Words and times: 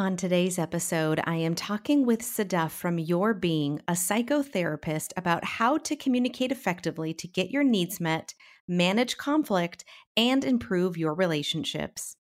On 0.00 0.16
today's 0.16 0.58
episode, 0.58 1.20
I 1.24 1.36
am 1.36 1.54
talking 1.54 2.06
with 2.06 2.22
Sadaf 2.22 2.70
from 2.70 2.98
Your 2.98 3.34
Being, 3.34 3.82
a 3.86 3.92
psychotherapist, 3.92 5.12
about 5.14 5.44
how 5.44 5.76
to 5.76 5.94
communicate 5.94 6.50
effectively 6.50 7.12
to 7.12 7.28
get 7.28 7.50
your 7.50 7.62
needs 7.62 8.00
met, 8.00 8.32
manage 8.66 9.18
conflict, 9.18 9.84
and 10.16 10.42
improve 10.42 10.96
your 10.96 11.12
relationships. 11.12 12.16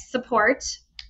Support, 0.00 0.64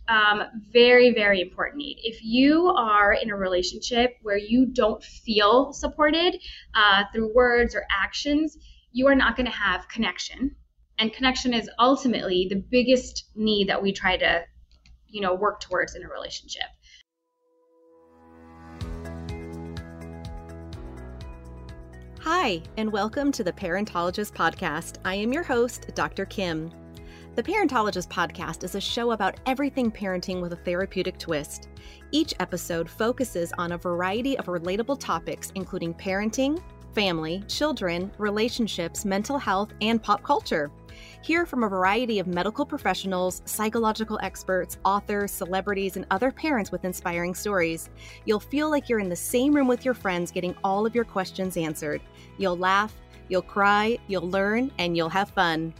um, 0.07 0.43
very, 0.71 1.15
very 1.15 1.41
important 1.41 1.79
need. 1.79 1.99
If 2.03 2.23
you 2.23 2.67
are 2.77 3.15
in 3.15 3.31
a 3.31 3.37
relationship 3.37 4.17
where 4.21 4.37
you 4.37 4.67
don't 4.67 5.03
feel 5.03 5.73
supported 5.73 6.37
uh, 6.75 7.05
through 7.11 7.35
words 7.35 7.75
or 7.75 7.87
actions, 7.91 8.59
you 8.93 9.07
are 9.07 9.15
not 9.15 9.35
going 9.35 9.47
to 9.47 9.57
have 9.57 9.89
connection. 9.89 10.55
And 10.99 11.11
connection 11.11 11.55
is 11.55 11.71
ultimately 11.79 12.49
the 12.51 12.63
biggest 12.71 13.31
need 13.35 13.71
that 13.71 13.83
we 13.83 13.93
try 13.93 14.19
to 14.19 14.45
you 15.11 15.21
know 15.21 15.35
work 15.35 15.61
towards 15.61 15.95
in 15.95 16.03
a 16.05 16.09
relationship 16.09 16.63
Hi, 22.23 22.63
and 22.77 22.93
welcome 22.93 23.33
to 23.33 23.43
the 23.43 23.53
Parentologist 23.53 24.33
Podcast. 24.35 24.97
I 25.07 25.15
am 25.15 25.33
your 25.33 25.43
host, 25.43 25.91
Dr. 25.95 26.27
Kim. 26.27 26.71
The 27.35 27.43
Parentologist 27.43 28.09
Podcast 28.09 28.63
is 28.63 28.75
a 28.75 28.81
show 28.81 29.13
about 29.13 29.41
everything 29.47 29.91
parenting 29.91 30.43
with 30.43 30.53
a 30.53 30.57
therapeutic 30.57 31.17
twist. 31.17 31.69
Each 32.11 32.35
episode 32.39 32.91
focuses 32.91 33.53
on 33.57 33.73
a 33.73 33.79
variety 33.79 34.37
of 34.37 34.47
relatable 34.47 35.01
topics, 35.01 35.51
including 35.55 35.95
parenting, 35.95 36.63
family, 36.95 37.43
children, 37.49 38.11
relationships, 38.19 39.05
mental 39.05 39.39
health, 39.39 39.71
and 39.81 40.03
pop 40.03 40.23
culture. 40.23 40.71
Hear 41.23 41.47
from 41.47 41.65
a 41.65 41.69
variety 41.69 42.19
of 42.19 42.27
medical 42.27 42.65
professionals, 42.65 43.43
psychological 43.45 44.19
experts, 44.23 44.79
authors, 44.85 45.31
celebrities, 45.31 45.97
and 45.97 46.07
other 46.11 46.31
parents 46.31 46.71
with 46.71 46.85
inspiring 46.85 47.35
stories. 47.35 47.91
You'll 48.25 48.41
feel 48.41 48.71
like 48.71 48.89
you're 48.89 49.01
in 49.01 49.09
the 49.09 49.17
same 49.17 49.55
room 49.55 49.69
with 49.69 49.85
your 49.85 49.95
friends 49.95 50.31
getting 50.31 50.55
all 50.65 50.87
of 50.87 50.95
your 50.95 51.05
questions 51.05 51.57
answered. 51.57 52.01
You'll 52.39 52.57
laugh, 52.57 52.95
you'll 53.29 53.43
cry, 53.43 53.99
you'll 54.09 54.29
learn, 54.29 54.71
and 54.79 54.97
you'll 54.97 55.09
have 55.09 55.31
fun. 55.31 55.75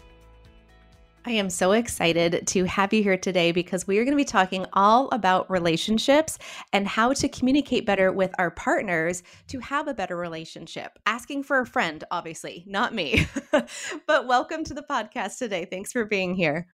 I 1.27 1.33
am 1.33 1.51
so 1.51 1.73
excited 1.73 2.47
to 2.47 2.65
have 2.65 2.95
you 2.95 3.03
here 3.03 3.19
today 3.19 3.53
because 3.53 3.87
we 3.87 3.99
are 3.99 4.05
going 4.05 4.17
to 4.17 4.17
be 4.17 4.25
talking 4.25 4.65
all 4.73 5.11
about 5.11 5.51
relationships 5.51 6.39
and 6.73 6.89
how 6.89 7.13
to 7.13 7.29
communicate 7.29 7.85
better 7.85 8.11
with 8.11 8.35
our 8.39 8.51
partners 8.51 9.23
to 9.49 9.59
have 9.61 9.87
a 9.87 9.93
better 9.93 10.17
relationship. 10.17 10.99
Asking 11.05 11.43
for 11.43 11.61
a 11.61 11.67
friend, 11.67 12.03
obviously, 12.11 12.65
not 12.67 12.95
me. 12.95 13.27
but 14.07 14.27
welcome 14.27 14.65
to 14.65 14.73
the 14.73 14.83
podcast 14.83 15.37
today. 15.37 15.67
Thanks 15.71 15.93
for 15.93 16.07
being 16.07 16.35
here. 16.35 16.69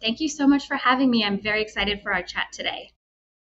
Thank 0.00 0.18
you 0.18 0.28
so 0.28 0.48
much 0.48 0.66
for 0.66 0.76
having 0.76 1.08
me. 1.08 1.22
I'm 1.22 1.40
very 1.40 1.62
excited 1.62 2.02
for 2.02 2.12
our 2.12 2.24
chat 2.24 2.46
today. 2.52 2.90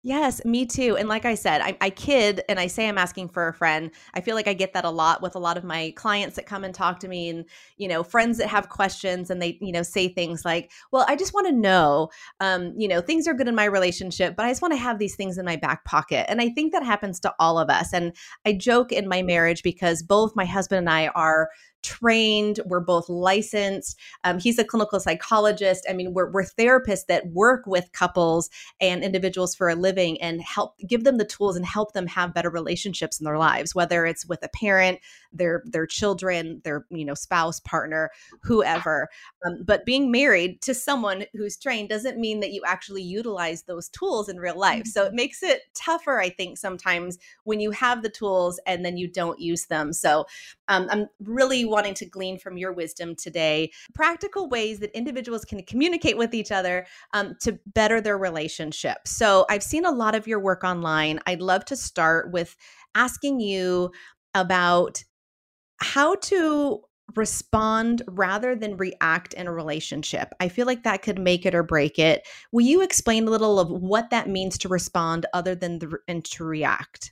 Yes, 0.08 0.45
me 0.45 0.67
too. 0.67 0.95
And 0.98 1.09
like 1.09 1.25
I 1.25 1.34
said, 1.34 1.61
I, 1.61 1.75
I, 1.81 1.89
kid 1.89 2.44
and 2.48 2.59
I 2.59 2.67
say 2.67 2.88
I'm 2.88 2.98
asking 3.00 3.30
for 3.30 3.48
a 3.48 3.53
friend. 3.56 3.89
I 4.14 4.22
feel 4.22 4.36
like 4.36 4.47
I 4.47 4.53
get 4.53 4.73
that 4.73 4.86
a 4.86 4.89
lot 4.92 5.23
with 5.23 5.34
a 5.34 5.40
lot 5.40 5.57
of 5.57 5.63
my 5.63 5.94
clients 5.96 6.35
that 6.35 6.46
come 6.46 6.63
and 6.63 6.75
talk 6.75 7.00
to 7.00 7.07
me, 7.07 7.28
and 7.28 7.44
you 7.78 7.88
know, 7.88 8.03
friends 8.03 8.38
that 8.38 8.47
have 8.47 8.69
questions, 8.69 9.31
and 9.31 9.41
they 9.41 9.57
you 9.62 9.72
know 9.72 9.81
say 9.81 10.07
things 10.07 10.46
like, 10.46 10.72
"Well, 10.91 11.06
I 11.07 11.16
just 11.16 11.34
want 11.34 11.47
to 11.47 11.53
know, 11.53 12.09
um, 12.40 12.72
you 12.78 12.88
know, 12.88 13.02
things 13.02 13.28
are 13.28 13.34
good 13.34 13.47
in 13.47 13.56
my 13.56 13.66
relationship, 13.66 14.35
but 14.35 14.46
I 14.46 14.52
just 14.52 14.62
want 14.62 14.74
to 14.75 14.79
have 14.79 15.00
these 15.00 15.16
things 15.16 15.40
in 15.40 15.46
my 15.46 15.56
back 15.56 15.85
pocket." 15.85 16.29
And 16.29 16.40
I 16.40 16.50
think 16.50 16.72
that 16.74 16.84
happens 16.84 17.19
to 17.22 17.34
all 17.40 17.58
of 17.58 17.72
us. 17.72 17.91
And 17.91 18.16
I 18.46 18.53
joke 18.53 18.91
in 18.91 19.08
my 19.09 19.24
marriage 19.24 19.63
because 19.63 20.03
both 20.03 20.35
my 20.35 20.46
husband 20.46 20.78
and 20.78 20.90
I 20.90 21.08
are 21.08 21.50
trained. 21.84 22.59
We're 22.66 22.80
both 22.80 23.09
licensed. 23.09 23.97
Um, 24.24 24.40
he's 24.40 24.59
a 24.59 24.63
clinical 24.63 25.00
psychologist. 25.00 25.86
I 25.90 25.94
mean, 25.94 26.13
we're, 26.13 26.30
we're 26.31 26.44
therapists 26.44 27.06
that 27.08 27.28
work 27.28 27.66
with 27.68 27.91
couples 27.91 28.50
and 28.81 29.03
individuals 29.03 29.56
for 29.56 29.69
a 29.69 29.75
living 29.75 30.19
and 30.22 30.41
help 30.41 30.75
give 30.88 31.03
them 31.03 31.18
the 31.18 31.25
tools 31.25 31.56
and 31.56 31.66
help 31.66 31.94
them 31.94 32.08
have 32.08 32.34
better 32.34 32.50
relationships 32.50 33.19
in 33.19 33.25
their 33.25 33.38
lives, 33.38 33.75
whether 33.75 34.06
it's 34.06 34.25
with 34.25 34.44
a 34.44 34.50
parent, 34.50 35.00
their 35.31 35.64
their 35.66 35.85
children, 35.85 36.62
their 36.64 36.85
you 36.90 37.06
know 37.06 37.14
spouse, 37.14 37.59
partner, 37.59 38.09
whoever. 38.41 39.08
Um, 39.46 39.64
but 39.66 39.85
being 39.85 40.12
married 40.12 40.62
to 40.64 40.74
someone 40.74 41.25
who's 41.34 41.58
trained 41.58 41.90
doesn't 41.90 42.18
mean 42.18 42.40
that 42.40 42.52
you 42.52 42.62
actually 42.66 43.03
utilize 43.03 43.64
those 43.64 43.90
tools 43.90 44.30
in 44.30 44.38
real 44.38 44.58
life. 44.58 44.85
So 44.88 45.03
it 45.03 45.08
mm-hmm. 45.08 45.16
makes 45.18 45.44
it 45.44 45.62
tougher, 45.74 46.19
I 46.19 46.30
think, 46.30 46.58
sometimes 46.58 47.18
when 47.44 47.59
you 47.59 47.72
have 47.72 48.02
the 48.02 48.09
tools 48.09 48.59
and 48.66 48.84
then 48.84 48.97
you 48.97 49.08
don't 49.08 49.40
use 49.40 49.66
them. 49.66 49.94
So 49.94 50.25
um, 50.68 50.88
I'm 50.90 51.08
really 51.19 51.66
wanting 51.75 51.94
to 51.94 52.06
glean 52.06 52.40
from 52.40 52.58
your 52.58 52.72
wisdom 52.72 53.16
today 53.16 53.69
practical 53.94 54.47
ways 54.47 54.80
that 54.80 54.97
individuals 54.97 55.44
can 55.44 55.62
communicate 55.63 56.18
with 56.18 56.34
each 56.34 56.52
other 56.52 56.88
um, 57.13 57.36
to 57.41 57.59
better 57.74 58.00
their 58.00 58.18
relationship. 58.18 58.97
So 59.06 59.46
I've 59.50 59.62
seen 59.62 59.85
a 59.85 59.91
lot 59.91 60.16
of 60.16 60.25
your 60.25 60.40
work 60.40 60.64
online. 60.64 61.19
I'd 61.28 61.41
love 61.41 61.66
to 61.66 61.75
start 61.75 62.31
with 62.31 62.56
asking 62.96 63.41
you 63.41 63.91
about 64.34 65.03
how 65.81 66.16
to 66.16 66.81
respond 67.16 68.02
rather 68.08 68.56
than 68.56 68.78
react 68.78 69.34
in 69.34 69.47
a 69.47 69.53
relationship. 69.53 70.34
I 70.40 70.47
feel 70.47 70.66
like 70.66 70.84
that 70.84 71.02
could 71.02 71.19
make 71.19 71.46
it 71.46 71.53
or 71.53 71.64
break 71.64 72.00
it. 72.00 72.25
Will 72.52 72.66
you 72.66 72.81
explain 72.81 73.28
a 73.28 73.31
little 73.31 73.59
of 73.59 73.69
what 73.69 74.09
that 74.12 74.30
means 74.30 74.58
to 74.59 74.69
respond 74.69 75.25
other 75.34 75.56
than 75.56 75.80
the, 75.80 75.97
and 76.08 76.24
to 76.25 76.46
react? 76.46 77.12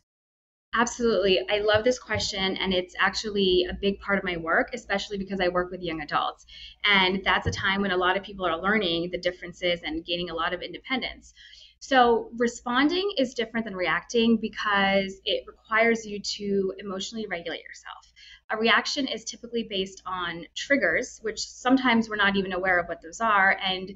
Absolutely. 0.75 1.39
I 1.51 1.59
love 1.59 1.83
this 1.83 1.99
question, 1.99 2.57
and 2.57 2.73
it's 2.73 2.95
actually 2.97 3.67
a 3.69 3.73
big 3.75 3.99
part 3.99 4.17
of 4.17 4.23
my 4.23 4.37
work, 4.37 4.71
especially 4.73 5.19
because 5.19 5.39
I 5.39 5.47
work 5.49 5.69
with 5.69 5.81
young 5.83 6.01
adults. 6.01 6.47
And 6.83 7.21
that's 7.23 7.45
a 7.45 7.51
time 7.51 7.81
when 7.81 7.91
a 7.91 7.97
lot 7.97 8.17
of 8.17 8.23
people 8.23 8.45
are 8.45 8.59
learning 8.59 9.11
the 9.11 9.19
differences 9.19 9.81
and 9.83 10.03
gaining 10.03 10.31
a 10.31 10.33
lot 10.33 10.51
of 10.51 10.63
independence. 10.63 11.35
So, 11.79 12.31
responding 12.37 13.11
is 13.17 13.35
different 13.35 13.65
than 13.65 13.75
reacting 13.75 14.37
because 14.37 15.19
it 15.25 15.43
requires 15.47 16.07
you 16.07 16.19
to 16.19 16.73
emotionally 16.79 17.27
regulate 17.27 17.61
yourself. 17.61 18.11
A 18.49 18.57
reaction 18.57 19.07
is 19.07 19.23
typically 19.25 19.67
based 19.69 20.01
on 20.07 20.45
triggers, 20.55 21.19
which 21.21 21.39
sometimes 21.39 22.09
we're 22.09 22.15
not 22.15 22.35
even 22.35 22.53
aware 22.53 22.79
of 22.79 22.87
what 22.87 23.01
those 23.01 23.21
are. 23.21 23.59
And 23.63 23.93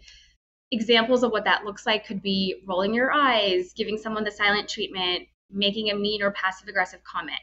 examples 0.71 1.23
of 1.23 1.31
what 1.31 1.45
that 1.45 1.63
looks 1.65 1.85
like 1.85 2.05
could 2.05 2.21
be 2.21 2.61
rolling 2.67 2.93
your 2.93 3.11
eyes, 3.11 3.73
giving 3.73 3.97
someone 3.97 4.23
the 4.23 4.31
silent 4.31 4.67
treatment, 4.69 5.27
making 5.51 5.89
a 5.89 5.95
mean 5.95 6.21
or 6.21 6.31
passive 6.31 6.67
aggressive 6.67 7.03
comment 7.03 7.39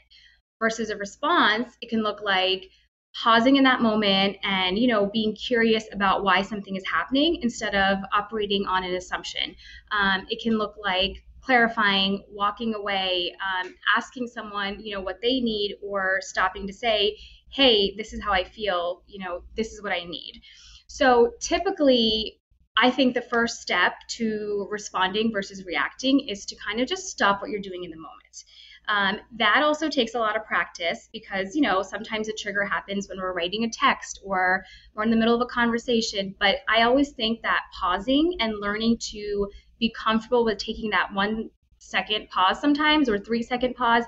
versus 0.58 0.90
a 0.90 0.96
response 0.96 1.76
it 1.80 1.88
can 1.88 2.02
look 2.02 2.20
like 2.22 2.70
pausing 3.14 3.56
in 3.56 3.64
that 3.64 3.80
moment 3.80 4.36
and 4.42 4.78
you 4.78 4.88
know 4.88 5.06
being 5.06 5.34
curious 5.34 5.84
about 5.92 6.24
why 6.24 6.42
something 6.42 6.76
is 6.76 6.84
happening 6.84 7.38
instead 7.42 7.74
of 7.74 7.98
operating 8.12 8.66
on 8.66 8.82
an 8.84 8.94
assumption. 8.94 9.54
Um, 9.92 10.26
it 10.28 10.42
can 10.42 10.58
look 10.58 10.74
like 10.82 11.22
clarifying 11.40 12.24
walking 12.30 12.74
away 12.74 13.34
um, 13.44 13.74
asking 13.96 14.26
someone 14.26 14.80
you 14.80 14.94
know 14.94 15.00
what 15.00 15.20
they 15.22 15.40
need 15.40 15.76
or 15.82 16.18
stopping 16.20 16.66
to 16.66 16.72
say 16.72 17.16
hey 17.50 17.94
this 17.96 18.12
is 18.12 18.22
how 18.22 18.32
i 18.32 18.42
feel. 18.42 19.02
You 19.06 19.24
know 19.24 19.42
this 19.56 19.72
is 19.72 19.82
what 19.82 19.92
i 19.92 20.04
need. 20.04 20.42
So 20.88 21.32
typically 21.40 22.40
I 22.76 22.90
think 22.90 23.14
the 23.14 23.22
first 23.22 23.60
step 23.62 23.94
to 24.08 24.66
responding 24.70 25.32
versus 25.32 25.64
reacting 25.64 26.28
is 26.28 26.44
to 26.46 26.56
kind 26.56 26.80
of 26.80 26.88
just 26.88 27.08
stop 27.08 27.40
what 27.40 27.50
you're 27.50 27.60
doing 27.60 27.84
in 27.84 27.90
the 27.90 27.96
moment. 27.96 28.44
Um, 28.86 29.20
that 29.38 29.62
also 29.62 29.88
takes 29.88 30.14
a 30.14 30.18
lot 30.18 30.36
of 30.36 30.44
practice 30.44 31.08
because, 31.12 31.54
you 31.54 31.62
know, 31.62 31.82
sometimes 31.82 32.28
a 32.28 32.32
trigger 32.32 32.64
happens 32.64 33.08
when 33.08 33.18
we're 33.18 33.32
writing 33.32 33.64
a 33.64 33.70
text 33.70 34.20
or 34.24 34.64
we're 34.94 35.04
in 35.04 35.10
the 35.10 35.16
middle 35.16 35.34
of 35.34 35.40
a 35.40 35.46
conversation. 35.46 36.34
But 36.38 36.56
I 36.68 36.82
always 36.82 37.10
think 37.10 37.42
that 37.42 37.62
pausing 37.80 38.36
and 38.40 38.60
learning 38.60 38.98
to 39.12 39.48
be 39.78 39.94
comfortable 39.96 40.44
with 40.44 40.58
taking 40.58 40.90
that 40.90 41.14
one 41.14 41.50
second 41.78 42.28
pause 42.30 42.60
sometimes 42.60 43.08
or 43.08 43.18
three 43.18 43.42
second 43.42 43.74
pause 43.74 44.04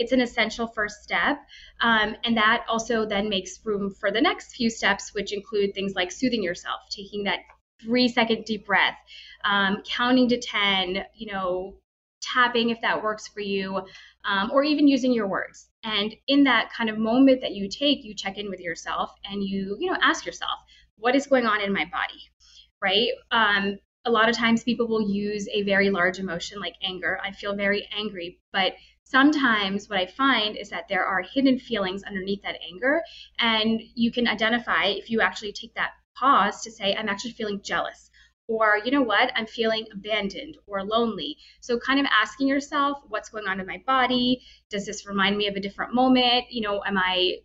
it's 0.00 0.12
an 0.12 0.20
essential 0.22 0.66
first 0.66 1.02
step. 1.02 1.38
Um, 1.82 2.16
and 2.24 2.34
that 2.38 2.64
also 2.68 3.04
then 3.04 3.28
makes 3.28 3.60
room 3.64 3.94
for 3.94 4.10
the 4.10 4.20
next 4.20 4.56
few 4.56 4.70
steps, 4.70 5.12
which 5.12 5.32
include 5.32 5.74
things 5.74 5.94
like 5.94 6.10
soothing 6.10 6.42
yourself, 6.42 6.80
taking 6.90 7.24
that 7.24 7.40
three 7.82 8.08
second 8.08 8.44
deep 8.44 8.66
breath, 8.66 8.96
um, 9.44 9.82
counting 9.84 10.28
to 10.28 10.38
10, 10.38 11.04
you 11.14 11.32
know, 11.32 11.74
tapping 12.20 12.70
if 12.70 12.80
that 12.82 13.02
works 13.02 13.28
for 13.28 13.40
you, 13.40 13.82
um, 14.24 14.50
or 14.52 14.62
even 14.62 14.86
using 14.86 15.12
your 15.12 15.26
words. 15.26 15.68
And 15.82 16.14
in 16.28 16.44
that 16.44 16.70
kind 16.72 16.90
of 16.90 16.98
moment 16.98 17.40
that 17.40 17.52
you 17.52 17.68
take, 17.68 18.04
you 18.04 18.14
check 18.14 18.36
in 18.36 18.50
with 18.50 18.60
yourself 18.60 19.12
and 19.24 19.42
you, 19.42 19.76
you 19.80 19.90
know, 19.90 19.98
ask 20.02 20.26
yourself, 20.26 20.58
what 20.96 21.14
is 21.14 21.26
going 21.26 21.46
on 21.46 21.60
in 21.62 21.72
my 21.72 21.86
body? 21.86 22.20
Right? 22.82 23.08
Um, 23.30 23.78
a 24.04 24.10
lot 24.10 24.28
of 24.28 24.36
times 24.36 24.62
people 24.62 24.88
will 24.88 25.10
use 25.10 25.48
a 25.52 25.62
very 25.62 25.90
large 25.90 26.18
emotion 26.18 26.58
like 26.60 26.74
anger. 26.82 27.18
I 27.22 27.32
feel 27.32 27.54
very 27.54 27.86
angry, 27.96 28.38
but 28.52 28.74
sometimes 29.04 29.88
what 29.88 29.98
I 29.98 30.06
find 30.06 30.56
is 30.56 30.70
that 30.70 30.88
there 30.88 31.04
are 31.04 31.22
hidden 31.22 31.58
feelings 31.58 32.02
underneath 32.04 32.42
that 32.42 32.56
anger. 32.66 33.02
And 33.38 33.80
you 33.94 34.12
can 34.12 34.28
identify 34.28 34.84
if 34.86 35.10
you 35.10 35.20
actually 35.20 35.52
take 35.52 35.74
that 35.74 35.90
pause 36.14 36.62
to 36.62 36.70
say, 36.70 36.94
I'm 36.94 37.08
actually 37.08 37.32
feeling 37.32 37.60
jealous. 37.62 38.10
Or, 38.48 38.80
you 38.84 38.90
know 38.90 39.02
what, 39.02 39.30
I'm 39.36 39.46
feeling 39.46 39.86
abandoned 39.92 40.56
or 40.66 40.82
lonely. 40.82 41.36
So, 41.60 41.78
kind 41.78 42.00
of 42.00 42.06
asking 42.06 42.48
yourself, 42.48 42.98
what's 43.08 43.28
going 43.28 43.46
on 43.46 43.60
in 43.60 43.66
my 43.66 43.80
body? 43.86 44.42
Does 44.70 44.86
this 44.86 45.06
remind 45.06 45.38
me 45.38 45.46
of 45.46 45.54
a 45.54 45.60
different 45.60 45.94
moment? 45.94 46.46
You 46.50 46.62
know, 46.62 46.82
am 46.84 46.98
I 46.98 47.36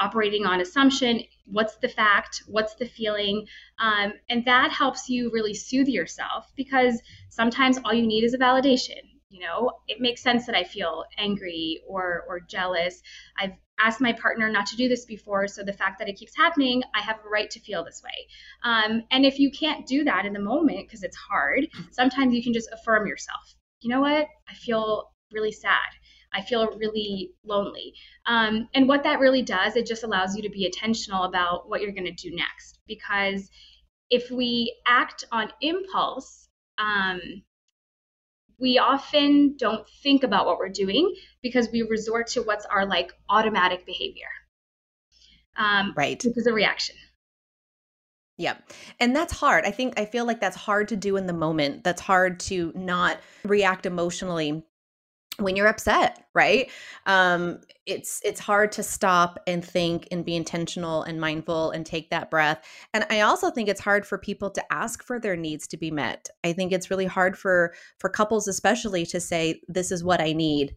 operating 0.00 0.44
on 0.44 0.60
assumption? 0.60 1.22
What's 1.44 1.76
the 1.76 1.88
fact? 1.88 2.42
What's 2.48 2.74
the 2.74 2.86
feeling? 2.86 3.46
Um, 3.78 4.14
and 4.28 4.44
that 4.46 4.72
helps 4.72 5.08
you 5.08 5.30
really 5.32 5.54
soothe 5.54 5.88
yourself 5.88 6.52
because 6.56 7.00
sometimes 7.30 7.78
all 7.84 7.94
you 7.94 8.06
need 8.06 8.24
is 8.24 8.34
a 8.34 8.38
validation 8.38 9.00
you 9.28 9.40
know 9.40 9.72
it 9.88 10.00
makes 10.00 10.22
sense 10.22 10.46
that 10.46 10.54
i 10.54 10.62
feel 10.62 11.04
angry 11.18 11.80
or 11.86 12.24
or 12.28 12.40
jealous 12.40 13.02
i've 13.38 13.52
asked 13.78 14.00
my 14.00 14.12
partner 14.12 14.50
not 14.50 14.66
to 14.66 14.76
do 14.76 14.88
this 14.88 15.04
before 15.04 15.46
so 15.46 15.62
the 15.62 15.72
fact 15.72 15.98
that 15.98 16.08
it 16.08 16.16
keeps 16.16 16.36
happening 16.36 16.82
i 16.94 17.00
have 17.00 17.18
a 17.24 17.28
right 17.28 17.50
to 17.50 17.60
feel 17.60 17.84
this 17.84 18.02
way. 18.02 18.26
Um, 18.62 19.02
and 19.10 19.24
if 19.24 19.38
you 19.38 19.50
can't 19.50 19.86
do 19.86 20.04
that 20.04 20.26
in 20.26 20.32
the 20.32 20.40
moment 20.40 20.86
because 20.86 21.02
it's 21.02 21.16
hard 21.16 21.68
sometimes 21.90 22.34
you 22.34 22.42
can 22.42 22.52
just 22.52 22.70
affirm 22.72 23.06
yourself. 23.06 23.54
You 23.80 23.90
know 23.90 24.00
what? 24.00 24.26
I 24.48 24.54
feel 24.54 25.10
really 25.32 25.52
sad. 25.52 25.90
I 26.32 26.42
feel 26.42 26.68
really 26.76 27.32
lonely. 27.44 27.94
Um, 28.26 28.68
and 28.74 28.88
what 28.88 29.04
that 29.04 29.20
really 29.20 29.42
does 29.42 29.76
it 29.76 29.86
just 29.86 30.04
allows 30.04 30.36
you 30.36 30.42
to 30.42 30.50
be 30.50 30.66
intentional 30.66 31.24
about 31.24 31.68
what 31.68 31.80
you're 31.80 31.92
going 31.92 32.04
to 32.04 32.12
do 32.12 32.34
next. 32.34 32.80
Because 32.86 33.48
if 34.10 34.30
we 34.30 34.74
act 34.86 35.24
on 35.32 35.50
impulse 35.60 36.48
um, 36.78 37.20
we 38.58 38.78
often 38.78 39.56
don't 39.58 39.86
think 40.02 40.22
about 40.22 40.46
what 40.46 40.58
we're 40.58 40.68
doing 40.68 41.14
because 41.42 41.68
we 41.72 41.82
resort 41.82 42.28
to 42.28 42.42
what's 42.42 42.64
our 42.66 42.86
like 42.86 43.12
automatic 43.28 43.84
behavior. 43.84 44.28
Um, 45.56 45.92
right. 45.96 46.22
Which 46.24 46.36
is 46.36 46.46
a 46.46 46.52
reaction. 46.52 46.96
Yeah. 48.38 48.56
And 49.00 49.16
that's 49.16 49.32
hard. 49.32 49.64
I 49.64 49.70
think 49.70 49.98
I 49.98 50.04
feel 50.04 50.26
like 50.26 50.40
that's 50.40 50.56
hard 50.56 50.88
to 50.88 50.96
do 50.96 51.16
in 51.16 51.26
the 51.26 51.32
moment. 51.32 51.84
That's 51.84 52.02
hard 52.02 52.38
to 52.40 52.72
not 52.74 53.18
react 53.44 53.86
emotionally 53.86 54.62
when 55.38 55.56
you're 55.56 55.66
upset 55.66 56.26
right? 56.36 56.70
Um 57.06 57.60
it's 57.86 58.20
it's 58.24 58.40
hard 58.40 58.70
to 58.72 58.82
stop 58.82 59.40
and 59.46 59.64
think 59.64 60.06
and 60.12 60.24
be 60.24 60.36
intentional 60.36 61.02
and 61.02 61.20
mindful 61.20 61.70
and 61.70 61.84
take 61.84 62.10
that 62.10 62.30
breath. 62.30 62.62
And 62.94 63.06
i 63.10 63.22
also 63.22 63.50
think 63.50 63.68
it's 63.68 63.80
hard 63.80 64.06
for 64.06 64.18
people 64.18 64.50
to 64.50 64.72
ask 64.72 65.02
for 65.02 65.18
their 65.18 65.36
needs 65.36 65.66
to 65.68 65.76
be 65.76 65.90
met. 65.90 66.28
I 66.44 66.52
think 66.52 66.72
it's 66.72 66.90
really 66.90 67.06
hard 67.06 67.36
for 67.36 67.74
for 67.98 68.10
couples 68.10 68.46
especially 68.46 69.06
to 69.06 69.18
say 69.20 69.60
this 69.66 69.90
is 69.90 70.04
what 70.04 70.20
i 70.20 70.32
need. 70.32 70.76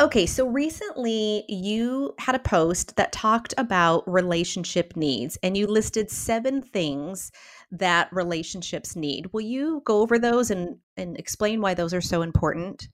Okay 0.00 0.26
so 0.26 0.48
recently 0.48 1.44
you 1.48 2.14
had 2.18 2.34
a 2.34 2.40
post 2.40 2.96
that 2.96 3.12
talked 3.12 3.54
about 3.58 4.08
relationship 4.10 4.96
needs 4.96 5.38
and 5.42 5.56
you 5.56 5.66
listed 5.66 6.10
seven 6.10 6.62
things 6.62 7.30
that 7.70 8.08
relationships 8.12 8.96
need. 8.96 9.28
Will 9.32 9.42
you 9.42 9.82
go 9.84 10.00
over 10.00 10.18
those 10.18 10.50
and 10.50 10.78
and 10.96 11.16
explain 11.18 11.60
why 11.60 11.74
those 11.74 11.94
are 11.94 12.00
so 12.00 12.22
important 12.22 12.88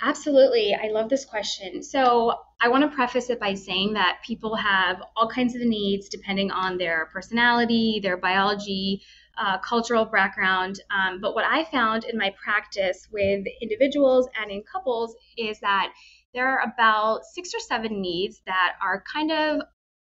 Absolutely. 0.00 0.74
I 0.74 0.88
love 0.88 1.08
this 1.08 1.24
question. 1.24 1.82
So, 1.82 2.34
I 2.60 2.68
want 2.68 2.82
to 2.88 2.94
preface 2.94 3.30
it 3.30 3.38
by 3.38 3.54
saying 3.54 3.92
that 3.94 4.18
people 4.26 4.56
have 4.56 5.00
all 5.16 5.28
kinds 5.28 5.54
of 5.54 5.62
needs 5.62 6.08
depending 6.08 6.50
on 6.50 6.76
their 6.76 7.06
personality, 7.12 8.00
their 8.02 8.16
biology, 8.16 9.02
uh, 9.36 9.58
cultural 9.58 10.04
background. 10.04 10.80
Um, 10.90 11.20
but 11.20 11.34
what 11.34 11.44
I 11.44 11.64
found 11.64 12.04
in 12.04 12.18
my 12.18 12.34
practice 12.42 13.06
with 13.12 13.46
individuals 13.62 14.28
and 14.40 14.50
in 14.50 14.64
couples 14.64 15.14
is 15.36 15.60
that 15.60 15.92
there 16.34 16.48
are 16.48 16.68
about 16.68 17.24
six 17.24 17.54
or 17.54 17.60
seven 17.60 18.00
needs 18.00 18.42
that 18.46 18.74
are 18.82 19.04
kind 19.12 19.30
of, 19.30 19.60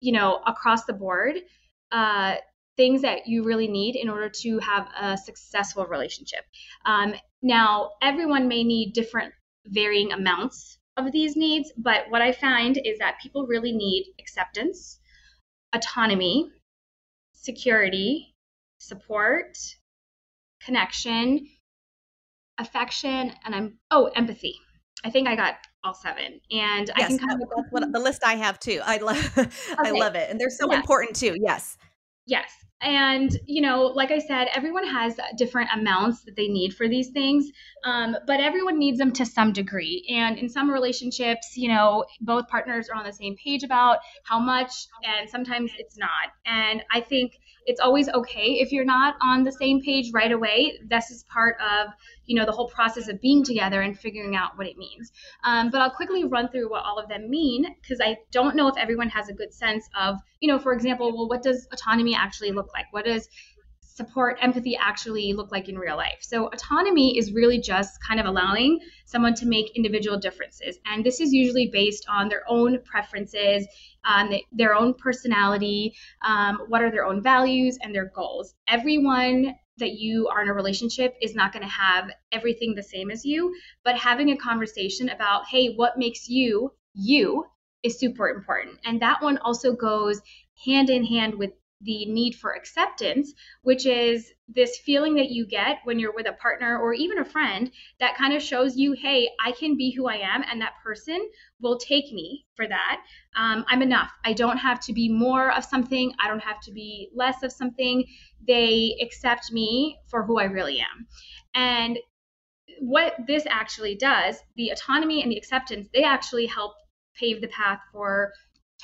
you 0.00 0.12
know, 0.12 0.40
across 0.46 0.84
the 0.84 0.92
board. 0.92 1.36
Uh, 1.92 2.34
things 2.76 3.02
that 3.02 3.26
you 3.26 3.44
really 3.44 3.68
need 3.68 3.94
in 3.94 4.08
order 4.08 4.28
to 4.28 4.58
have 4.58 4.88
a 5.00 5.16
successful 5.16 5.86
relationship. 5.86 6.44
Um, 6.84 7.14
now, 7.40 7.90
everyone 8.02 8.48
may 8.48 8.64
need 8.64 8.92
different 8.94 9.32
varying 9.66 10.12
amounts 10.12 10.78
of 10.96 11.10
these 11.12 11.36
needs, 11.36 11.72
but 11.76 12.04
what 12.08 12.22
I 12.22 12.32
find 12.32 12.78
is 12.84 12.98
that 12.98 13.20
people 13.20 13.46
really 13.46 13.72
need 13.72 14.14
acceptance, 14.18 15.00
autonomy, 15.74 16.50
security, 17.32 18.34
support, 18.78 19.56
connection, 20.62 21.48
affection, 22.58 23.32
and 23.44 23.54
I'm 23.54 23.78
oh, 23.90 24.10
empathy. 24.14 24.54
I 25.04 25.10
think 25.10 25.28
I 25.28 25.36
got 25.36 25.56
all 25.82 25.94
seven, 25.94 26.40
and 26.50 26.90
yes, 26.96 26.96
I 26.96 27.06
can 27.08 27.18
kind 27.18 27.42
of 27.42 27.48
that's 27.54 27.68
what 27.70 27.92
the 27.92 27.98
list 27.98 28.22
I 28.24 28.34
have 28.36 28.58
too. 28.58 28.80
I 28.82 28.98
love, 28.98 29.32
okay. 29.38 29.50
I 29.76 29.90
love 29.90 30.14
it, 30.14 30.30
and 30.30 30.40
they're 30.40 30.48
so 30.48 30.70
yes. 30.70 30.80
important 30.80 31.16
too. 31.16 31.36
Yes, 31.38 31.76
yes, 32.26 32.50
and, 32.84 33.36
you 33.46 33.62
know, 33.62 33.86
like 33.86 34.10
I 34.10 34.18
said, 34.18 34.48
everyone 34.54 34.86
has 34.86 35.18
different 35.36 35.70
amounts 35.74 36.22
that 36.24 36.36
they 36.36 36.48
need 36.48 36.74
for 36.74 36.88
these 36.88 37.08
things, 37.08 37.50
um, 37.84 38.16
but 38.26 38.40
everyone 38.40 38.78
needs 38.78 38.98
them 38.98 39.12
to 39.12 39.24
some 39.26 39.52
degree. 39.52 40.06
And 40.10 40.38
in 40.38 40.48
some 40.48 40.70
relationships, 40.70 41.56
you 41.56 41.68
know, 41.68 42.04
both 42.20 42.46
partners 42.48 42.88
are 42.88 42.96
on 42.96 43.04
the 43.04 43.12
same 43.12 43.36
page 43.42 43.62
about 43.62 43.98
how 44.24 44.38
much, 44.38 44.86
and 45.02 45.28
sometimes 45.28 45.72
it's 45.78 45.96
not. 45.96 46.32
And 46.46 46.82
I 46.92 47.00
think 47.00 47.38
it's 47.66 47.80
always 47.80 48.08
okay 48.08 48.58
if 48.60 48.72
you're 48.72 48.84
not 48.84 49.16
on 49.22 49.44
the 49.44 49.52
same 49.52 49.82
page 49.82 50.12
right 50.12 50.32
away. 50.32 50.78
This 50.84 51.10
is 51.10 51.24
part 51.24 51.56
of 51.60 51.88
you 52.26 52.36
know 52.36 52.46
the 52.46 52.52
whole 52.52 52.68
process 52.68 53.08
of 53.08 53.20
being 53.20 53.44
together 53.44 53.80
and 53.80 53.98
figuring 53.98 54.36
out 54.36 54.56
what 54.56 54.66
it 54.66 54.76
means. 54.76 55.12
Um, 55.44 55.70
but 55.70 55.80
I'll 55.80 55.90
quickly 55.90 56.24
run 56.24 56.48
through 56.48 56.70
what 56.70 56.84
all 56.84 56.98
of 56.98 57.08
them 57.08 57.30
mean 57.30 57.66
because 57.80 58.00
I 58.00 58.18
don't 58.30 58.56
know 58.56 58.68
if 58.68 58.76
everyone 58.76 59.08
has 59.10 59.28
a 59.28 59.32
good 59.32 59.52
sense 59.52 59.88
of 59.98 60.18
you 60.40 60.48
know 60.48 60.58
for 60.58 60.72
example, 60.72 61.16
well, 61.16 61.28
what 61.28 61.42
does 61.42 61.66
autonomy 61.72 62.14
actually 62.14 62.52
look 62.52 62.72
like? 62.72 62.86
What 62.90 63.04
does 63.04 63.28
support 63.94 64.36
empathy 64.42 64.76
actually 64.76 65.32
look 65.32 65.52
like 65.52 65.68
in 65.68 65.78
real 65.78 65.96
life. 65.96 66.18
So, 66.20 66.48
autonomy 66.48 67.16
is 67.16 67.32
really 67.32 67.60
just 67.60 67.92
kind 68.06 68.18
of 68.18 68.26
allowing 68.26 68.80
someone 69.04 69.34
to 69.34 69.46
make 69.46 69.76
individual 69.76 70.18
differences. 70.18 70.78
And 70.84 71.04
this 71.04 71.20
is 71.20 71.32
usually 71.32 71.70
based 71.72 72.04
on 72.08 72.28
their 72.28 72.42
own 72.48 72.80
preferences, 72.84 73.66
um, 74.04 74.32
their 74.50 74.74
own 74.74 74.94
personality, 74.94 75.94
um, 76.22 76.58
what 76.68 76.82
are 76.82 76.90
their 76.90 77.06
own 77.06 77.22
values, 77.22 77.78
and 77.82 77.94
their 77.94 78.10
goals. 78.14 78.54
Everyone 78.66 79.54
that 79.78 79.92
you 79.92 80.28
are 80.28 80.42
in 80.42 80.48
a 80.48 80.54
relationship 80.54 81.14
is 81.22 81.34
not 81.34 81.52
going 81.52 81.64
to 81.64 81.68
have 81.68 82.10
everything 82.32 82.74
the 82.74 82.82
same 82.82 83.10
as 83.10 83.24
you, 83.24 83.54
but 83.84 83.96
having 83.96 84.30
a 84.30 84.36
conversation 84.36 85.08
about, 85.08 85.46
hey, 85.48 85.74
what 85.74 85.98
makes 85.98 86.28
you 86.28 86.72
you 86.94 87.44
is 87.82 87.98
super 87.98 88.28
important. 88.28 88.78
And 88.84 89.00
that 89.02 89.22
one 89.22 89.38
also 89.38 89.72
goes 89.72 90.20
hand 90.64 90.90
in 90.90 91.04
hand 91.04 91.34
with 91.34 91.50
the 91.80 92.06
need 92.06 92.34
for 92.34 92.52
acceptance, 92.52 93.34
which 93.62 93.86
is 93.86 94.32
this 94.48 94.78
feeling 94.78 95.14
that 95.16 95.30
you 95.30 95.46
get 95.46 95.78
when 95.84 95.98
you're 95.98 96.14
with 96.14 96.26
a 96.26 96.32
partner 96.32 96.78
or 96.78 96.94
even 96.94 97.18
a 97.18 97.24
friend 97.24 97.70
that 98.00 98.16
kind 98.16 98.34
of 98.34 98.42
shows 98.42 98.76
you, 98.76 98.92
hey, 98.92 99.28
I 99.44 99.52
can 99.52 99.76
be 99.76 99.90
who 99.90 100.06
I 100.06 100.16
am, 100.16 100.42
and 100.50 100.60
that 100.60 100.74
person 100.82 101.28
will 101.60 101.78
take 101.78 102.12
me 102.12 102.46
for 102.54 102.66
that. 102.66 103.02
Um, 103.36 103.64
I'm 103.68 103.82
enough. 103.82 104.12
I 104.24 104.32
don't 104.32 104.58
have 104.58 104.80
to 104.80 104.92
be 104.92 105.08
more 105.08 105.52
of 105.52 105.64
something, 105.64 106.12
I 106.20 106.28
don't 106.28 106.42
have 106.42 106.60
to 106.62 106.72
be 106.72 107.10
less 107.14 107.42
of 107.42 107.52
something. 107.52 108.04
They 108.46 108.96
accept 109.00 109.52
me 109.52 109.98
for 110.08 110.24
who 110.24 110.38
I 110.38 110.44
really 110.44 110.80
am. 110.80 111.06
And 111.54 111.98
what 112.80 113.14
this 113.26 113.44
actually 113.48 113.94
does, 113.94 114.36
the 114.56 114.70
autonomy 114.70 115.22
and 115.22 115.30
the 115.30 115.36
acceptance, 115.36 115.88
they 115.92 116.02
actually 116.02 116.46
help 116.46 116.74
pave 117.14 117.40
the 117.40 117.48
path 117.48 117.80
for 117.92 118.32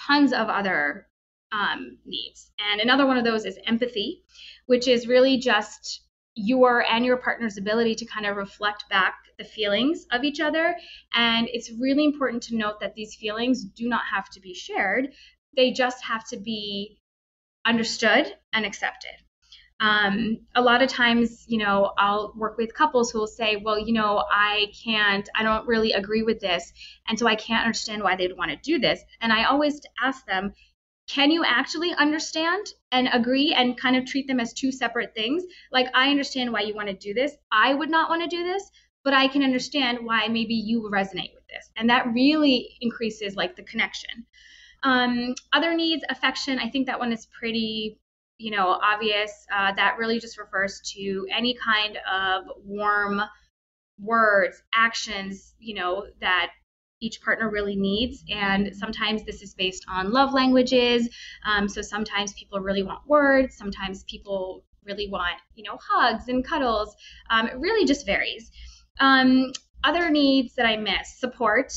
tons 0.06 0.32
of 0.32 0.48
other 0.48 1.06
um, 1.52 1.98
needs. 2.04 2.50
And 2.58 2.80
another 2.80 3.06
one 3.06 3.18
of 3.18 3.24
those 3.24 3.44
is 3.44 3.58
empathy, 3.66 4.22
which 4.66 4.88
is 4.88 5.06
really 5.06 5.38
just 5.38 6.02
your 6.34 6.84
and 6.84 7.04
your 7.04 7.16
partner's 7.16 7.58
ability 7.58 7.94
to 7.96 8.06
kind 8.06 8.26
of 8.26 8.36
reflect 8.36 8.84
back 8.88 9.14
the 9.38 9.44
feelings 9.44 10.06
of 10.12 10.24
each 10.24 10.40
other. 10.40 10.76
And 11.12 11.48
it's 11.52 11.70
really 11.72 12.04
important 12.04 12.42
to 12.44 12.56
note 12.56 12.80
that 12.80 12.94
these 12.94 13.14
feelings 13.14 13.64
do 13.64 13.88
not 13.88 14.02
have 14.12 14.28
to 14.30 14.40
be 14.40 14.54
shared, 14.54 15.08
they 15.56 15.72
just 15.72 16.04
have 16.04 16.26
to 16.28 16.36
be 16.36 16.98
understood 17.64 18.32
and 18.52 18.64
accepted. 18.64 19.10
Um, 19.80 20.40
a 20.54 20.60
lot 20.60 20.82
of 20.82 20.90
times, 20.90 21.44
you 21.48 21.56
know, 21.56 21.92
I'll 21.96 22.34
work 22.36 22.58
with 22.58 22.74
couples 22.74 23.10
who 23.10 23.18
will 23.18 23.26
say, 23.26 23.56
well, 23.56 23.78
you 23.78 23.94
know, 23.94 24.22
I 24.30 24.66
can't, 24.84 25.26
I 25.34 25.42
don't 25.42 25.66
really 25.66 25.92
agree 25.92 26.22
with 26.22 26.38
this. 26.38 26.70
And 27.08 27.18
so 27.18 27.26
I 27.26 27.34
can't 27.34 27.64
understand 27.64 28.02
why 28.02 28.14
they'd 28.14 28.36
want 28.36 28.50
to 28.50 28.58
do 28.58 28.78
this. 28.78 29.00
And 29.22 29.32
I 29.32 29.44
always 29.44 29.80
ask 30.02 30.26
them, 30.26 30.52
can 31.12 31.30
you 31.30 31.44
actually 31.44 31.92
understand 31.94 32.66
and 32.92 33.08
agree 33.12 33.52
and 33.52 33.76
kind 33.76 33.96
of 33.96 34.04
treat 34.06 34.28
them 34.28 34.38
as 34.38 34.52
two 34.52 34.70
separate 34.70 35.14
things? 35.14 35.42
Like, 35.72 35.88
I 35.94 36.10
understand 36.10 36.52
why 36.52 36.60
you 36.60 36.74
want 36.74 36.88
to 36.88 36.94
do 36.94 37.12
this. 37.12 37.32
I 37.50 37.74
would 37.74 37.90
not 37.90 38.10
want 38.10 38.22
to 38.22 38.36
do 38.36 38.44
this, 38.44 38.70
but 39.02 39.12
I 39.12 39.26
can 39.26 39.42
understand 39.42 39.98
why 40.02 40.28
maybe 40.28 40.54
you 40.54 40.88
resonate 40.92 41.34
with 41.34 41.46
this. 41.48 41.70
And 41.76 41.90
that 41.90 42.12
really 42.12 42.76
increases 42.80 43.34
like 43.34 43.56
the 43.56 43.64
connection. 43.64 44.24
Um, 44.84 45.34
other 45.52 45.74
needs, 45.74 46.04
affection, 46.08 46.58
I 46.58 46.70
think 46.70 46.86
that 46.86 46.98
one 46.98 47.12
is 47.12 47.26
pretty 47.26 47.98
you 48.40 48.50
know, 48.50 48.68
obvious. 48.82 49.46
Uh, 49.54 49.70
that 49.74 49.98
really 49.98 50.18
just 50.18 50.38
refers 50.38 50.80
to 50.94 51.26
any 51.30 51.54
kind 51.62 51.98
of 52.10 52.44
warm 52.64 53.20
words, 54.00 54.62
actions, 54.72 55.54
you 55.58 55.74
know, 55.74 56.06
that 56.22 56.50
each 57.00 57.20
partner 57.22 57.50
really 57.50 57.76
needs. 57.76 58.24
And 58.30 58.74
sometimes 58.76 59.24
this 59.24 59.42
is 59.42 59.54
based 59.54 59.84
on 59.88 60.12
love 60.12 60.32
languages. 60.32 61.08
Um, 61.44 61.68
so 61.68 61.82
sometimes 61.82 62.32
people 62.34 62.60
really 62.60 62.82
want 62.82 63.06
words. 63.06 63.56
Sometimes 63.56 64.04
people 64.04 64.64
really 64.84 65.08
want, 65.08 65.36
you 65.54 65.64
know, 65.64 65.78
hugs 65.80 66.28
and 66.28 66.44
cuddles. 66.44 66.94
Um, 67.30 67.46
it 67.46 67.58
really 67.58 67.86
just 67.86 68.06
varies. 68.06 68.50
Um, 68.98 69.52
other 69.84 70.10
needs 70.10 70.54
that 70.54 70.66
I 70.66 70.76
miss 70.76 71.18
support. 71.18 71.72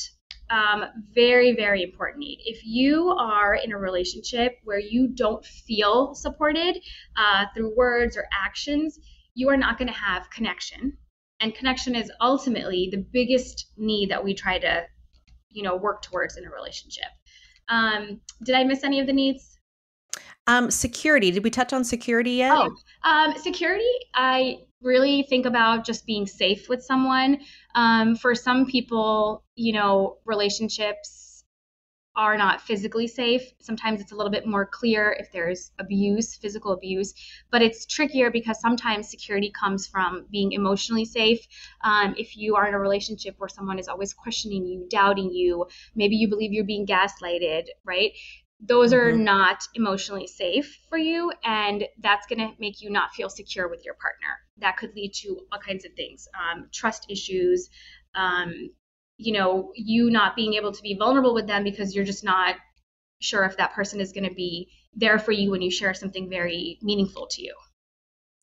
Um, 0.50 0.86
very, 1.16 1.56
very 1.56 1.82
important 1.84 2.20
need. 2.20 2.40
If 2.46 2.66
you 2.66 3.10
are 3.18 3.56
in 3.56 3.72
a 3.72 3.78
relationship 3.78 4.58
where 4.64 4.80
you 4.80 5.08
don't 5.08 5.44
feel 5.44 6.14
supported 6.14 6.78
uh, 7.16 7.46
through 7.56 7.76
words 7.76 8.18
or 8.18 8.26
actions, 8.32 9.00
you 9.36 9.50
are 9.50 9.58
not 9.58 9.78
going 9.78 9.88
to 9.88 9.94
have 9.94 10.30
connection. 10.30 10.98
And 11.40 11.56
connection 11.56 11.96
is 11.96 12.12
ultimately 12.22 12.90
the 12.92 13.06
biggest 13.12 13.68
need 13.78 14.12
that 14.12 14.24
we 14.24 14.34
try 14.34 14.60
to, 14.60 14.84
you 15.54 15.64
know, 15.64 15.76
work 15.76 16.02
towards 16.02 16.38
in 16.38 16.46
a 16.46 16.50
relationship. 16.50 17.06
Um, 17.70 18.20
did 18.44 18.56
I 18.56 18.64
miss 18.64 18.84
any 18.84 19.00
of 19.00 19.08
the 19.08 19.14
needs? 19.14 19.58
Um, 20.48 20.70
security. 20.70 21.32
Did 21.32 21.44
we 21.44 21.50
touch 21.50 21.72
on 21.72 21.84
security 21.86 22.32
yet? 22.32 22.52
Oh, 22.54 22.76
um, 23.10 23.38
security. 23.38 23.90
I 24.14 24.60
really 24.82 25.24
think 25.30 25.46
about 25.46 25.86
just 25.86 26.06
being 26.06 26.28
safe 26.28 26.68
with 26.68 26.84
someone. 26.84 27.40
Um, 27.76 28.16
for 28.18 28.36
some 28.36 28.66
people, 28.66 29.46
you 29.56 29.72
know, 29.72 30.18
relationships 30.26 31.23
are 32.16 32.38
not 32.38 32.62
physically 32.62 33.08
safe. 33.08 33.42
Sometimes 33.60 34.00
it's 34.00 34.12
a 34.12 34.16
little 34.16 34.32
bit 34.32 34.46
more 34.46 34.66
clear 34.66 35.16
if 35.20 35.32
there's 35.32 35.72
abuse, 35.80 36.36
physical 36.36 36.74
abuse, 36.74 37.14
but 37.50 37.62
it's 37.62 37.86
trickier 37.86 38.30
because 38.30 38.60
sometimes 38.60 39.10
security 39.10 39.52
comes 39.52 39.88
from 39.88 40.26
being 40.32 40.52
emotionally 40.52 41.06
safe. 41.06 41.48
Um, 41.84 42.14
if 42.18 42.38
you 42.38 42.56
are 42.56 42.68
in 42.68 42.74
a 42.74 42.80
relationship 42.80 43.36
where 43.40 43.50
someone 43.50 43.80
is 43.80 43.88
always 43.88 44.14
questioning 44.14 44.66
you, 44.66 44.88
doubting 44.90 45.32
you, 45.32 45.66
maybe 45.96 46.16
you 46.16 46.28
believe 46.28 46.54
you're 46.54 46.66
being 46.66 46.86
gaslighted, 46.86 47.66
right? 47.84 48.12
those 48.66 48.94
are 48.94 49.12
mm-hmm. 49.12 49.26
not 49.26 49.64
emotionally 49.76 50.28
safe 50.28 50.80
for 50.88 50.98
you 50.98 51.32
and 51.44 51.86
that's 52.00 52.26
going 52.28 52.40
to 52.40 52.54
make 52.60 52.82
you 52.82 52.90
not 52.90 53.12
feel 53.14 53.30
secure 53.30 53.68
with 53.68 53.84
your 53.84 53.96
partner 53.96 54.40
that 54.58 54.78
could 54.78 54.96
lead 54.96 55.12
to 55.14 55.38
all 55.52 55.60
kinds 55.60 55.86
of 55.86 55.92
things 55.94 56.28
um, 56.40 56.70
trust 56.72 57.06
issues 57.10 57.70
um, 58.16 58.70
you 59.26 59.34
know 59.34 59.72
you 59.76 60.10
not 60.10 60.36
being 60.36 60.54
able 60.54 60.72
to 60.72 60.82
be 60.82 60.96
vulnerable 60.96 61.34
with 61.34 61.48
them 61.48 61.64
because 61.64 61.96
you're 61.96 62.06
just 62.06 62.24
not 62.24 62.56
sure 63.20 63.44
if 63.44 63.58
that 63.58 63.74
person 63.74 64.02
is 64.02 64.12
going 64.12 64.28
to 64.28 64.36
be 64.36 64.68
there 64.94 65.18
for 65.18 65.32
you 65.32 65.50
when 65.50 65.62
you 65.62 65.72
share 65.72 65.94
something 65.94 66.30
very 66.30 66.78
meaningful 66.82 67.28
to 67.28 67.42
you 67.42 67.54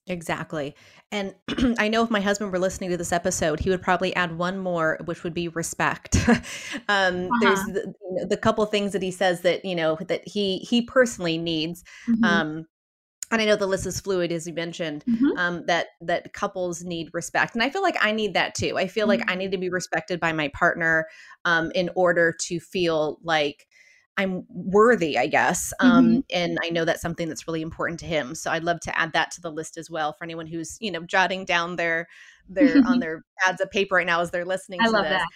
Exactly. 0.07 0.75
And 1.13 1.35
I 1.79 1.89
know 1.89 2.03
if 2.03 2.11
my 2.11 2.21
husband 2.21 2.53
were 2.53 2.59
listening 2.59 2.91
to 2.91 2.97
this 2.97 3.13
episode, 3.13 3.61
he 3.61 3.71
would 3.71 3.83
probably 3.83 4.15
add 4.17 4.37
one 4.37 4.59
more, 4.59 4.99
which 5.05 5.23
would 5.23 5.35
be 5.35 5.49
respect. 5.49 6.17
um, 6.29 6.39
uh-huh. 6.89 7.29
There's 7.41 7.65
the, 7.67 7.95
you 8.01 8.15
know, 8.15 8.27
the, 8.27 8.37
couple 8.37 8.65
things 8.67 8.93
that 8.93 9.03
he 9.03 9.11
says 9.11 9.43
that 9.43 9.65
you 9.65 9.77
know 9.77 9.99
that 10.09 10.27
he 10.27 10.59
he 10.59 10.83
personally 10.83 11.39
needs. 11.39 11.85
Mm-hmm. 12.09 12.25
Um, 12.25 12.67
and 13.31 13.41
I 13.41 13.45
know 13.45 13.57
the 13.57 13.67
list 13.67 13.87
is 13.87 14.01
fluid, 14.01 14.33
as 14.33 14.47
you 14.47 14.55
mentioned. 14.55 15.05
Mm-hmm. 15.09 15.39
Um, 15.39 15.67
that 15.67 15.89
that 16.01 16.33
couples 16.33 16.83
need 16.85 17.11
respect, 17.13 17.55
and 17.55 17.63
I 17.63 17.71
feel 17.71 17.83
like 17.83 17.97
I 18.01 18.13
need 18.13 18.35
that 18.35 18.55
too. 18.55 18.77
I 18.77 18.87
feel 18.87 19.07
mm-hmm. 19.07 19.21
like 19.21 19.31
I 19.31 19.35
need 19.35 19.53
to 19.53 19.59
be 19.59 19.71
respected 19.71 20.21
by 20.21 20.33
my 20.33 20.49
partner 20.49 21.07
um, 21.45 21.71
in 21.75 21.91
order 21.95 22.35
to 22.47 22.61
feel 22.61 23.19
like 23.23 23.67
I'm 24.17 24.45
worthy, 24.51 25.17
I 25.19 25.27
guess. 25.27 25.73
Um, 25.81 26.07
mm-hmm. 26.07 26.21
And 26.31 26.59
I 26.63 26.69
know 26.71 26.85
that's 26.85 27.01
something 27.01 27.29
that's 27.29 27.47
really 27.47 27.63
important 27.63 28.01
to 28.01 28.07
him. 28.07 28.35
So 28.35 28.51
I'd 28.51 28.65
love 28.65 28.81
to 28.81 28.99
add 28.99 29.13
that 29.15 29.31
to 29.33 29.41
the 29.41 29.51
list 29.51 29.79
as 29.79 29.89
well 29.89 30.13
for 30.13 30.25
anyone 30.25 30.47
who's, 30.47 30.77
you 30.81 30.91
know, 30.91 31.01
jotting 31.01 31.45
down 31.45 31.77
their 31.77 32.07
their 32.49 32.83
on 32.87 32.99
their 33.01 33.23
pads 33.39 33.61
of 33.61 33.71
paper 33.71 33.95
right 33.95 34.07
now 34.07 34.21
as 34.21 34.31
they're 34.31 34.45
listening 34.45 34.81
I 34.83 34.87
to 34.87 34.91
love 34.91 35.05
this. 35.05 35.13
That. 35.13 35.27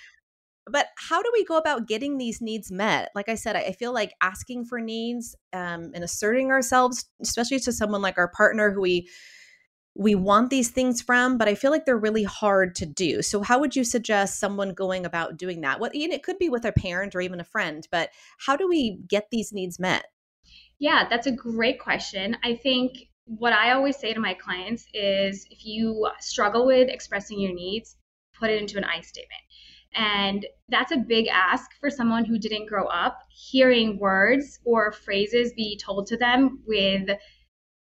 But 0.66 0.88
how 0.96 1.22
do 1.22 1.30
we 1.32 1.44
go 1.44 1.56
about 1.58 1.86
getting 1.86 2.16
these 2.16 2.40
needs 2.40 2.70
met? 2.70 3.10
Like 3.14 3.28
I 3.28 3.34
said, 3.34 3.54
I 3.56 3.72
feel 3.72 3.92
like 3.92 4.14
asking 4.22 4.64
for 4.64 4.80
needs 4.80 5.36
um, 5.52 5.90
and 5.94 6.02
asserting 6.02 6.50
ourselves, 6.50 7.04
especially 7.20 7.60
to 7.60 7.72
someone 7.72 8.00
like 8.02 8.16
our 8.16 8.28
partner 8.28 8.70
who 8.70 8.80
we 8.80 9.08
we 9.96 10.14
want 10.14 10.50
these 10.50 10.70
things 10.70 11.00
from, 11.00 11.38
but 11.38 11.48
I 11.48 11.54
feel 11.54 11.70
like 11.70 11.84
they're 11.84 11.96
really 11.96 12.24
hard 12.24 12.74
to 12.76 12.86
do. 12.86 13.22
So, 13.22 13.42
how 13.42 13.60
would 13.60 13.76
you 13.76 13.84
suggest 13.84 14.40
someone 14.40 14.74
going 14.74 15.06
about 15.06 15.36
doing 15.36 15.60
that? 15.60 15.78
What 15.78 15.94
know, 15.94 16.14
it 16.14 16.22
could 16.22 16.38
be 16.38 16.48
with 16.48 16.64
a 16.64 16.72
parent 16.72 17.14
or 17.14 17.20
even 17.20 17.40
a 17.40 17.44
friend, 17.44 17.86
but 17.92 18.10
how 18.44 18.56
do 18.56 18.68
we 18.68 18.98
get 19.06 19.28
these 19.30 19.52
needs 19.52 19.78
met? 19.78 20.06
Yeah, 20.78 21.06
that's 21.08 21.28
a 21.28 21.32
great 21.32 21.78
question. 21.78 22.36
I 22.42 22.56
think 22.56 23.08
what 23.26 23.52
I 23.52 23.72
always 23.72 23.96
say 23.96 24.12
to 24.12 24.20
my 24.20 24.34
clients 24.34 24.86
is 24.92 25.46
if 25.50 25.64
you 25.64 26.08
struggle 26.20 26.66
with 26.66 26.88
expressing 26.88 27.40
your 27.40 27.54
needs, 27.54 27.96
put 28.38 28.50
it 28.50 28.60
into 28.60 28.76
an 28.76 28.84
I 28.84 29.00
statement. 29.00 29.40
And 29.94 30.46
that's 30.68 30.92
a 30.92 30.96
big 30.96 31.28
ask 31.28 31.70
for 31.80 31.90
someone 31.90 32.24
who 32.24 32.38
didn't 32.38 32.68
grow 32.68 32.86
up 32.86 33.18
hearing 33.30 33.98
words 33.98 34.58
or 34.64 34.92
phrases 34.92 35.52
be 35.52 35.78
told 35.78 36.06
to 36.08 36.16
them 36.16 36.62
with 36.66 37.08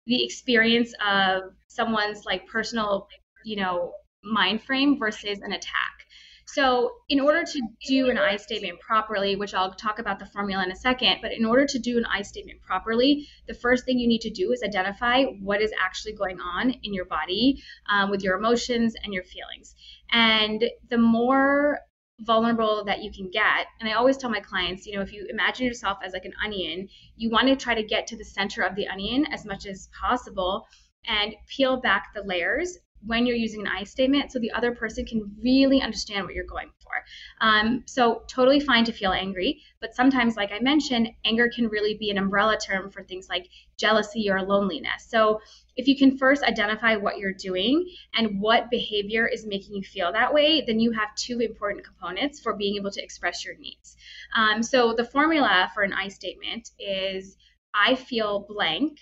the 0.07 0.25
experience 0.25 0.93
of 1.07 1.43
someone's 1.67 2.25
like 2.25 2.47
personal, 2.47 3.09
you 3.45 3.57
know, 3.57 3.93
mind 4.25 4.63
frame 4.63 4.99
versus 4.99 5.39
an 5.41 5.53
attack. 5.53 5.99
So, 6.47 6.93
in 7.11 7.21
order 7.21 7.45
to 7.45 7.63
do 7.87 8.09
an 8.09 8.17
I 8.17 8.39
statement 8.39 8.81
properly, 8.81 9.37
which 9.37 9.53
I'll 9.53 9.75
talk 9.75 9.99
about 9.99 10.19
the 10.19 10.25
formula 10.25 10.65
in 10.65 10.73
a 10.73 10.77
second, 10.77 11.19
but 11.21 11.31
in 11.31 11.45
order 11.45 11.67
to 11.67 11.79
do 11.79 11.99
an 11.99 12.07
I 12.07 12.23
statement 12.23 12.63
properly, 12.63 13.29
the 13.47 13.53
first 13.53 13.85
thing 13.85 13.99
you 13.99 14.09
need 14.09 14.23
to 14.23 14.31
do 14.31 14.51
is 14.53 14.63
identify 14.63 15.25
what 15.25 15.61
is 15.61 15.73
actually 15.79 16.15
going 16.15 16.41
on 16.41 16.71
in 16.71 16.95
your 16.95 17.05
body 17.05 17.63
um, 17.91 18.11
with 18.11 18.23
your 18.23 18.39
emotions 18.39 18.95
and 19.05 19.13
your 19.13 19.25
feelings. 19.25 19.75
And 20.11 20.65
the 20.89 20.97
more 20.97 21.81
vulnerable 22.21 22.85
that 22.85 23.03
you 23.03 23.13
can 23.13 23.31
get. 23.31 23.67
And 23.81 23.89
I 23.89 23.93
always 23.93 24.17
tell 24.17 24.31
my 24.31 24.41
clients, 24.41 24.87
you 24.87 24.97
know, 24.97 25.03
if 25.03 25.13
you 25.13 25.27
imagine 25.31 25.67
yourself 25.67 25.99
as 26.05 26.13
like 26.13 26.25
an 26.25 26.35
onion, 26.45 26.89
you 27.17 27.31
want 27.31 27.49
to 27.49 27.57
try 27.57 27.75
to 27.75 27.83
get 27.83 28.07
to 28.09 28.17
the 28.17 28.25
center 28.25 28.63
of 28.63 28.75
the 28.75 28.89
onion 28.89 29.27
as 29.33 29.45
much 29.45 29.67
as 29.67 29.89
possible 29.99 30.67
and 31.07 31.35
peel 31.49 31.81
back 31.81 32.13
the 32.15 32.23
layers 32.23 32.79
when 33.07 33.27
you're 33.27 33.37
using 33.37 33.61
an 33.61 33.69
I 33.69 33.85
statement 33.85 34.33
so 34.33 34.39
the 34.39 34.53
other 34.53 34.75
person 34.75 35.05
can 35.05 35.35
really 35.43 35.81
understand 35.81 36.25
what 36.25 36.35
you're 36.35 36.45
going 36.45 36.71
for. 36.81 36.93
Um, 37.41 37.83
so, 37.87 38.23
totally 38.29 38.61
fine 38.61 38.85
to 38.85 38.93
feel 38.93 39.13
angry, 39.13 39.63
but 39.81 39.95
sometimes, 39.95 40.37
like 40.37 40.53
I 40.53 40.59
mentioned, 40.61 41.11
anger 41.25 41.51
can 41.55 41.69
really 41.69 41.95
be 41.95 42.11
an 42.11 42.19
umbrella 42.19 42.59
term 42.59 42.91
for 42.91 43.03
things 43.03 43.29
like 43.29 43.49
jealousy 43.77 44.31
or 44.31 44.43
loneliness. 44.43 45.07
So, 45.09 45.41
if 45.77 45.87
you 45.87 45.97
can 45.97 46.19
first 46.19 46.43
identify 46.43 46.97
what 46.97 47.19
you're 47.19 47.33
doing 47.33 47.89
and 48.15 48.41
what 48.41 48.71
behavior 48.71 49.27
is 49.27 49.47
making 49.47 49.77
you 49.77 49.83
feel 49.83 50.13
that 50.13 50.35
way, 50.35 50.65
then 50.67 50.81
you 50.81 50.91
have 50.93 51.15
two 51.15 51.41
important 51.41 51.85
components 51.85 52.41
for 52.41 52.55
being 52.57 52.77
able 52.77 52.91
to 52.91 53.03
express 53.03 53.45
your 53.45 53.57
needs. 53.59 53.97
Um, 54.37 54.63
so, 54.63 54.93
the 54.95 55.05
formula 55.05 55.71
for 55.75 55.83
an 55.83 55.93
I 55.93 56.09
statement 56.09 56.71
is 56.79 57.37
I 57.75 57.95
feel 57.95 58.47
blank 58.49 58.99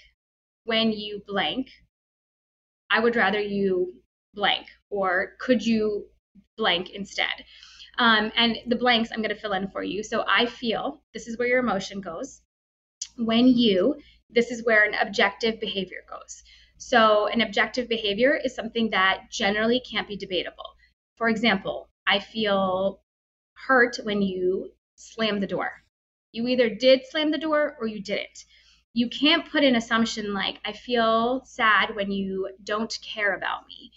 when 0.65 0.93
you 0.93 1.23
blank 1.27 1.71
I 2.91 3.01
would 3.01 3.17
rather 3.17 3.41
you 3.41 3.95
blank, 4.35 4.67
or 4.91 5.33
could 5.41 5.65
you 5.65 6.07
blank 6.57 6.91
instead? 6.91 7.45
Um, 7.99 8.31
and 8.37 8.59
the 8.67 8.77
blanks 8.77 9.11
I'm 9.11 9.23
going 9.23 9.35
to 9.35 9.41
fill 9.41 9.55
in 9.55 9.69
for 9.69 9.83
you. 9.83 10.03
So 10.03 10.25
I 10.29 10.47
feel 10.47 11.03
this 11.15 11.27
is 11.27 11.39
where 11.39 11.49
your 11.49 11.61
emotion 11.61 12.01
goes. 12.01 12.43
When 13.17 13.49
you, 13.49 13.97
this 14.29 14.51
is 14.51 14.65
where 14.65 14.85
an 14.85 14.95
objective 14.95 15.59
behavior 15.61 16.05
goes. 16.09 16.43
So 16.77 17.27
an 17.29 17.41
objective 17.41 17.89
behavior 17.89 18.39
is 18.43 18.55
something 18.55 18.91
that 18.91 19.31
generally 19.31 19.81
can't 19.81 20.09
be 20.09 20.17
debatable. 20.17 20.77
For 21.17 21.29
example, 21.29 21.89
I 22.07 22.19
feel 22.19 23.01
hurt 23.55 23.99
when 24.03 24.21
you 24.21 24.73
slam 24.97 25.41
the 25.41 25.47
door. 25.47 25.71
You 26.33 26.47
either 26.49 26.69
did 26.69 27.07
slam 27.11 27.31
the 27.31 27.39
door 27.39 27.77
or 27.81 27.87
you 27.87 28.03
didn't 28.03 28.45
you 28.97 29.11
can't 29.11 29.51
put 29.51 29.63
an 29.63 29.77
assumption 29.77 30.33
like, 30.33 30.59
I 30.65 30.73
feel 30.73 31.43
sad 31.45 31.95
when 31.95 32.11
you 32.11 32.49
don't 32.65 32.99
care 33.03 33.35
about 33.35 33.67
me, 33.69 33.93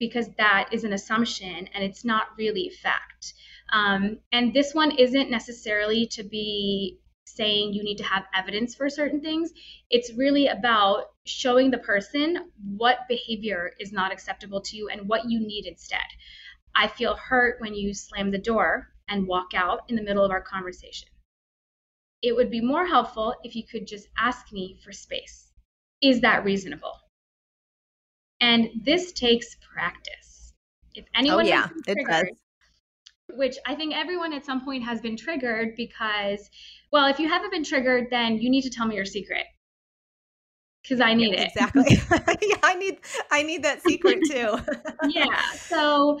because 0.00 0.28
that 0.38 0.70
is 0.72 0.82
an 0.82 0.92
assumption 0.92 1.68
and 1.72 1.84
it's 1.84 2.04
not 2.04 2.26
really 2.36 2.68
fact. 2.82 3.34
Um, 3.72 4.18
and 4.32 4.52
this 4.52 4.74
one 4.74 4.90
isn't 4.90 5.30
necessarily 5.30 6.06
to 6.08 6.24
be 6.24 6.98
saying 7.26 7.74
you 7.74 7.84
need 7.84 7.98
to 7.98 8.04
have 8.04 8.24
evidence 8.34 8.74
for 8.74 8.90
certain 8.90 9.20
things. 9.20 9.52
It's 9.88 10.12
really 10.12 10.48
about 10.48 11.04
showing 11.24 11.70
the 11.70 11.78
person 11.78 12.50
what 12.76 13.06
behavior 13.08 13.70
is 13.78 13.92
not 13.92 14.10
acceptable 14.10 14.62
to 14.62 14.76
you 14.76 14.88
and 14.88 15.08
what 15.08 15.30
you 15.30 15.38
need 15.38 15.64
instead. 15.64 16.00
I 16.74 16.88
feel 16.88 17.14
hurt 17.14 17.60
when 17.60 17.72
you 17.72 17.94
slam 17.94 18.32
the 18.32 18.38
door 18.38 18.88
and 19.08 19.28
walk 19.28 19.54
out 19.54 19.82
in 19.86 19.94
the 19.94 20.02
middle 20.02 20.24
of 20.24 20.32
our 20.32 20.42
conversation 20.42 21.08
it 22.22 22.34
would 22.34 22.50
be 22.50 22.60
more 22.60 22.86
helpful 22.86 23.34
if 23.44 23.54
you 23.54 23.62
could 23.70 23.86
just 23.86 24.08
ask 24.18 24.52
me 24.52 24.78
for 24.84 24.92
space. 24.92 25.52
Is 26.02 26.20
that 26.20 26.44
reasonable? 26.44 26.94
And 28.40 28.68
this 28.84 29.12
takes 29.12 29.56
practice. 29.56 30.52
If 30.94 31.04
oh, 31.04 31.18
anyone 31.18 31.46
oh, 31.46 31.48
yeah, 31.48 31.68
it 31.86 31.98
does. 32.08 32.26
Which 33.30 33.56
I 33.66 33.74
think 33.74 33.94
everyone 33.94 34.32
at 34.32 34.44
some 34.44 34.64
point 34.64 34.84
has 34.84 35.00
been 35.00 35.16
triggered 35.16 35.74
because, 35.76 36.48
well, 36.92 37.06
if 37.06 37.18
you 37.18 37.28
haven't 37.28 37.50
been 37.50 37.64
triggered, 37.64 38.06
then 38.10 38.38
you 38.38 38.50
need 38.50 38.62
to 38.62 38.70
tell 38.70 38.86
me 38.86 38.96
your 38.96 39.04
secret. 39.04 39.44
because 40.82 41.00
I 41.00 41.14
need 41.14 41.34
it. 41.34 41.48
Exactly. 41.48 42.00
yeah, 42.48 42.56
I 42.62 42.74
need 42.74 42.98
I 43.30 43.42
need 43.42 43.62
that 43.64 43.82
secret 43.82 44.20
too. 44.30 44.58
yeah. 45.10 45.42
So 45.52 46.18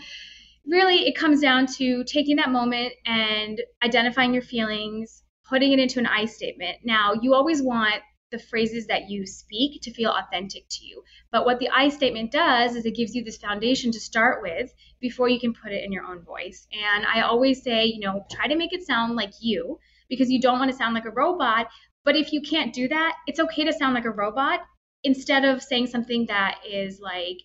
really 0.66 1.06
it 1.08 1.16
comes 1.16 1.40
down 1.40 1.66
to 1.78 2.04
taking 2.04 2.36
that 2.36 2.50
moment 2.50 2.92
and 3.06 3.60
identifying 3.82 4.34
your 4.34 4.42
feelings, 4.42 5.22
putting 5.48 5.72
it 5.72 5.78
into 5.78 5.98
an 5.98 6.06
I 6.06 6.26
statement. 6.26 6.78
Now, 6.84 7.12
you 7.14 7.34
always 7.34 7.62
want 7.62 8.02
the 8.30 8.38
phrases 8.38 8.86
that 8.86 9.08
you 9.08 9.26
speak 9.26 9.80
to 9.82 9.92
feel 9.92 10.10
authentic 10.10 10.68
to 10.68 10.84
you. 10.84 11.02
But 11.32 11.46
what 11.46 11.58
the 11.58 11.70
I 11.70 11.88
statement 11.88 12.30
does 12.30 12.76
is 12.76 12.84
it 12.84 12.94
gives 12.94 13.14
you 13.14 13.24
this 13.24 13.38
foundation 13.38 13.90
to 13.92 14.00
start 14.00 14.42
with 14.42 14.72
before 15.00 15.28
you 15.28 15.40
can 15.40 15.54
put 15.54 15.72
it 15.72 15.82
in 15.82 15.92
your 15.92 16.04
own 16.04 16.20
voice. 16.20 16.66
And 16.72 17.06
I 17.06 17.22
always 17.22 17.62
say, 17.62 17.86
you 17.86 18.00
know, 18.00 18.26
try 18.30 18.46
to 18.46 18.56
make 18.56 18.72
it 18.72 18.86
sound 18.86 19.16
like 19.16 19.32
you 19.40 19.78
because 20.08 20.30
you 20.30 20.40
don't 20.40 20.58
want 20.58 20.70
to 20.70 20.76
sound 20.76 20.94
like 20.94 21.06
a 21.06 21.10
robot. 21.10 21.68
But 22.04 22.16
if 22.16 22.32
you 22.32 22.42
can't 22.42 22.74
do 22.74 22.88
that, 22.88 23.14
it's 23.26 23.40
okay 23.40 23.64
to 23.64 23.72
sound 23.72 23.94
like 23.94 24.04
a 24.04 24.10
robot 24.10 24.60
instead 25.04 25.44
of 25.44 25.62
saying 25.62 25.86
something 25.86 26.26
that 26.26 26.56
is 26.68 27.00
like, 27.00 27.38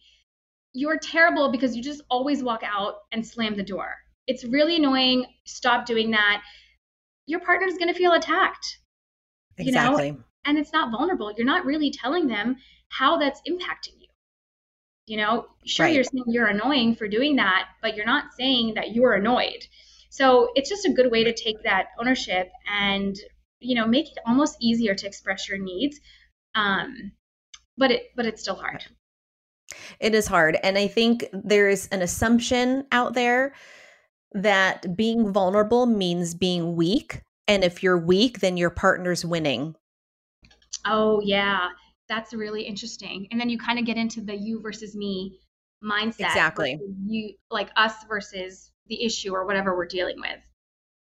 you're 0.73 0.97
terrible 0.97 1.51
because 1.51 1.75
you 1.75 1.83
just 1.83 2.01
always 2.09 2.43
walk 2.43 2.61
out 2.63 2.95
and 3.11 3.25
slam 3.25 3.55
the 3.55 3.63
door. 3.63 3.93
It's 4.25 4.43
really 4.43 4.77
annoying. 4.77 5.25
Stop 5.45 5.85
doing 5.85 6.11
that. 6.11 6.41
Your 7.25 7.39
partner 7.39 7.67
is 7.67 7.77
going 7.77 7.91
to 7.91 7.97
feel 7.97 8.13
attacked. 8.13 8.79
Exactly. 9.57 10.07
You 10.07 10.13
know? 10.13 10.23
And 10.45 10.57
it's 10.57 10.73
not 10.73 10.91
vulnerable. 10.91 11.31
You're 11.35 11.45
not 11.45 11.65
really 11.65 11.91
telling 11.91 12.27
them 12.27 12.57
how 12.89 13.17
that's 13.17 13.41
impacting 13.47 13.99
you. 13.99 14.07
You 15.05 15.17
know, 15.17 15.47
sure, 15.65 15.85
right. 15.85 15.95
you're 15.95 16.03
saying 16.03 16.25
you're 16.27 16.47
annoying 16.47 16.95
for 16.95 17.07
doing 17.07 17.35
that, 17.37 17.69
but 17.81 17.95
you're 17.95 18.05
not 18.05 18.33
saying 18.37 18.73
that 18.75 18.93
you're 18.93 19.13
annoyed. 19.13 19.67
So 20.09 20.49
it's 20.55 20.69
just 20.69 20.85
a 20.85 20.91
good 20.91 21.11
way 21.11 21.23
to 21.23 21.33
take 21.33 21.63
that 21.63 21.87
ownership 21.99 22.51
and, 22.71 23.15
you 23.59 23.75
know, 23.75 23.87
make 23.87 24.07
it 24.07 24.19
almost 24.25 24.57
easier 24.61 24.93
to 24.95 25.07
express 25.07 25.49
your 25.49 25.57
needs. 25.57 25.99
Um, 26.55 27.11
but 27.77 27.91
it, 27.91 28.03
but 28.15 28.25
it's 28.25 28.41
still 28.41 28.55
hard. 28.55 28.85
It 29.99 30.13
is 30.13 30.27
hard. 30.27 30.57
And 30.61 30.77
I 30.77 30.87
think 30.87 31.25
there's 31.33 31.87
an 31.87 32.01
assumption 32.01 32.85
out 32.91 33.13
there 33.13 33.53
that 34.33 34.95
being 34.95 35.31
vulnerable 35.31 35.85
means 35.85 36.33
being 36.33 36.75
weak. 36.75 37.21
And 37.47 37.63
if 37.63 37.83
you're 37.83 37.97
weak, 37.97 38.39
then 38.39 38.57
your 38.57 38.69
partner's 38.69 39.25
winning. 39.25 39.75
Oh, 40.85 41.21
yeah. 41.23 41.69
That's 42.09 42.33
really 42.33 42.63
interesting. 42.63 43.27
And 43.31 43.39
then 43.39 43.49
you 43.49 43.57
kind 43.57 43.79
of 43.79 43.85
get 43.85 43.97
into 43.97 44.21
the 44.21 44.35
you 44.35 44.61
versus 44.61 44.95
me 44.95 45.39
mindset. 45.83 46.27
Exactly. 46.27 46.79
You 47.05 47.33
like 47.49 47.69
us 47.75 47.93
versus 48.07 48.71
the 48.87 49.03
issue 49.03 49.33
or 49.33 49.45
whatever 49.45 49.75
we're 49.75 49.87
dealing 49.87 50.19
with. 50.19 50.39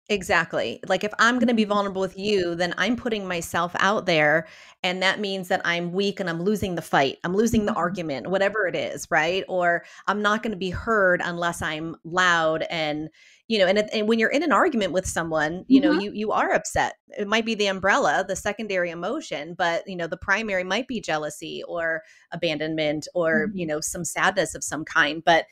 Exactly. 0.08 0.80
Like 0.88 1.04
if 1.04 1.14
I'm 1.18 1.36
going 1.40 1.48
to 1.48 1.56
be 1.56 1.64
mm-hmm. 1.64 1.70
vulnerable 1.70 2.02
with 2.02 2.18
you, 2.18 2.54
then 2.54 2.76
I'm 2.78 2.96
putting 2.96 3.28
myself 3.28 3.76
out 3.80 4.06
there. 4.06 4.48
And 4.84 5.02
that 5.02 5.20
means 5.20 5.48
that 5.48 5.62
I'm 5.66 5.94
weak 5.94 6.20
and 6.20 6.30
I'm 6.30 6.44
losing 6.44 6.76
the 6.76 6.84
fight. 6.84 7.18
I'm 7.24 7.36
losing 7.36 7.66
the 7.66 7.72
mm-hmm. 7.72 7.80
argument, 7.80 8.28
whatever 8.28 8.68
it 8.68 8.76
is, 8.76 9.08
right? 9.10 9.44
Or 9.48 9.84
I'm 10.06 10.22
not 10.22 10.44
going 10.44 10.52
to 10.52 10.58
be 10.58 10.70
heard 10.70 11.22
unless 11.24 11.62
I'm 11.64 11.96
loud 12.04 12.66
and, 12.70 13.10
you 13.48 13.58
know, 13.58 13.66
and, 13.66 13.80
and 13.80 14.08
when 14.08 14.20
you're 14.20 14.30
in 14.30 14.44
an 14.44 14.52
argument 14.52 14.92
with 14.92 15.08
someone, 15.08 15.66
you 15.68 15.82
mm-hmm. 15.82 15.92
know, 15.92 16.00
you 16.00 16.12
you 16.12 16.32
are 16.32 16.52
upset. 16.52 16.96
It 17.18 17.28
might 17.28 17.46
be 17.46 17.56
the 17.56 17.68
umbrella, 17.68 18.26
the 18.28 18.36
secondary 18.36 18.92
emotion, 18.92 19.56
but 19.58 19.84
you 19.88 19.96
know, 19.96 20.08
the 20.08 20.18
primary 20.18 20.64
might 20.64 20.88
be 20.88 21.02
jealousy 21.02 21.64
or 21.68 22.04
abandonment 22.32 23.08
or, 23.16 23.48
mm-hmm. 23.48 23.58
you 23.58 23.66
know, 23.66 23.80
some 23.82 24.06
sadness 24.06 24.54
of 24.54 24.64
some 24.64 24.86
kind, 24.86 25.24
but 25.24 25.46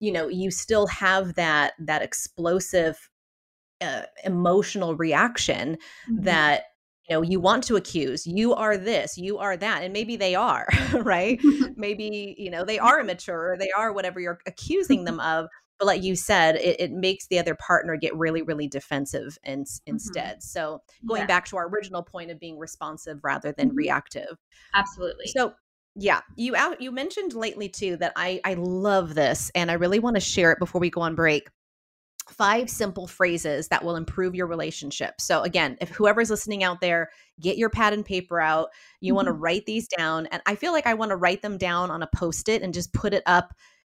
you 0.00 0.12
know, 0.12 0.28
you 0.28 0.50
still 0.50 0.86
have 0.88 1.34
that 1.34 1.72
that 1.78 2.02
explosive 2.02 3.08
uh, 3.80 4.02
emotional 4.24 4.96
reaction 4.96 5.76
mm-hmm. 6.08 6.22
that 6.24 6.64
you 7.08 7.16
know 7.16 7.22
you 7.22 7.40
want 7.40 7.64
to 7.64 7.76
accuse 7.76 8.26
you 8.26 8.54
are 8.54 8.76
this 8.76 9.18
you 9.18 9.38
are 9.38 9.56
that 9.56 9.82
and 9.82 9.92
maybe 9.92 10.16
they 10.16 10.34
are 10.34 10.66
right 10.94 11.40
maybe 11.76 12.34
you 12.38 12.50
know 12.50 12.64
they 12.64 12.78
are 12.78 13.00
immature 13.00 13.52
or 13.52 13.58
they 13.58 13.70
are 13.76 13.92
whatever 13.92 14.20
you're 14.20 14.38
accusing 14.46 15.04
them 15.04 15.20
of 15.20 15.46
but 15.78 15.86
like 15.86 16.02
you 16.02 16.14
said 16.14 16.56
it, 16.56 16.80
it 16.80 16.92
makes 16.92 17.26
the 17.26 17.38
other 17.38 17.54
partner 17.54 17.96
get 17.96 18.16
really 18.16 18.42
really 18.42 18.68
defensive 18.68 19.36
and, 19.44 19.66
mm-hmm. 19.66 19.90
instead 19.90 20.42
so 20.42 20.80
going 21.06 21.22
yeah. 21.22 21.26
back 21.26 21.44
to 21.46 21.56
our 21.56 21.68
original 21.68 22.02
point 22.02 22.30
of 22.30 22.38
being 22.38 22.58
responsive 22.58 23.18
rather 23.22 23.52
than 23.52 23.68
mm-hmm. 23.68 23.78
reactive 23.78 24.38
absolutely 24.74 25.26
so 25.26 25.52
yeah 25.96 26.20
you 26.36 26.56
out 26.56 26.80
you 26.80 26.90
mentioned 26.90 27.34
lately 27.34 27.68
too 27.68 27.96
that 27.96 28.12
i 28.16 28.40
i 28.44 28.54
love 28.54 29.14
this 29.14 29.50
and 29.54 29.70
i 29.70 29.74
really 29.74 29.98
want 29.98 30.16
to 30.16 30.20
share 30.20 30.50
it 30.50 30.58
before 30.58 30.80
we 30.80 30.90
go 30.90 31.00
on 31.00 31.14
break 31.14 31.48
five 32.30 32.70
simple 32.70 33.06
phrases 33.06 33.68
that 33.68 33.84
will 33.84 33.96
improve 33.96 34.34
your 34.34 34.46
relationship. 34.46 35.20
So 35.20 35.42
again, 35.42 35.76
if 35.80 35.90
whoever's 35.90 36.30
listening 36.30 36.64
out 36.64 36.80
there, 36.80 37.10
get 37.40 37.58
your 37.58 37.70
pad 37.70 37.92
and 37.92 38.04
paper 38.04 38.40
out. 38.40 38.70
You 39.00 39.10
mm-hmm. 39.10 39.16
want 39.16 39.26
to 39.26 39.32
write 39.32 39.66
these 39.66 39.88
down 39.88 40.26
and 40.26 40.42
I 40.46 40.54
feel 40.54 40.72
like 40.72 40.86
I 40.86 40.94
want 40.94 41.10
to 41.10 41.16
write 41.16 41.42
them 41.42 41.58
down 41.58 41.90
on 41.90 42.02
a 42.02 42.08
post-it 42.14 42.62
and 42.62 42.72
just 42.72 42.92
put 42.92 43.14
it 43.14 43.22
up 43.26 43.54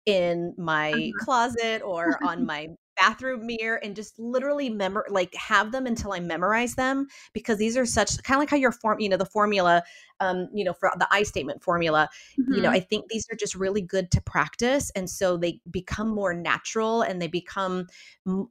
in 0.06 0.54
my 0.56 0.92
uh-huh. 0.92 1.24
closet 1.24 1.82
or 1.84 2.18
on 2.24 2.46
my 2.46 2.68
bathroom 2.96 3.46
mirror 3.46 3.76
and 3.76 3.94
just 3.94 4.18
literally 4.18 4.68
memor 4.68 5.06
like 5.08 5.34
have 5.34 5.72
them 5.72 5.86
until 5.86 6.12
I 6.12 6.20
memorize 6.20 6.74
them 6.74 7.06
because 7.32 7.58
these 7.58 7.76
are 7.76 7.86
such 7.86 8.22
kind 8.22 8.36
of 8.36 8.42
like 8.42 8.50
how 8.50 8.56
your 8.56 8.72
form 8.72 9.00
you 9.00 9.08
know 9.08 9.16
the 9.16 9.26
formula 9.26 9.82
um 10.20 10.48
you 10.52 10.64
know 10.64 10.72
for 10.72 10.90
the 10.98 11.06
I 11.10 11.22
statement 11.22 11.62
formula 11.62 12.08
mm-hmm. 12.38 12.54
you 12.54 12.62
know 12.62 12.68
mm-hmm. 12.68 12.76
I 12.76 12.80
think 12.80 13.08
these 13.08 13.26
are 13.30 13.36
just 13.36 13.54
really 13.54 13.82
good 13.82 14.10
to 14.12 14.20
practice 14.20 14.90
and 14.96 15.08
so 15.08 15.36
they 15.36 15.60
become 15.70 16.08
more 16.08 16.34
natural 16.34 17.02
and 17.02 17.20
they 17.20 17.28
become 17.28 17.86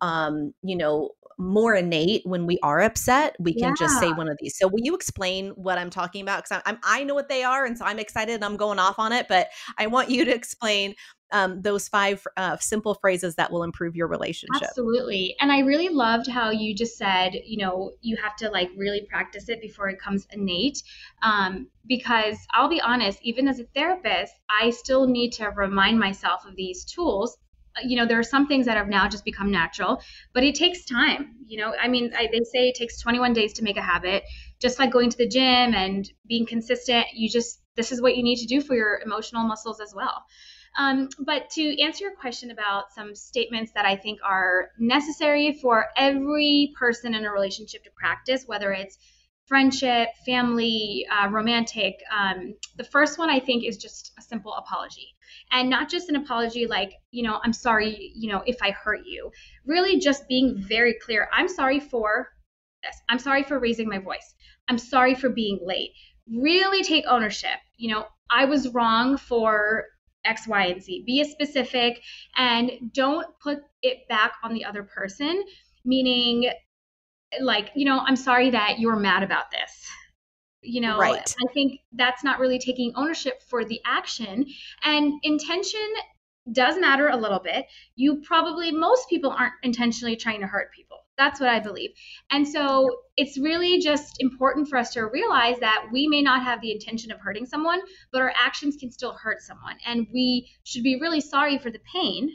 um 0.02 0.54
you 0.64 0.76
know 0.76 1.12
more 1.38 1.76
innate 1.76 2.26
when 2.26 2.46
we 2.46 2.58
are 2.64 2.82
upset 2.82 3.36
we 3.40 3.54
can 3.54 3.70
yeah. 3.70 3.74
just 3.78 4.00
say 4.00 4.12
one 4.14 4.30
of 4.30 4.38
these 4.40 4.58
so 4.58 4.68
will 4.68 4.80
you 4.82 4.96
explain 4.96 5.50
what 5.52 5.78
i'm 5.78 5.90
talking 5.90 6.22
about 6.22 6.44
because 6.44 6.62
I'm, 6.66 6.76
I'm, 6.76 6.80
i 6.84 7.04
know 7.04 7.14
what 7.14 7.28
they 7.28 7.44
are 7.44 7.66
and 7.66 7.78
so 7.78 7.84
i'm 7.84 8.00
excited 8.00 8.36
and 8.36 8.46
i'm 8.46 8.56
going 8.56 8.80
off 8.80 9.00
on 9.00 9.12
it 9.12 9.28
but 9.28 9.50
i 9.78 9.86
want 9.86 10.10
you 10.10 10.24
to 10.24 10.34
explain 10.34 10.96
um, 11.36 11.62
those 11.62 11.90
five 11.90 12.26
uh, 12.38 12.56
simple 12.62 12.94
phrases 12.94 13.36
that 13.36 13.52
will 13.52 13.64
improve 13.64 13.94
your 13.94 14.08
relationship. 14.08 14.70
Absolutely. 14.70 15.36
And 15.42 15.52
I 15.52 15.60
really 15.60 15.90
loved 15.90 16.30
how 16.30 16.50
you 16.50 16.74
just 16.74 16.98
said, 16.98 17.34
you 17.46 17.58
know, 17.58 17.92
you 18.00 18.16
have 18.16 18.38
to 18.38 18.50
like 18.50 18.70
really 18.78 19.06
practice 19.10 19.50
it 19.50 19.60
before 19.60 19.90
it 19.90 20.00
comes 20.00 20.26
innate. 20.32 20.82
Um, 21.22 21.68
because 21.86 22.38
I'll 22.54 22.70
be 22.70 22.80
honest, 22.80 23.20
even 23.22 23.50
as 23.50 23.60
a 23.60 23.66
therapist, 23.76 24.34
I 24.50 24.70
still 24.70 25.08
need 25.08 25.32
to 25.34 25.50
remind 25.50 26.00
myself 26.00 26.46
of 26.46 26.56
these 26.56 26.86
tools. 26.86 27.38
Uh, 27.76 27.82
you 27.86 27.98
know, 27.98 28.06
there 28.06 28.18
are 28.18 28.24
some 28.24 28.48
things 28.48 28.66
that 28.68 28.78
have 28.78 28.88
now 28.88 29.10
just 29.10 29.26
become 29.26 29.52
natural, 29.52 30.02
but 30.34 30.46
it 30.46 30.56
takes 30.56 30.86
time. 30.86 31.36
You 31.46 31.58
know, 31.58 31.74
I 31.78 31.90
mean, 31.90 32.14
I, 32.18 32.30
they 32.32 32.46
say 32.46 32.70
it 32.70 32.76
takes 32.76 33.02
21 33.02 33.34
days 33.34 33.52
to 33.54 33.62
make 33.62 33.76
a 33.76 33.82
habit. 33.82 34.24
Just 34.62 34.80
like 34.80 34.90
going 34.90 35.10
to 35.10 35.18
the 35.18 35.28
gym 35.28 35.74
and 35.76 36.10
being 36.26 36.46
consistent, 36.46 37.08
you 37.14 37.30
just, 37.30 37.60
this 37.76 37.92
is 37.92 38.02
what 38.02 38.16
you 38.16 38.24
need 38.24 38.38
to 38.38 38.46
do 38.46 38.62
for 38.62 38.74
your 38.74 39.02
emotional 39.04 39.44
muscles 39.44 39.82
as 39.82 39.94
well. 39.94 40.24
Um, 40.78 41.10
but 41.20 41.50
to 41.52 41.82
answer 41.82 42.04
your 42.04 42.16
question 42.16 42.52
about 42.52 42.92
some 42.94 43.16
statements 43.16 43.72
that 43.74 43.86
I 43.86 43.96
think 43.96 44.20
are 44.24 44.72
necessary 44.78 45.54
for 45.62 45.86
every 45.96 46.74
person 46.78 47.16
in 47.16 47.26
a 47.26 47.32
relationship 47.32 47.84
to 47.86 47.92
practice, 47.96 48.44
whether 48.46 48.72
it's 48.72 48.98
friendship, 49.48 50.10
family, 50.26 51.06
uh, 51.12 51.30
romantic, 51.30 52.00
um, 52.12 52.56
the 52.78 52.84
first 52.84 53.18
one 53.18 53.30
I 53.30 53.40
think 53.40 53.64
is 53.64 53.78
just 53.78 54.12
a 54.18 54.22
simple 54.22 54.54
apology. 54.54 55.16
And 55.52 55.70
not 55.70 55.90
just 55.90 56.10
an 56.10 56.16
apology 56.16 56.66
like, 56.68 56.94
you 57.12 57.24
know, 57.24 57.40
I'm 57.44 57.54
sorry, 57.54 58.12
you 58.16 58.32
know, 58.32 58.42
if 58.46 58.58
I 58.62 58.72
hurt 58.72 59.02
you. 59.06 59.32
Really 59.66 60.00
just 60.00 60.28
being 60.28 60.56
very 60.58 60.96
clear. 60.96 61.30
I'm 61.32 61.48
sorry 61.48 61.80
for 61.80 62.30
this. 62.84 62.96
I'm 63.08 63.20
sorry 63.20 63.44
for 63.44 63.60
raising 63.60 63.88
my 63.88 64.00
voice. 64.00 64.34
I'm 64.68 64.78
sorry 64.78 65.14
for 65.16 65.30
being 65.30 65.60
late. 65.64 65.92
Really 66.28 66.84
take 66.84 67.06
ownership. 67.08 67.60
You 67.78 67.94
know, 67.94 68.06
I 68.32 68.46
was 68.46 68.74
wrong 68.74 69.18
for 69.18 69.86
X, 70.26 70.48
Y, 70.48 70.66
and 70.66 70.82
Z. 70.82 71.04
Be 71.06 71.24
specific 71.24 72.02
and 72.36 72.72
don't 72.94 73.28
put 73.40 73.60
it 73.82 74.08
back 74.10 74.34
on 74.44 74.54
the 74.54 74.66
other 74.66 74.84
person, 74.84 75.44
meaning, 75.86 76.52
like, 77.42 77.72
you 77.76 77.86
know, 77.86 78.00
I'm 78.00 78.16
sorry 78.16 78.50
that 78.50 78.80
you're 78.80 78.96
mad 78.96 79.24
about 79.24 79.52
this. 79.52 79.88
You 80.62 80.82
know, 80.82 80.98
right. 80.98 81.36
I 81.48 81.54
think 81.54 81.80
that's 81.94 82.24
not 82.24 82.40
really 82.40 82.58
taking 82.58 82.92
ownership 82.96 83.44
for 83.48 83.64
the 83.64 83.80
action. 83.86 84.46
And 84.84 85.14
intention 85.22 85.88
does 86.52 86.78
matter 86.80 87.10
a 87.10 87.18
little 87.18 87.40
bit. 87.40 87.66
You 87.96 88.22
probably, 88.26 88.72
most 88.72 89.08
people 89.08 89.30
aren't 89.30 89.54
intentionally 89.62 90.16
trying 90.16 90.42
to 90.42 90.48
hurt 90.48 90.74
people. 90.74 91.05
That's 91.18 91.40
what 91.40 91.50
I 91.50 91.60
believe. 91.60 91.92
And 92.30 92.48
so 92.48 92.90
it's 93.16 93.38
really 93.38 93.80
just 93.80 94.18
important 94.20 94.68
for 94.68 94.78
us 94.78 94.92
to 94.94 95.04
realize 95.04 95.58
that 95.60 95.86
we 95.92 96.08
may 96.08 96.22
not 96.22 96.44
have 96.44 96.62
the 96.62 96.72
intention 96.72 97.12
of 97.12 97.20
hurting 97.20 97.46
someone, 97.46 97.80
but 98.12 98.22
our 98.22 98.34
actions 98.36 98.76
can 98.78 98.92
still 98.92 99.14
hurt 99.14 99.42
someone. 99.42 99.78
And 99.86 100.08
we 100.14 100.50
should 100.64 100.84
be 100.84 101.00
really 101.00 101.22
sorry 101.22 101.58
for 101.58 101.72
the 101.72 101.80
pain 101.94 102.30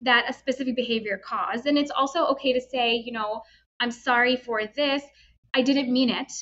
that 0.00 0.28
a 0.28 0.32
specific 0.32 0.76
behavior 0.76 1.20
caused. 1.24 1.66
And 1.66 1.78
it's 1.78 1.90
also 1.90 2.26
okay 2.26 2.52
to 2.52 2.60
say, 2.60 2.94
you 2.94 3.12
know, 3.12 3.42
I'm 3.80 3.90
sorry 3.90 4.36
for 4.36 4.62
this. 4.66 5.02
I 5.54 5.62
didn't 5.62 5.92
mean 5.92 6.10
it, 6.10 6.32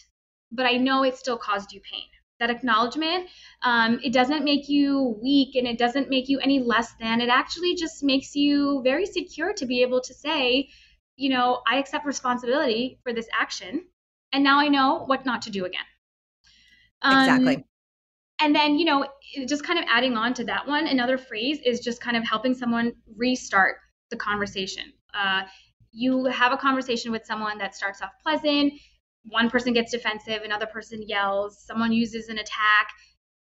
but 0.51 0.67
I 0.67 0.79
know 0.79 1.03
it 1.03 1.17
still 1.17 1.39
caused 1.39 1.73
you 1.73 1.81
pain. 1.81 2.05
That 2.39 2.51
acknowledgement, 2.51 3.29
um, 3.63 3.99
it 4.03 4.13
doesn't 4.13 4.45
make 4.45 4.69
you 4.69 5.19
weak 5.23 5.55
and 5.57 5.67
it 5.67 5.79
doesn't 5.79 6.11
make 6.11 6.29
you 6.29 6.39
any 6.39 6.61
less 6.61 6.93
than. 7.01 7.23
It 7.23 7.31
actually 7.31 7.75
just 7.75 8.03
makes 8.03 8.35
you 8.35 8.83
very 8.83 9.07
secure 9.07 9.55
to 9.55 9.65
be 9.65 9.81
able 9.83 10.03
to 10.03 10.13
say, 10.13 10.69
you 11.17 11.31
know, 11.31 11.63
I 11.67 11.79
accept 11.79 12.07
responsibility 12.07 12.99
for 13.03 13.13
this 13.13 13.29
action, 13.39 13.87
and 14.33 14.45
now 14.45 14.59
I 14.59 14.69
know 14.69 15.05
what 15.07 15.25
not 15.25 15.43
to 15.43 15.51
do 15.51 15.65
again. 15.65 15.81
Um, 17.03 17.19
exactly. 17.19 17.67
and 18.41 18.55
then, 18.55 18.79
you 18.79 18.85
know, 18.85 19.07
just 19.47 19.65
kind 19.65 19.79
of 19.79 19.85
adding 19.89 20.17
on 20.17 20.35
to 20.35 20.45
that 20.45 20.67
one, 20.67 20.87
another 20.87 21.19
phrase 21.19 21.59
is 21.65 21.81
just 21.81 22.01
kind 22.01 22.17
of 22.17 22.25
helping 22.25 22.55
someone 22.55 22.93
restart 23.17 23.77
the 24.11 24.17
conversation. 24.17 24.93
Uh, 25.15 25.43
you 25.93 26.25
have 26.27 26.53
a 26.53 26.57
conversation 26.57 27.13
with 27.13 27.25
someone 27.25 27.59
that 27.59 27.75
starts 27.75 28.03
off 28.03 28.11
pleasant, 28.23 28.73
one 29.29 29.51
person 29.51 29.73
gets 29.73 29.93
defensive, 29.93 30.43
another 30.43 30.67
person 30.67 31.03
yells, 31.07 31.63
someone 31.65 31.93
uses 31.93 32.29
an 32.29 32.39
attack. 32.39 32.89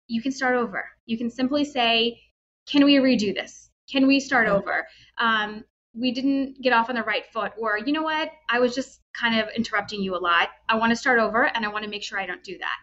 You 0.07 0.21
can 0.21 0.31
start 0.31 0.55
over. 0.55 0.85
You 1.05 1.17
can 1.17 1.29
simply 1.29 1.65
say, 1.65 2.19
Can 2.65 2.83
we 2.85 2.95
redo 2.95 3.33
this? 3.33 3.69
Can 3.89 4.07
we 4.07 4.19
start 4.19 4.47
over? 4.47 4.87
Um, 5.17 5.63
we 5.99 6.11
didn't 6.11 6.61
get 6.61 6.73
off 6.73 6.89
on 6.89 6.95
the 6.95 7.03
right 7.03 7.25
foot, 7.31 7.53
or 7.57 7.79
you 7.79 7.91
know 7.91 8.03
what? 8.03 8.31
I 8.49 8.59
was 8.59 8.75
just 8.75 9.01
kind 9.19 9.39
of 9.39 9.49
interrupting 9.55 10.01
you 10.01 10.15
a 10.15 10.19
lot. 10.19 10.49
I 10.69 10.75
want 10.75 10.91
to 10.91 10.95
start 10.95 11.19
over 11.19 11.45
and 11.55 11.65
I 11.65 11.69
want 11.69 11.83
to 11.83 11.89
make 11.89 12.03
sure 12.03 12.19
I 12.19 12.25
don't 12.25 12.43
do 12.43 12.57
that. 12.59 12.75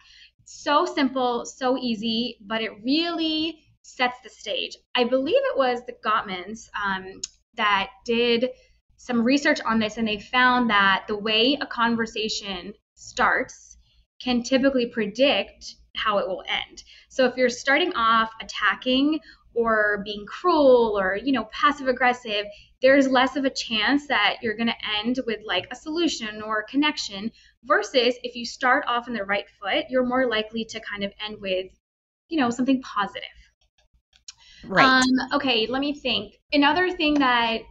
So 0.45 0.85
simple, 0.85 1.45
so 1.45 1.77
easy, 1.77 2.37
but 2.45 2.61
it 2.61 2.71
really 2.83 3.59
sets 3.81 4.17
the 4.23 4.29
stage. 4.29 4.75
I 4.95 5.05
believe 5.05 5.35
it 5.37 5.57
was 5.57 5.81
the 5.85 5.95
Gottmans 6.05 6.69
um, 6.83 7.21
that 7.55 7.89
did 8.05 8.49
some 8.97 9.23
research 9.23 9.59
on 9.65 9.79
this, 9.79 9.97
and 9.97 10.07
they 10.07 10.19
found 10.19 10.69
that 10.69 11.05
the 11.07 11.17
way 11.17 11.57
a 11.61 11.65
conversation 11.65 12.73
starts 12.95 13.77
can 14.19 14.43
typically 14.43 14.87
predict 14.87 15.75
how 15.95 16.17
it 16.17 16.27
will 16.27 16.43
end. 16.47 16.83
So 17.09 17.25
if 17.25 17.35
you're 17.37 17.49
starting 17.49 17.93
off 17.93 18.31
attacking 18.41 19.19
or 19.53 20.01
being 20.03 20.25
cruel 20.25 20.97
or 20.99 21.17
you 21.21 21.31
know 21.31 21.45
passive 21.51 21.87
aggressive 21.87 22.45
there's 22.85 23.07
less 23.07 23.35
of 23.35 23.45
a 23.45 23.49
chance 23.49 24.05
that 24.07 24.37
you're 24.43 24.55
going 24.55 24.67
to 24.67 24.99
end 24.99 25.19
with 25.25 25.39
like 25.43 25.65
a 25.71 25.75
solution 25.75 26.39
or 26.43 26.59
a 26.59 26.65
connection 26.65 27.31
versus 27.63 28.13
if 28.21 28.35
you 28.35 28.45
start 28.45 28.85
off 28.87 29.07
in 29.07 29.15
the 29.15 29.23
right 29.23 29.45
foot 29.59 29.85
you're 29.89 30.05
more 30.05 30.29
likely 30.29 30.63
to 30.63 30.79
kind 30.81 31.03
of 31.03 31.11
end 31.25 31.35
with 31.41 31.65
you 32.27 32.39
know 32.39 32.51
something 32.51 32.79
positive. 32.83 33.23
Right. 34.63 34.85
Um, 34.85 35.03
okay 35.33 35.65
let 35.65 35.79
me 35.79 35.95
think. 35.95 36.35
Another 36.53 36.91
thing 36.91 37.15
that 37.15 37.61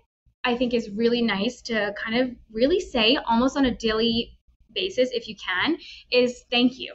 i 0.42 0.57
think 0.57 0.74
is 0.74 0.90
really 0.90 1.22
nice 1.22 1.62
to 1.62 1.94
kind 2.03 2.20
of 2.20 2.31
really 2.53 2.81
say 2.81 3.16
almost 3.29 3.57
on 3.57 3.66
a 3.66 3.74
daily 3.77 4.37
basis 4.74 5.11
if 5.12 5.29
you 5.29 5.37
can 5.37 5.79
is 6.11 6.44
thank 6.50 6.79
you 6.79 6.92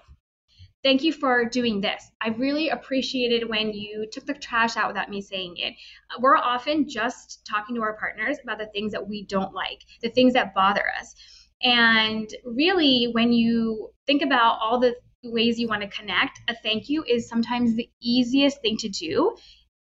thank 0.83 1.03
you 1.03 1.13
for 1.13 1.45
doing 1.45 1.81
this. 1.81 2.11
I 2.21 2.29
really 2.29 2.69
appreciated 2.69 3.49
when 3.49 3.73
you 3.73 4.07
took 4.11 4.25
the 4.25 4.33
trash 4.33 4.77
out 4.77 4.87
without 4.87 5.09
me 5.09 5.21
saying 5.21 5.55
it. 5.57 5.73
Uh, 6.09 6.19
we're 6.21 6.37
often 6.37 6.87
just 6.87 7.45
talking 7.45 7.75
to 7.75 7.81
our 7.81 7.97
partners 7.97 8.37
about 8.43 8.59
the 8.59 8.67
things 8.67 8.91
that 8.93 9.07
we 9.07 9.25
don't 9.25 9.53
like, 9.53 9.83
the 10.01 10.09
things 10.09 10.33
that 10.33 10.53
bother 10.53 10.83
us. 10.99 11.15
And 11.61 12.29
really, 12.45 13.09
when 13.11 13.33
you 13.33 13.89
think 14.07 14.21
about 14.21 14.59
all 14.61 14.79
the 14.79 14.95
ways 15.23 15.59
you 15.59 15.67
want 15.67 15.81
to 15.81 15.89
connect, 15.89 16.39
a 16.47 16.55
thank 16.55 16.87
you 16.87 17.03
is 17.03 17.27
sometimes 17.27 17.75
the 17.75 17.89
easiest 18.01 18.61
thing 18.61 18.77
to 18.77 18.89
do. 18.89 19.35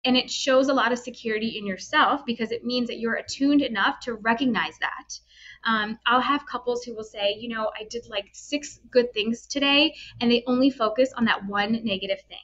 And 0.05 0.17
it 0.17 0.31
shows 0.31 0.69
a 0.69 0.75
lot 0.75 0.93
of 0.93 0.99
security 0.99 1.59
in 1.59 1.67
yourself 1.67 2.23
because 2.27 2.51
it 2.51 2.65
means 2.65 2.89
that 2.89 2.99
you're 2.99 3.15
attuned 3.15 3.63
enough 3.63 4.01
to 4.01 4.15
recognize 4.15 4.79
that. 4.81 5.19
Um, 5.65 5.99
I'll 6.07 6.21
have 6.21 6.47
couples 6.47 6.85
who 6.85 6.95
will 6.95 7.05
say, 7.05 7.37
you 7.39 7.49
know, 7.49 7.71
I 7.79 7.85
did 7.91 8.07
like 8.09 8.29
six 8.33 8.81
good 8.91 9.13
things 9.13 9.47
today, 9.47 9.95
and 10.21 10.31
they 10.31 10.45
only 10.47 10.71
focus 10.71 11.13
on 11.17 11.25
that 11.27 11.45
one 11.47 11.73
negative 11.85 12.21
thing. 12.29 12.39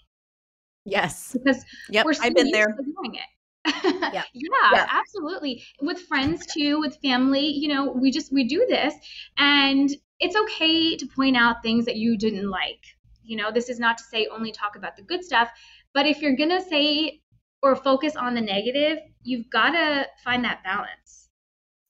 Yes. 0.85 1.33
Because 1.33 1.65
yep, 1.89 2.05
we're 2.05 2.15
so 2.15 2.25
I've 2.25 2.35
been 2.35 2.51
there. 2.51 2.77
doing 2.77 3.15
it. 3.15 3.21
yeah. 4.13 4.23
yeah, 4.35 4.71
yeah, 4.73 4.87
absolutely. 4.91 5.65
With 5.81 5.99
friends 6.01 6.45
too, 6.53 6.79
with 6.81 6.99
family, 7.03 7.47
you 7.47 7.69
know, 7.69 7.91
we 7.91 8.11
just 8.11 8.31
we 8.31 8.45
do 8.45 8.67
this 8.69 8.95
and 9.39 9.91
it's 10.21 10.37
okay 10.37 10.97
to 10.97 11.07
point 11.07 11.37
out 11.37 11.63
things 11.63 11.87
that 11.87 11.97
you 11.97 12.19
didn't 12.19 12.51
like. 12.51 12.85
You 13.23 13.39
know, 13.39 13.51
this 13.51 13.71
is 13.71 13.79
not 13.79 13.97
to 13.99 14.05
say 14.05 14.27
only 14.27 14.53
talk 14.53 14.77
about 14.77 14.97
the 14.97 15.03
good 15.03 15.25
stuff, 15.25 15.49
but 15.95 16.07
if 16.07 16.21
you're 16.21 16.37
going 16.37 16.51
to 16.51 16.61
say 16.61 17.23
or 17.63 17.75
focus 17.75 18.17
on 18.17 18.35
the 18.35 18.41
negative, 18.43 18.99
you've 19.23 19.49
got 19.49 19.71
to 19.71 20.07
find 20.23 20.45
that 20.45 20.63
balance. 20.63 21.31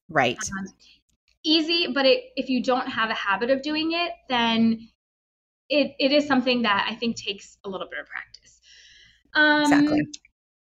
Right. 0.08 0.38
Um, 0.58 0.66
easy, 1.44 1.88
but 1.92 2.06
it, 2.06 2.24
if 2.36 2.48
you 2.48 2.62
don't 2.62 2.88
have 2.88 3.10
a 3.10 3.14
habit 3.14 3.50
of 3.50 3.62
doing 3.62 3.92
it, 3.92 4.12
then 4.28 4.88
it, 5.68 5.94
it 5.98 6.12
is 6.12 6.26
something 6.26 6.62
that 6.62 6.86
I 6.90 6.94
think 6.94 7.16
takes 7.16 7.58
a 7.64 7.68
little 7.68 7.88
bit 7.88 8.00
of 8.00 8.06
practice. 8.06 8.60
Um, 9.34 9.62
exactly. 9.62 10.02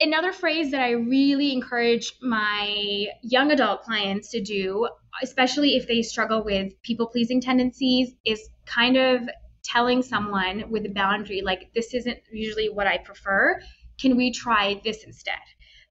Another 0.01 0.33
phrase 0.33 0.71
that 0.71 0.81
I 0.81 0.91
really 0.91 1.53
encourage 1.53 2.13
my 2.23 3.07
young 3.23 3.51
adult 3.51 3.83
clients 3.83 4.31
to 4.31 4.41
do, 4.41 4.89
especially 5.23 5.77
if 5.77 5.89
they 5.89 6.03
struggle 6.03 6.45
with 6.45 6.81
people 6.83 7.09
pleasing 7.09 7.41
tendencies, 7.41 8.13
is 8.25 8.49
kind 8.65 8.97
of 8.97 9.29
telling 9.65 10.03
someone 10.03 10.71
with 10.71 10.87
a 10.87 10.91
boundary, 10.91 11.43
like, 11.43 11.71
this 11.75 11.95
isn't 11.95 12.19
usually 12.33 12.69
what 12.69 12.87
I 12.87 12.99
prefer. 12.99 13.61
Can 14.01 14.17
we 14.17 14.31
try 14.31 14.81
this 14.85 15.03
instead? 15.03 15.35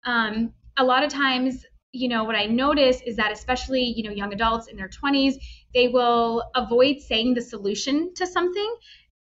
Um, 0.05 0.53
a 0.77 0.85
lot 0.85 1.03
of 1.03 1.11
times 1.11 1.65
you 1.91 2.07
know 2.09 2.23
what 2.23 2.35
i 2.35 2.45
notice 2.45 3.01
is 3.05 3.15
that 3.15 3.31
especially 3.31 3.81
you 3.95 4.03
know 4.03 4.11
young 4.11 4.33
adults 4.33 4.67
in 4.67 4.77
their 4.77 4.89
20s 4.89 5.35
they 5.73 5.87
will 5.87 6.43
avoid 6.55 6.99
saying 6.99 7.33
the 7.33 7.41
solution 7.41 8.13
to 8.13 8.25
something 8.25 8.75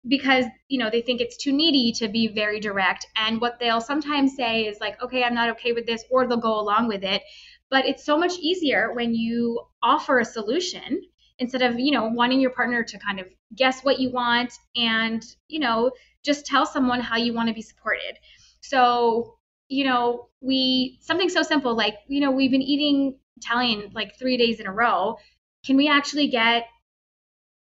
because 0.09 0.47
you 0.69 0.79
know 0.79 0.91
they 0.91 1.01
think 1.01 1.21
it's 1.21 1.37
too 1.37 1.53
needy 1.53 1.93
to 1.93 2.09
be 2.09 2.29
very 2.29 2.61
direct. 2.61 3.07
And 3.17 3.41
what 3.41 3.59
they'll 3.61 3.81
sometimes 3.81 4.35
say 4.35 4.63
is 4.67 4.81
like 4.81 5.01
okay 5.03 5.23
i'm 5.23 5.35
not 5.35 5.51
okay 5.51 5.73
with 5.73 5.87
this 5.87 6.05
or 6.11 6.27
they'll 6.27 6.39
go 6.39 6.59
along 6.59 6.89
with 6.89 7.05
it. 7.05 7.23
But 7.71 7.87
it's 7.87 8.05
so 8.05 8.19
much 8.19 8.39
easier 8.39 8.93
when 8.93 9.15
you 9.15 9.61
offer 9.83 10.19
a 10.19 10.25
solution 10.25 11.03
instead 11.39 11.63
of 11.63 11.79
you 11.79 11.93
know 11.93 12.07
wanting 12.07 12.41
your 12.41 12.51
partner 12.51 12.83
to 12.83 12.99
kind 12.99 13.21
of 13.21 13.27
guess 13.55 13.83
what 13.83 14.01
you 14.01 14.11
want 14.11 14.53
and 14.77 15.23
you 15.49 15.61
know 15.61 15.93
just 16.25 16.47
tell 16.47 16.67
someone 16.67 17.01
how 17.01 17.17
you 17.17 17.33
want 17.33 17.49
to 17.49 17.55
be 17.55 17.63
supported. 17.63 18.19
So 18.61 19.37
you 19.73 19.85
know, 19.85 20.29
we 20.43 20.99
something 21.01 21.31
so 21.31 21.43
simple 21.43 21.75
like, 21.75 21.97
you 22.07 22.21
know, 22.21 22.31
we've 22.31 22.51
been 22.51 22.63
eating 22.63 23.19
Italian 23.39 23.91
like 23.95 24.19
three 24.19 24.37
days 24.37 24.61
in 24.61 24.67
a 24.67 24.73
row. 24.73 25.17
Can 25.65 25.77
we 25.77 25.89
actually 25.89 26.29
get 26.29 26.67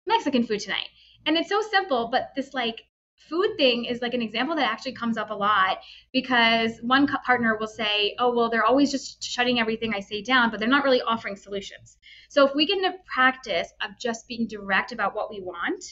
Mexican 0.08 0.44
food 0.44 0.60
tonight? 0.60 0.88
And 1.26 1.38
it's 1.38 1.50
so 1.50 1.62
simple, 1.62 2.10
but 2.12 2.30
this 2.36 2.54
like 2.54 2.82
food 3.30 3.50
thing 3.58 3.86
is 3.86 4.02
like 4.02 4.16
an 4.16 4.24
example 4.24 4.56
that 4.56 4.72
actually 4.72 4.94
comes 4.94 5.18
up 5.18 5.30
a 5.30 5.36
lot 5.36 5.78
because 6.12 6.80
one 6.82 7.06
partner 7.06 7.58
will 7.60 7.68
say, 7.68 8.16
"Oh, 8.18 8.34
well, 8.36 8.50
they're 8.50 8.66
always 8.66 8.90
just 8.90 9.22
shutting 9.22 9.60
everything 9.60 9.94
I 9.94 10.00
say 10.00 10.24
down, 10.24 10.50
but 10.50 10.60
they're 10.60 10.68
not 10.68 10.84
really 10.84 11.04
offering 11.04 11.36
solutions." 11.36 11.98
So 12.30 12.48
if 12.48 12.56
we 12.56 12.66
get 12.66 12.78
into 12.78 12.98
practice 13.06 13.72
of 13.84 14.00
just 14.00 14.28
being 14.28 14.48
direct 14.48 14.92
about 14.92 15.14
what 15.14 15.30
we 15.30 15.42
want, 15.42 15.84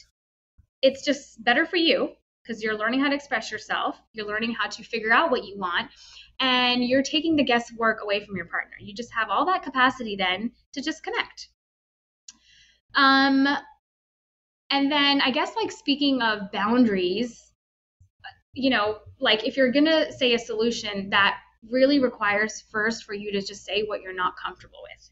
it's 0.82 1.04
just 1.04 1.44
better 1.44 1.64
for 1.64 1.76
you 1.76 2.16
because 2.48 2.62
you're 2.62 2.78
learning 2.78 3.00
how 3.00 3.08
to 3.08 3.14
express 3.14 3.52
yourself, 3.52 4.00
you're 4.12 4.26
learning 4.26 4.54
how 4.54 4.68
to 4.68 4.82
figure 4.82 5.12
out 5.12 5.30
what 5.30 5.44
you 5.44 5.58
want, 5.58 5.90
and 6.40 6.82
you're 6.82 7.02
taking 7.02 7.36
the 7.36 7.44
guesswork 7.44 7.98
away 8.02 8.24
from 8.24 8.36
your 8.36 8.46
partner. 8.46 8.76
You 8.80 8.94
just 8.94 9.12
have 9.12 9.28
all 9.28 9.44
that 9.46 9.62
capacity 9.62 10.16
then 10.16 10.52
to 10.72 10.80
just 10.80 11.02
connect. 11.02 11.48
Um, 12.94 13.46
and 14.70 14.90
then 14.90 15.20
I 15.20 15.30
guess 15.30 15.54
like 15.56 15.70
speaking 15.70 16.22
of 16.22 16.50
boundaries, 16.50 17.52
you 18.54 18.70
know, 18.70 18.98
like 19.20 19.46
if 19.46 19.56
you're 19.56 19.72
gonna 19.72 20.10
say 20.12 20.32
a 20.32 20.38
solution 20.38 21.10
that 21.10 21.38
really 21.70 21.98
requires 21.98 22.64
first 22.70 23.04
for 23.04 23.12
you 23.14 23.30
to 23.32 23.42
just 23.42 23.64
say 23.64 23.82
what 23.82 24.00
you're 24.00 24.14
not 24.14 24.34
comfortable 24.42 24.78
with. 24.82 25.10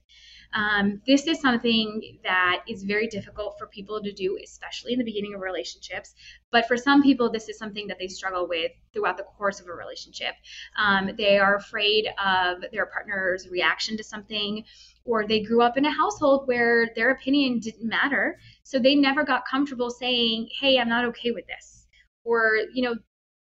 Um, 0.54 1.00
this 1.06 1.26
is 1.26 1.40
something 1.40 2.18
that 2.24 2.62
is 2.68 2.82
very 2.82 3.06
difficult 3.09 3.59
for 3.59 3.66
people 3.66 4.02
to 4.02 4.12
do, 4.12 4.38
especially 4.42 4.92
in 4.92 4.98
the 4.98 5.04
beginning 5.04 5.35
of 5.35 5.40
relationships. 5.40 6.14
But 6.50 6.66
for 6.66 6.76
some 6.76 7.02
people, 7.02 7.30
this 7.30 7.48
is 7.48 7.59
something 7.59 7.87
that 7.88 7.98
they 7.98 8.09
struggle 8.09 8.48
with 8.48 8.72
throughout 8.92 9.16
the 9.16 9.24
course 9.24 9.61
of 9.61 9.66
a 9.66 9.72
relationship. 9.72 10.35
Um, 10.78 11.11
they 11.16 11.38
are 11.38 11.56
afraid 11.56 12.09
of 12.24 12.64
their 12.72 12.87
partner's 12.87 13.48
reaction 13.48 13.96
to 13.96 14.04
something, 14.04 14.64
or 15.04 15.26
they 15.26 15.42
grew 15.42 15.62
up 15.62 15.76
in 15.76 15.85
a 15.85 15.90
household 15.90 16.46
where 16.46 16.88
their 16.96 17.11
opinion 17.11 17.61
didn't 17.61 17.88
matter. 17.88 18.38
So 18.62 18.78
they 18.78 18.94
never 18.94 19.24
got 19.24 19.44
comfortable 19.50 19.90
saying, 19.90 20.48
hey, 20.61 20.78
I'm 20.78 20.88
not 20.88 21.04
okay 21.06 21.30
with 21.30 21.46
this. 21.46 21.87
Or, 22.24 22.59
you 22.72 22.82
know, 22.82 22.96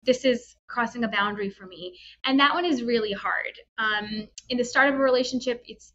this 0.05 0.25
is 0.25 0.57
crossing 0.69 1.05
a 1.05 1.09
boundary 1.09 1.51
for 1.51 1.67
me. 1.67 1.99
And 2.25 2.39
that 2.41 2.55
one 2.55 2.65
is 2.65 2.83
really 2.83 3.13
hard. 3.13 3.53
Um, 3.79 4.29
in 4.49 4.59
the 4.59 4.65
start 4.65 4.89
of 4.89 4.95
a 4.95 5.03
relationship, 5.03 5.63
it's 5.67 5.93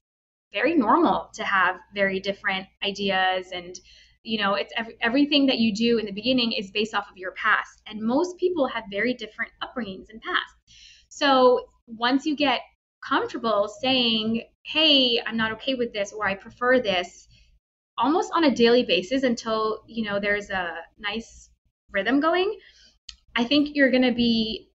very 0.54 0.76
normal 0.76 1.30
to 1.34 1.44
have 1.44 1.78
very 1.94 2.20
different 2.20 2.68
ideas 2.84 3.52
and 3.52 3.80
you 4.24 4.38
know 4.40 4.54
it's 4.54 4.72
every, 4.78 4.96
everything 5.02 5.48
that 5.48 5.58
you 5.58 5.74
do 5.74 5.98
in 5.98 6.06
the 6.06 6.12
beginning 6.12 6.54
is 6.54 6.72
based 6.72 6.94
off 6.94 7.10
of 7.12 7.18
your 7.18 7.32
past. 7.32 7.82
And 7.88 8.02
most 8.02 8.38
people 8.38 8.68
have 8.68 8.86
very 8.90 9.14
different 9.14 9.52
upbringings 9.62 10.10
and 10.10 10.22
past 10.22 10.54
so 11.10 11.66
once 11.88 12.26
you 12.26 12.36
get 12.36 12.62
comfortable 13.08 13.68
saying 13.82 14.44
hey 14.64 15.22
i'm 15.26 15.38
not 15.38 15.52
okay 15.52 15.76
with 15.76 15.94
this 15.94 16.14
or 16.14 16.26
i 16.26 16.34
prefer 16.34 16.80
this 16.80 17.28
almost 17.98 18.32
on 18.34 18.46
a 18.46 18.56
daily 18.56 18.84
basis 18.84 19.24
until 19.24 19.84
you 19.88 20.04
know 20.04 20.20
there's 20.20 20.50
a 20.50 20.76
nice 20.98 21.50
rhythm 21.92 22.20
going 22.20 22.58
i 23.36 23.44
think 23.44 23.76
you're 23.76 23.92
going 23.92 24.04
to 24.04 24.14
be 24.14 24.70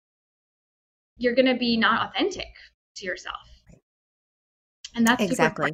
you're 1.17 1.35
going 1.35 1.45
to 1.45 1.55
be 1.57 1.77
not 1.77 2.09
authentic 2.09 2.47
to 2.95 3.05
yourself 3.05 3.54
and 4.95 5.05
that's 5.05 5.23
exactly 5.23 5.71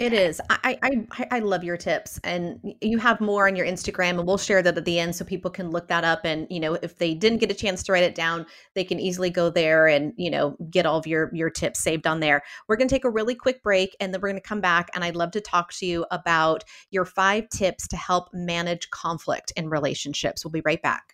It 0.00 0.12
is. 0.12 0.40
I, 0.50 0.76
I 0.82 1.26
I 1.30 1.38
love 1.38 1.62
your 1.62 1.76
tips, 1.76 2.18
and 2.24 2.58
you 2.80 2.98
have 2.98 3.20
more 3.20 3.46
on 3.46 3.54
your 3.54 3.64
Instagram, 3.64 4.18
and 4.18 4.26
we'll 4.26 4.38
share 4.38 4.60
that 4.60 4.76
at 4.76 4.84
the 4.84 4.98
end 4.98 5.14
so 5.14 5.24
people 5.24 5.52
can 5.52 5.70
look 5.70 5.86
that 5.86 6.02
up. 6.02 6.22
And 6.24 6.48
you 6.50 6.58
know, 6.58 6.74
if 6.82 6.98
they 6.98 7.14
didn't 7.14 7.38
get 7.38 7.52
a 7.52 7.54
chance 7.54 7.84
to 7.84 7.92
write 7.92 8.02
it 8.02 8.16
down, 8.16 8.44
they 8.74 8.82
can 8.82 8.98
easily 8.98 9.30
go 9.30 9.50
there 9.50 9.86
and 9.86 10.12
you 10.16 10.32
know 10.32 10.56
get 10.68 10.84
all 10.84 10.98
of 10.98 11.06
your 11.06 11.30
your 11.32 11.48
tips 11.48 11.78
saved 11.78 12.08
on 12.08 12.18
there. 12.18 12.42
We're 12.66 12.76
going 12.76 12.88
to 12.88 12.94
take 12.94 13.04
a 13.04 13.10
really 13.10 13.36
quick 13.36 13.62
break, 13.62 13.96
and 14.00 14.12
then 14.12 14.20
we're 14.20 14.30
going 14.30 14.42
to 14.42 14.48
come 14.48 14.60
back, 14.60 14.90
and 14.96 15.04
I'd 15.04 15.14
love 15.14 15.30
to 15.32 15.40
talk 15.40 15.72
to 15.74 15.86
you 15.86 16.04
about 16.10 16.64
your 16.90 17.04
five 17.04 17.48
tips 17.50 17.86
to 17.88 17.96
help 17.96 18.30
manage 18.34 18.90
conflict 18.90 19.52
in 19.56 19.68
relationships. 19.68 20.44
We'll 20.44 20.50
be 20.50 20.62
right 20.64 20.82
back. 20.82 21.13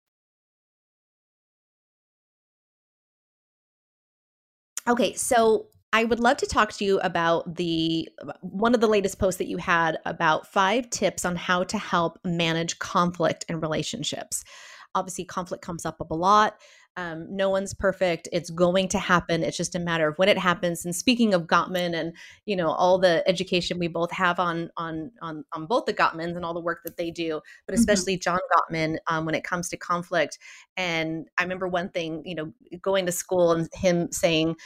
Okay, 4.87 5.13
so 5.13 5.67
I 5.93 6.05
would 6.05 6.19
love 6.19 6.37
to 6.37 6.45
talk 6.45 6.71
to 6.73 6.85
you 6.85 6.99
about 7.01 7.55
the 7.55 8.07
one 8.41 8.73
of 8.73 8.81
the 8.81 8.87
latest 8.87 9.19
posts 9.19 9.37
that 9.37 9.47
you 9.47 9.57
had 9.57 9.97
about 10.05 10.47
five 10.47 10.89
tips 10.89 11.25
on 11.25 11.35
how 11.35 11.63
to 11.65 11.77
help 11.77 12.17
manage 12.23 12.79
conflict 12.79 13.45
in 13.49 13.59
relationships. 13.59 14.43
Obviously, 14.95 15.25
conflict 15.25 15.63
comes 15.63 15.85
up 15.85 15.99
a 15.99 16.15
lot. 16.15 16.59
Um, 16.97 17.25
no 17.29 17.49
one's 17.49 17.73
perfect. 17.73 18.27
It's 18.33 18.49
going 18.49 18.89
to 18.89 18.99
happen. 18.99 19.43
It's 19.43 19.55
just 19.55 19.75
a 19.75 19.79
matter 19.79 20.09
of 20.09 20.17
when 20.17 20.27
it 20.27 20.37
happens. 20.37 20.83
And 20.83 20.93
speaking 20.95 21.33
of 21.33 21.43
Gottman 21.43 21.95
and 21.95 22.13
you 22.45 22.55
know 22.55 22.69
all 22.71 22.97
the 22.99 23.23
education 23.27 23.79
we 23.79 23.87
both 23.87 24.11
have 24.11 24.39
on 24.39 24.69
on 24.75 25.11
on 25.21 25.45
on 25.53 25.67
both 25.67 25.85
the 25.85 25.93
Gottmans 25.93 26.35
and 26.35 26.43
all 26.43 26.53
the 26.53 26.59
work 26.59 26.81
that 26.83 26.97
they 26.97 27.09
do, 27.09 27.41
but 27.65 27.75
Mm-hmm. 27.75 27.79
especially 27.79 28.17
John 28.17 28.39
Gottman 28.53 28.97
um, 29.07 29.25
when 29.25 29.35
it 29.35 29.43
comes 29.45 29.69
to 29.69 29.77
conflict. 29.77 30.37
And 30.75 31.29
I 31.37 31.43
remember 31.43 31.67
one 31.67 31.89
thing, 31.89 32.23
you 32.25 32.35
know, 32.35 32.53
going 32.81 33.05
to 33.05 33.11
school 33.13 33.53
and 33.53 33.69
him 33.73 34.11
saying, 34.11 34.57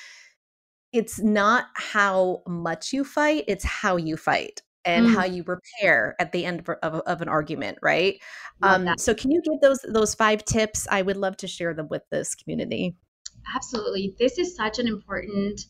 "It's 0.92 1.20
not 1.20 1.68
how 1.76 2.42
much 2.48 2.92
you 2.92 3.04
fight; 3.04 3.44
it's 3.48 3.64
how 3.64 3.98
you 3.98 4.18
fight." 4.18 4.64
And 4.86 5.08
Mm. 5.08 5.16
how 5.16 5.26
you 5.26 5.44
repair 5.44 6.16
at 6.20 6.32
the 6.32 6.46
end 6.46 6.60
of, 6.60 6.70
of, 6.84 7.02
of 7.08 7.22
an 7.22 7.28
argument, 7.28 7.80
right? 7.82 8.22
Um, 8.62 8.90
so, 8.98 9.16
can 9.16 9.32
you 9.32 9.42
give 9.42 9.60
those 9.62 9.80
those 9.88 10.14
five 10.14 10.46
tips? 10.46 10.88
I 10.90 11.02
would 11.02 11.18
love 11.18 11.38
to 11.38 11.48
share 11.48 11.74
them 11.74 11.88
with 11.90 12.04
this 12.12 12.36
community. 12.36 12.96
Absolutely. 13.56 14.16
This 14.20 14.38
is 14.38 14.56
such 14.56 14.80
an 14.80 14.88
important 14.88 15.66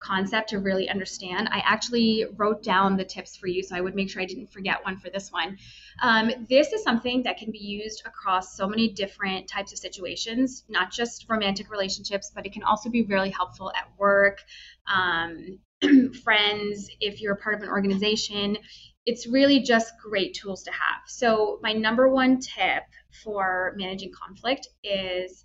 concept 0.00 0.48
to 0.48 0.58
really 0.58 0.88
understand. 0.88 1.48
I 1.52 1.58
actually 1.64 2.24
wrote 2.36 2.62
down 2.62 2.96
the 2.96 3.04
tips 3.04 3.36
for 3.36 3.48
you, 3.48 3.62
so 3.62 3.76
I 3.76 3.82
would 3.82 3.94
make 3.94 4.08
sure 4.08 4.22
I 4.22 4.24
didn't 4.24 4.50
forget 4.50 4.82
one 4.82 4.96
for 4.96 5.10
this 5.10 5.30
one. 5.30 5.58
Um, 6.02 6.30
this 6.48 6.72
is 6.72 6.82
something 6.82 7.22
that 7.24 7.36
can 7.36 7.50
be 7.50 7.58
used 7.58 8.02
across 8.06 8.56
so 8.56 8.66
many 8.66 8.88
different 8.88 9.46
types 9.46 9.72
of 9.72 9.78
situations, 9.78 10.64
not 10.68 10.90
just 10.90 11.26
romantic 11.28 11.70
relationships, 11.70 12.32
but 12.34 12.46
it 12.46 12.52
can 12.52 12.62
also 12.62 12.88
be 12.88 13.02
really 13.02 13.30
helpful 13.30 13.70
at 13.76 13.88
work, 13.98 14.42
um, 14.86 15.58
friends, 16.22 16.90
if 17.00 17.20
you're 17.20 17.34
a 17.34 17.36
part 17.36 17.54
of 17.54 17.62
an 17.62 17.68
organization. 17.68 18.58
It's 19.06 19.26
really 19.26 19.60
just 19.60 19.92
great 20.02 20.34
tools 20.34 20.62
to 20.64 20.70
have. 20.70 21.02
So, 21.06 21.58
my 21.62 21.72
number 21.72 22.08
one 22.08 22.38
tip 22.38 22.82
for 23.24 23.74
managing 23.76 24.12
conflict 24.12 24.68
is 24.84 25.42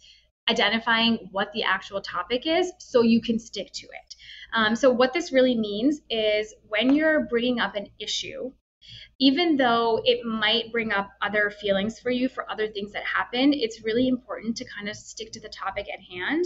identifying 0.50 1.30
what 1.32 1.52
the 1.54 1.64
actual 1.64 2.02
topic 2.02 2.46
is 2.46 2.72
so 2.80 3.02
you 3.02 3.22
can 3.22 3.40
stick 3.40 3.72
to 3.74 3.88
it. 3.88 4.16
Um, 4.54 4.76
so, 4.76 4.92
what 4.92 5.14
this 5.14 5.32
really 5.32 5.58
means 5.58 6.02
is 6.10 6.54
when 6.68 6.94
you're 6.94 7.26
bringing 7.28 7.60
up 7.60 7.76
an 7.76 7.88
issue, 7.98 8.52
even 9.20 9.56
though 9.56 10.02
it 10.04 10.26
might 10.26 10.72
bring 10.74 10.92
up 10.92 11.10
other 11.22 11.50
feelings 11.50 11.98
for 11.98 12.12
you 12.12 12.28
for 12.28 12.50
other 12.52 12.68
things 12.68 12.92
that 12.92 13.04
happen, 13.04 13.54
it's 13.54 13.84
really 13.84 14.10
important 14.10 14.58
to 14.58 14.66
kind 14.66 14.90
of 14.90 14.98
stick 14.98 15.32
to 15.32 15.40
the 15.40 15.50
topic 15.50 15.88
at 15.92 16.02
hand 16.02 16.46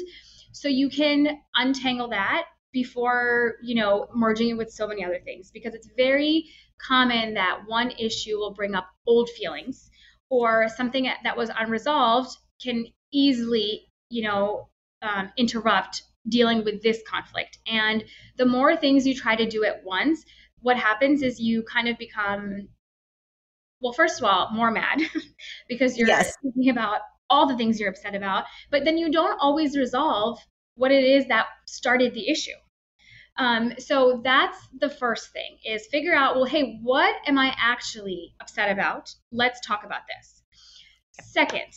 so 0.51 0.67
you 0.67 0.89
can 0.89 1.39
untangle 1.55 2.09
that 2.09 2.45
before 2.71 3.55
you 3.63 3.75
know 3.75 4.07
merging 4.13 4.49
it 4.49 4.57
with 4.57 4.71
so 4.71 4.87
many 4.87 5.03
other 5.03 5.19
things 5.23 5.51
because 5.51 5.73
it's 5.73 5.89
very 5.97 6.45
common 6.77 7.33
that 7.33 7.59
one 7.67 7.91
issue 7.91 8.37
will 8.37 8.53
bring 8.53 8.75
up 8.75 8.87
old 9.07 9.29
feelings 9.29 9.89
or 10.29 10.67
something 10.69 11.09
that 11.23 11.37
was 11.37 11.49
unresolved 11.57 12.37
can 12.61 12.85
easily 13.11 13.87
you 14.09 14.23
know 14.23 14.69
um, 15.01 15.31
interrupt 15.37 16.03
dealing 16.27 16.63
with 16.63 16.83
this 16.83 17.01
conflict 17.07 17.57
and 17.65 18.03
the 18.37 18.45
more 18.45 18.75
things 18.75 19.07
you 19.07 19.15
try 19.15 19.35
to 19.35 19.47
do 19.49 19.63
at 19.65 19.83
once 19.83 20.23
what 20.61 20.77
happens 20.77 21.21
is 21.21 21.39
you 21.39 21.63
kind 21.63 21.87
of 21.87 21.97
become 21.97 22.67
well 23.81 23.93
first 23.93 24.19
of 24.19 24.25
all 24.25 24.49
more 24.51 24.71
mad 24.71 24.99
because 25.69 25.97
you're 25.97 26.07
Yes. 26.07 26.33
thinking 26.43 26.69
about 26.69 27.01
all 27.29 27.47
the 27.47 27.55
things 27.57 27.79
you're 27.79 27.89
upset 27.89 28.15
about 28.15 28.45
but 28.69 28.83
then 28.85 28.97
you 28.97 29.11
don't 29.11 29.37
always 29.39 29.77
resolve 29.77 30.39
what 30.79 30.91
it 30.91 31.03
is 31.03 31.27
that 31.27 31.47
started 31.67 32.13
the 32.13 32.29
issue. 32.29 32.57
Um, 33.37 33.73
so 33.77 34.21
that's 34.23 34.57
the 34.79 34.89
first 34.89 35.31
thing 35.31 35.57
is 35.65 35.87
figure 35.87 36.13
out 36.13 36.35
well 36.35 36.43
hey 36.45 36.79
what 36.81 37.15
am 37.25 37.37
i 37.37 37.55
actually 37.57 38.33
upset 38.41 38.71
about? 38.71 39.13
Let's 39.31 39.65
talk 39.65 39.83
about 39.85 40.01
this. 40.07 40.43
Second 41.21 41.73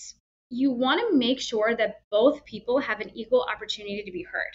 you 0.54 0.70
want 0.70 1.00
to 1.00 1.16
make 1.16 1.40
sure 1.40 1.74
that 1.74 2.02
both 2.10 2.44
people 2.44 2.78
have 2.78 3.00
an 3.00 3.10
equal 3.14 3.46
opportunity 3.50 4.02
to 4.04 4.12
be 4.12 4.22
heard 4.22 4.52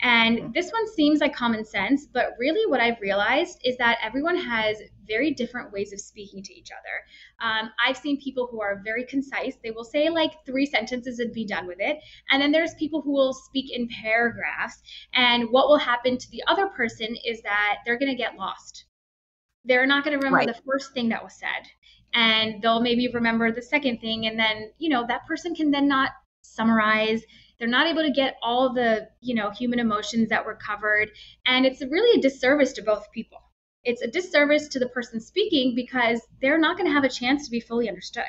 and 0.00 0.54
this 0.54 0.70
one 0.70 0.86
seems 0.94 1.20
like 1.20 1.34
common 1.34 1.64
sense, 1.64 2.06
but 2.06 2.34
really 2.38 2.70
what 2.70 2.80
I've 2.80 3.00
realized 3.00 3.58
is 3.64 3.76
that 3.78 3.98
everyone 4.02 4.36
has 4.36 4.76
very 5.06 5.32
different 5.32 5.72
ways 5.72 5.92
of 5.92 6.00
speaking 6.00 6.42
to 6.42 6.54
each 6.54 6.68
other. 6.70 7.50
Um, 7.50 7.70
I've 7.84 7.96
seen 7.96 8.20
people 8.20 8.46
who 8.50 8.60
are 8.60 8.80
very 8.84 9.04
concise. 9.04 9.56
They 9.62 9.72
will 9.72 9.84
say 9.84 10.08
like 10.08 10.32
three 10.46 10.66
sentences 10.66 11.18
and 11.18 11.32
be 11.32 11.46
done 11.46 11.66
with 11.66 11.78
it. 11.80 11.98
And 12.30 12.40
then 12.40 12.52
there's 12.52 12.74
people 12.74 13.00
who 13.00 13.12
will 13.12 13.32
speak 13.32 13.72
in 13.72 13.88
paragraphs. 14.02 14.80
And 15.14 15.50
what 15.50 15.68
will 15.68 15.78
happen 15.78 16.16
to 16.16 16.30
the 16.30 16.44
other 16.46 16.68
person 16.68 17.16
is 17.26 17.42
that 17.42 17.78
they're 17.84 17.98
going 17.98 18.12
to 18.12 18.16
get 18.16 18.36
lost. 18.36 18.84
They're 19.64 19.86
not 19.86 20.04
going 20.04 20.12
to 20.12 20.18
remember 20.18 20.46
Right. 20.46 20.54
the 20.54 20.62
first 20.64 20.92
thing 20.92 21.08
that 21.08 21.24
was 21.24 21.34
said. 21.34 21.66
And 22.14 22.62
they'll 22.62 22.80
maybe 22.80 23.08
remember 23.08 23.50
the 23.50 23.62
second 23.62 23.98
thing. 23.98 24.26
And 24.26 24.38
then, 24.38 24.70
you 24.78 24.90
know, 24.90 25.06
that 25.08 25.26
person 25.26 25.54
can 25.54 25.70
then 25.70 25.88
not 25.88 26.12
summarize 26.42 27.22
they're 27.58 27.68
not 27.68 27.86
able 27.86 28.02
to 28.02 28.10
get 28.10 28.36
all 28.42 28.72
the 28.72 29.08
you 29.20 29.34
know 29.34 29.50
human 29.50 29.78
emotions 29.78 30.28
that 30.28 30.44
were 30.44 30.54
covered. 30.54 31.10
And 31.46 31.66
it's 31.66 31.82
really 31.82 32.18
a 32.18 32.22
disservice 32.22 32.72
to 32.74 32.82
both 32.82 33.10
people. 33.12 33.38
It's 33.84 34.02
a 34.02 34.08
disservice 34.08 34.68
to 34.68 34.78
the 34.78 34.88
person 34.88 35.20
speaking 35.20 35.74
because 35.74 36.20
they're 36.40 36.58
not 36.58 36.76
going 36.76 36.88
to 36.88 36.94
have 36.94 37.04
a 37.04 37.08
chance 37.08 37.44
to 37.44 37.50
be 37.50 37.60
fully 37.60 37.88
understood. 37.88 38.24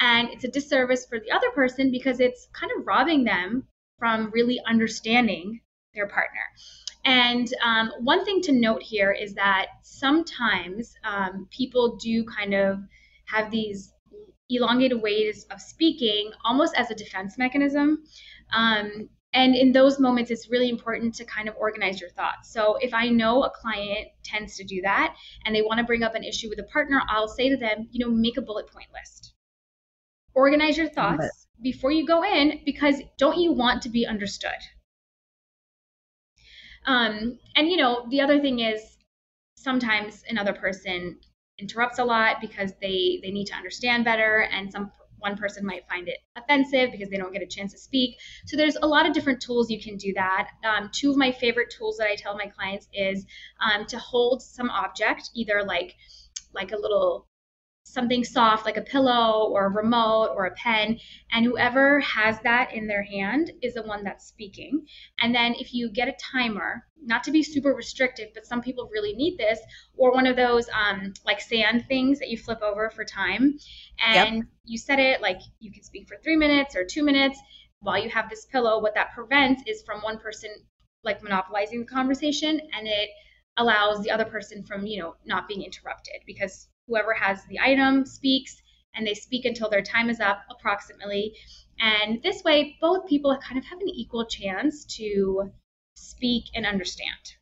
And 0.00 0.28
it's 0.30 0.44
a 0.44 0.48
disservice 0.48 1.06
for 1.06 1.20
the 1.20 1.30
other 1.30 1.50
person 1.50 1.90
because 1.90 2.20
it's 2.20 2.48
kind 2.52 2.72
of 2.76 2.86
robbing 2.86 3.24
them 3.24 3.68
from 3.98 4.30
really 4.32 4.60
understanding 4.66 5.60
their 5.94 6.08
partner. 6.08 6.40
And 7.04 7.52
um, 7.64 7.92
one 8.00 8.24
thing 8.24 8.40
to 8.42 8.52
note 8.52 8.82
here 8.82 9.12
is 9.12 9.34
that 9.34 9.66
sometimes 9.82 10.94
um, 11.04 11.48
people 11.50 11.96
do 11.96 12.24
kind 12.24 12.54
of 12.54 12.80
have 13.26 13.50
these 13.50 13.92
elongated 14.50 15.00
ways 15.00 15.46
of 15.50 15.60
speaking 15.60 16.30
almost 16.44 16.74
as 16.76 16.90
a 16.90 16.94
defense 16.94 17.38
mechanism 17.38 18.04
um, 18.52 19.08
and 19.34 19.54
in 19.54 19.72
those 19.72 19.98
moments, 19.98 20.30
it's 20.30 20.50
really 20.50 20.68
important 20.68 21.14
to 21.14 21.24
kind 21.24 21.48
of 21.48 21.56
organize 21.56 22.00
your 22.00 22.10
thoughts. 22.10 22.52
So 22.52 22.76
if 22.76 22.92
I 22.92 23.08
know 23.08 23.44
a 23.44 23.50
client 23.50 24.08
tends 24.22 24.56
to 24.56 24.64
do 24.64 24.82
that 24.82 25.16
and 25.44 25.54
they 25.54 25.62
want 25.62 25.78
to 25.78 25.84
bring 25.84 26.02
up 26.02 26.14
an 26.14 26.22
issue 26.22 26.50
with 26.50 26.58
a 26.58 26.64
partner, 26.64 27.00
I'll 27.08 27.28
say 27.28 27.48
to 27.48 27.56
them, 27.56 27.88
you 27.90 28.04
know, 28.04 28.12
make 28.12 28.36
a 28.36 28.42
bullet 28.42 28.66
point 28.68 28.88
list. 28.92 29.32
Organize 30.34 30.76
your 30.76 30.88
thoughts 30.88 31.46
before 31.62 31.92
you 31.92 32.06
go 32.06 32.24
in 32.24 32.60
because 32.64 32.96
don't 33.16 33.38
you 33.38 33.52
want 33.52 33.82
to 33.82 33.88
be 33.88 34.06
understood? 34.06 34.50
Um, 36.84 37.38
and 37.56 37.68
you 37.68 37.76
know, 37.76 38.06
the 38.10 38.20
other 38.20 38.40
thing 38.40 38.60
is 38.60 38.98
sometimes 39.56 40.24
another 40.28 40.52
person 40.52 41.18
interrupts 41.58 41.98
a 41.98 42.04
lot 42.04 42.40
because 42.40 42.72
they 42.80 43.20
they 43.22 43.30
need 43.30 43.46
to 43.46 43.54
understand 43.54 44.04
better 44.04 44.48
and 44.50 44.72
some 44.72 44.90
one 45.22 45.36
person 45.36 45.64
might 45.64 45.88
find 45.88 46.08
it 46.08 46.18
offensive 46.36 46.90
because 46.92 47.08
they 47.08 47.16
don't 47.16 47.32
get 47.32 47.42
a 47.42 47.46
chance 47.46 47.72
to 47.72 47.78
speak. 47.78 48.18
So 48.46 48.56
there's 48.56 48.76
a 48.82 48.86
lot 48.86 49.06
of 49.06 49.14
different 49.14 49.40
tools 49.40 49.70
you 49.70 49.80
can 49.80 49.96
do 49.96 50.12
that. 50.14 50.50
Um, 50.64 50.90
two 50.92 51.10
of 51.10 51.16
my 51.16 51.32
favorite 51.32 51.70
tools 51.70 51.96
that 51.96 52.08
i 52.08 52.14
tell 52.14 52.36
my 52.36 52.46
clients 52.46 52.88
is 52.92 53.24
um, 53.60 53.86
to 53.86 53.98
hold 53.98 54.42
some 54.42 54.70
object 54.70 55.30
either 55.34 55.62
like 55.64 55.94
like 56.54 56.72
a 56.72 56.76
little 56.76 57.26
something 57.84 58.24
soft 58.24 58.64
like 58.64 58.76
a 58.76 58.82
pillow 58.82 59.50
or 59.50 59.66
a 59.66 59.70
remote 59.70 60.32
or 60.36 60.46
a 60.46 60.54
pen 60.54 60.98
and 61.32 61.44
whoever 61.44 62.00
has 62.00 62.38
that 62.40 62.72
in 62.72 62.86
their 62.86 63.02
hand 63.02 63.50
is 63.60 63.74
the 63.74 63.82
one 63.82 64.04
that's 64.04 64.26
speaking 64.26 64.86
and 65.20 65.34
then 65.34 65.54
if 65.58 65.74
you 65.74 65.90
get 65.90 66.08
a 66.08 66.14
timer 66.32 66.86
not 67.04 67.24
to 67.24 67.30
be 67.30 67.42
super 67.42 67.74
restrictive 67.74 68.28
but 68.34 68.46
some 68.46 68.62
people 68.62 68.88
really 68.92 69.14
need 69.14 69.36
this 69.36 69.58
or 69.96 70.12
one 70.12 70.26
of 70.26 70.36
those 70.36 70.68
um, 70.70 71.12
like 71.26 71.40
sand 71.40 71.84
things 71.88 72.18
that 72.18 72.28
you 72.28 72.38
flip 72.38 72.62
over 72.62 72.88
for 72.90 73.04
time 73.04 73.58
and 74.04 74.36
yep. 74.36 74.44
you 74.64 74.78
set 74.78 74.98
it 74.98 75.20
like 75.20 75.40
you 75.58 75.72
can 75.72 75.82
speak 75.82 76.06
for 76.06 76.16
three 76.22 76.36
minutes 76.36 76.76
or 76.76 76.84
two 76.84 77.02
minutes 77.02 77.38
while 77.80 78.02
you 78.02 78.08
have 78.08 78.30
this 78.30 78.46
pillow 78.46 78.80
what 78.80 78.94
that 78.94 79.12
prevents 79.12 79.62
is 79.66 79.82
from 79.82 80.00
one 80.00 80.18
person 80.18 80.50
like 81.04 81.22
monopolizing 81.22 81.80
the 81.80 81.86
conversation 81.86 82.60
and 82.78 82.86
it 82.86 83.10
allows 83.58 84.02
the 84.02 84.10
other 84.10 84.24
person 84.24 84.62
from 84.62 84.86
you 84.86 85.00
know 85.00 85.16
not 85.26 85.48
being 85.48 85.62
interrupted 85.62 86.14
because 86.26 86.68
whoever 86.92 87.14
has 87.14 87.42
the 87.46 87.58
item 87.58 88.04
speaks 88.04 88.60
and 88.94 89.06
they 89.06 89.14
speak 89.14 89.46
until 89.46 89.70
their 89.70 89.82
time 89.82 90.10
is 90.10 90.20
up 90.20 90.42
approximately. 90.50 91.34
And 91.80 92.22
this 92.22 92.44
way 92.44 92.76
both 92.80 93.08
people 93.08 93.36
kind 93.38 93.58
of 93.58 93.64
have 93.64 93.80
an 93.80 93.88
equal 93.88 94.26
chance 94.26 94.84
to 94.96 95.50
speak 95.94 96.44
and 96.54 96.66
understand 96.66 97.36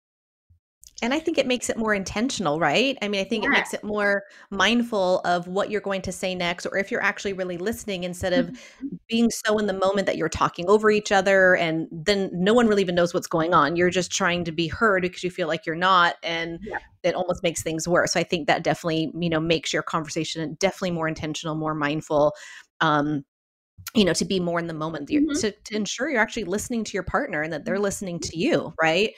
and 1.02 1.14
I 1.14 1.18
think 1.18 1.38
it 1.38 1.46
makes 1.46 1.70
it 1.70 1.78
more 1.78 1.94
intentional, 1.94 2.60
right? 2.60 2.96
I 3.00 3.08
mean, 3.08 3.20
I 3.20 3.24
think 3.24 3.44
yeah. 3.44 3.50
it 3.50 3.52
makes 3.52 3.72
it 3.72 3.82
more 3.82 4.24
mindful 4.50 5.20
of 5.20 5.46
what 5.46 5.70
you're 5.70 5.80
going 5.80 6.02
to 6.02 6.12
say 6.12 6.34
next, 6.34 6.66
or 6.66 6.76
if 6.76 6.90
you're 6.90 7.02
actually 7.02 7.32
really 7.32 7.56
listening 7.56 8.04
instead 8.04 8.34
of 8.34 8.46
mm-hmm. 8.46 8.88
being 9.08 9.30
so 9.30 9.58
in 9.58 9.66
the 9.66 9.72
moment 9.72 10.06
that 10.06 10.18
you're 10.18 10.28
talking 10.28 10.68
over 10.68 10.90
each 10.90 11.10
other 11.10 11.56
and 11.56 11.88
then 11.90 12.28
no 12.32 12.52
one 12.52 12.66
really 12.66 12.82
even 12.82 12.94
knows 12.94 13.14
what's 13.14 13.26
going 13.26 13.54
on. 13.54 13.76
You're 13.76 13.90
just 13.90 14.12
trying 14.12 14.44
to 14.44 14.52
be 14.52 14.68
heard 14.68 15.02
because 15.02 15.24
you 15.24 15.30
feel 15.30 15.48
like 15.48 15.64
you're 15.64 15.74
not. 15.74 16.16
And 16.22 16.58
yeah. 16.62 16.78
it 17.02 17.14
almost 17.14 17.42
makes 17.42 17.62
things 17.62 17.88
worse. 17.88 18.12
So 18.12 18.20
I 18.20 18.24
think 18.24 18.46
that 18.46 18.62
definitely, 18.62 19.10
you 19.18 19.30
know, 19.30 19.40
makes 19.40 19.72
your 19.72 19.82
conversation 19.82 20.56
definitely 20.60 20.92
more 20.92 21.08
intentional, 21.08 21.54
more 21.54 21.74
mindful. 21.74 22.34
Um, 22.80 23.24
you 23.94 24.04
know 24.04 24.12
to 24.12 24.24
be 24.24 24.38
more 24.38 24.60
in 24.60 24.66
the 24.66 24.74
moment 24.74 25.08
mm-hmm. 25.08 25.32
to, 25.40 25.50
to 25.50 25.74
ensure 25.74 26.08
you're 26.10 26.20
actually 26.20 26.44
listening 26.44 26.84
to 26.84 26.92
your 26.92 27.02
partner 27.02 27.42
and 27.42 27.52
that 27.52 27.64
they're 27.64 27.78
listening 27.78 28.20
to 28.20 28.38
you 28.38 28.72
right 28.80 29.14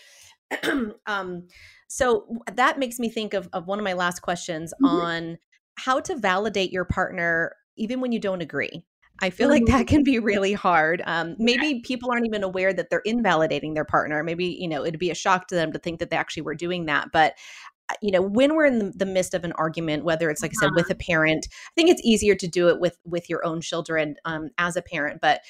um, 1.07 1.49
so 1.88 2.27
that 2.55 2.79
makes 2.79 2.99
me 2.99 3.09
think 3.09 3.35
of, 3.35 3.49
of 3.53 3.67
one 3.67 3.79
of 3.79 3.85
my 3.85 3.93
last 3.93 4.21
questions 4.21 4.73
mm-hmm. 4.75 4.87
on 4.87 5.38
how 5.77 6.01
to 6.01 6.17
validate 6.17 6.73
your 6.73 6.85
partner 6.85 7.55
even 7.77 8.01
when 8.01 8.12
you 8.12 8.19
don't 8.19 8.43
agree. 8.43 8.85
I 9.21 9.31
feel 9.31 9.49
like 9.49 9.67
that 9.67 9.87
can 9.87 10.03
be 10.03 10.19
really 10.19 10.53
hard. 10.53 11.01
Um, 11.07 11.37
maybe 11.38 11.81
people 11.85 12.11
aren't 12.11 12.27
even 12.27 12.43
aware 12.43 12.73
that 12.73 12.91
they're 12.91 13.03
invalidating 13.05 13.75
their 13.75 13.85
partner. 13.85 14.25
Maybe, 14.25 14.47
you 14.47 14.67
know, 14.67 14.85
it'd 14.85 14.99
be 14.99 15.11
a 15.11 15.15
shock 15.15 15.47
to 15.49 15.55
them 15.55 15.73
to 15.73 15.79
think 15.79 16.01
that 16.01 16.11
they 16.11 16.17
actually 16.17 16.43
were 16.43 16.57
doing 16.57 16.87
that. 16.87 17.12
But 17.12 17.35
you 18.00 18.11
know 18.11 18.22
when 18.22 18.55
we're 18.55 18.66
in 18.66 18.92
the 18.96 19.07
midst 19.07 19.35
of 19.35 19.44
an 19.44 19.52
argument 19.52 20.05
whether 20.05 20.31
it's 20.31 20.42
like 20.42 20.52
i 20.52 20.61
said 20.61 20.70
with 20.74 20.87
a 20.87 20.94
uh-huh. 20.94 21.05
parent 21.07 21.48
i 21.50 21.70
think 21.74 21.90
it's 21.90 22.02
easier 22.05 22.35
to 22.35 22.48
do 22.48 22.68
it 22.68 22.81
with 22.81 22.98
with 23.05 23.28
your 23.28 23.44
own 23.44 23.61
children 23.61 24.16
um, 24.24 24.50
as 24.59 24.76
a 24.76 24.83
parent 24.83 25.20
but 25.20 25.40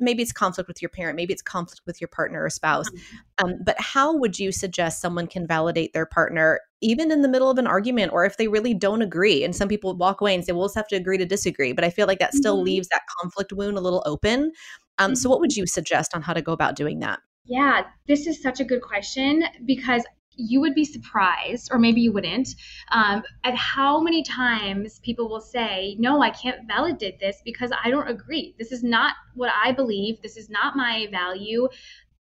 maybe 0.00 0.22
it's 0.22 0.32
conflict 0.32 0.68
with 0.68 0.82
your 0.82 0.88
parent 0.88 1.16
maybe 1.16 1.32
it's 1.32 1.42
conflict 1.42 1.82
with 1.86 2.00
your 2.00 2.08
partner 2.08 2.44
or 2.44 2.50
spouse 2.50 2.88
uh-huh. 2.88 3.46
um, 3.46 3.54
but 3.64 3.76
how 3.80 4.16
would 4.16 4.38
you 4.38 4.52
suggest 4.52 5.00
someone 5.00 5.26
can 5.26 5.46
validate 5.46 5.92
their 5.92 6.06
partner 6.06 6.60
even 6.82 7.10
in 7.10 7.22
the 7.22 7.28
middle 7.28 7.50
of 7.50 7.58
an 7.58 7.66
argument 7.66 8.12
or 8.12 8.24
if 8.24 8.36
they 8.36 8.48
really 8.48 8.74
don't 8.74 9.02
agree 9.02 9.42
and 9.44 9.56
some 9.56 9.68
people 9.68 9.96
walk 9.96 10.20
away 10.20 10.34
and 10.34 10.44
say 10.44 10.52
we'll 10.52 10.66
just 10.66 10.76
have 10.76 10.88
to 10.88 10.96
agree 10.96 11.18
to 11.18 11.26
disagree 11.26 11.72
but 11.72 11.84
i 11.84 11.90
feel 11.90 12.06
like 12.06 12.18
that 12.18 12.34
still 12.34 12.56
mm-hmm. 12.56 12.66
leaves 12.66 12.88
that 12.88 13.02
conflict 13.20 13.52
wound 13.52 13.76
a 13.76 13.80
little 13.80 14.02
open 14.06 14.52
um, 14.98 15.14
so 15.14 15.28
what 15.28 15.40
would 15.40 15.50
mm-hmm. 15.50 15.60
you 15.60 15.66
suggest 15.66 16.14
on 16.14 16.22
how 16.22 16.32
to 16.32 16.42
go 16.42 16.52
about 16.52 16.74
doing 16.76 17.00
that 17.00 17.20
yeah, 17.46 17.84
this 18.08 18.26
is 18.26 18.42
such 18.42 18.58
a 18.58 18.64
good 18.64 18.82
question 18.82 19.44
because 19.64 20.04
you 20.36 20.60
would 20.60 20.74
be 20.74 20.84
surprised, 20.84 21.70
or 21.72 21.78
maybe 21.78 22.00
you 22.00 22.12
wouldn't, 22.12 22.48
um, 22.92 23.22
at 23.44 23.54
how 23.54 24.00
many 24.00 24.22
times 24.22 25.00
people 25.00 25.28
will 25.28 25.40
say, 25.40 25.96
No, 25.98 26.22
I 26.22 26.30
can't 26.30 26.66
validate 26.66 27.18
this 27.18 27.40
because 27.44 27.70
I 27.84 27.90
don't 27.90 28.08
agree. 28.08 28.54
This 28.58 28.72
is 28.72 28.82
not 28.82 29.14
what 29.34 29.50
I 29.52 29.72
believe. 29.72 30.22
This 30.22 30.36
is 30.36 30.50
not 30.50 30.76
my 30.76 31.08
value. 31.10 31.68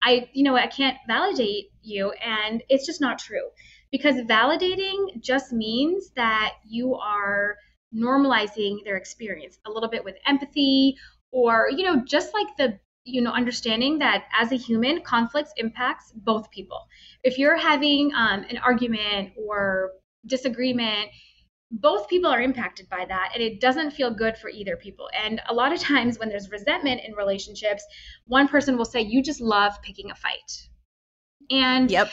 I, 0.03 0.29
you 0.33 0.43
know, 0.43 0.55
I 0.55 0.67
can't 0.67 0.97
validate 1.07 1.71
you. 1.81 2.11
And 2.23 2.61
it's 2.69 2.85
just 2.85 3.01
not 3.01 3.19
true 3.19 3.49
because 3.91 4.15
validating 4.15 5.21
just 5.21 5.53
means 5.53 6.11
that 6.15 6.53
you 6.67 6.95
are 6.95 7.55
normalizing 7.95 8.83
their 8.83 8.97
experience 8.97 9.59
a 9.65 9.71
little 9.71 9.89
bit 9.89 10.03
with 10.03 10.15
empathy 10.25 10.97
or, 11.31 11.69
you 11.69 11.83
know, 11.83 12.03
just 12.03 12.33
like 12.33 12.47
the 12.57 12.79
you 13.05 13.21
know 13.21 13.31
understanding 13.31 13.99
that 13.99 14.25
as 14.39 14.51
a 14.51 14.55
human 14.55 15.01
conflicts 15.01 15.51
impacts 15.57 16.11
both 16.15 16.49
people. 16.51 16.87
If 17.23 17.37
you're 17.37 17.57
having 17.57 18.13
um, 18.13 18.45
an 18.49 18.57
argument 18.57 19.33
or 19.37 19.91
disagreement 20.25 21.09
both 21.73 22.07
people 22.07 22.29
are 22.29 22.41
impacted 22.41 22.87
by 22.87 23.03
that 23.03 23.31
and 23.33 23.41
it 23.41 23.59
doesn't 23.59 23.91
feel 23.91 24.13
good 24.13 24.37
for 24.37 24.47
either 24.47 24.77
people. 24.77 25.09
And 25.19 25.41
a 25.49 25.53
lot 25.53 25.73
of 25.73 25.79
times 25.79 26.19
when 26.19 26.29
there's 26.29 26.51
resentment 26.51 27.01
in 27.03 27.13
relationships 27.15 27.83
one 28.25 28.47
person 28.47 28.77
will 28.77 28.85
say 28.85 29.01
you 29.01 29.23
just 29.23 29.41
love 29.41 29.81
picking 29.81 30.11
a 30.11 30.15
fight. 30.15 30.69
And 31.49 31.89
yep. 31.89 32.09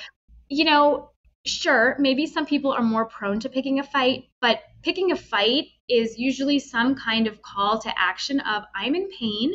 you 0.48 0.64
know 0.64 1.10
sure 1.46 1.96
maybe 1.98 2.26
some 2.26 2.44
people 2.44 2.72
are 2.72 2.82
more 2.82 3.06
prone 3.06 3.40
to 3.40 3.48
picking 3.48 3.78
a 3.78 3.82
fight 3.82 4.24
but 4.40 4.60
picking 4.82 5.10
a 5.10 5.16
fight 5.16 5.64
is 5.88 6.18
usually 6.18 6.58
some 6.58 6.94
kind 6.94 7.26
of 7.26 7.40
call 7.40 7.78
to 7.78 7.90
action 7.98 8.40
of 8.40 8.64
i'm 8.74 8.94
in 8.94 9.08
pain 9.18 9.50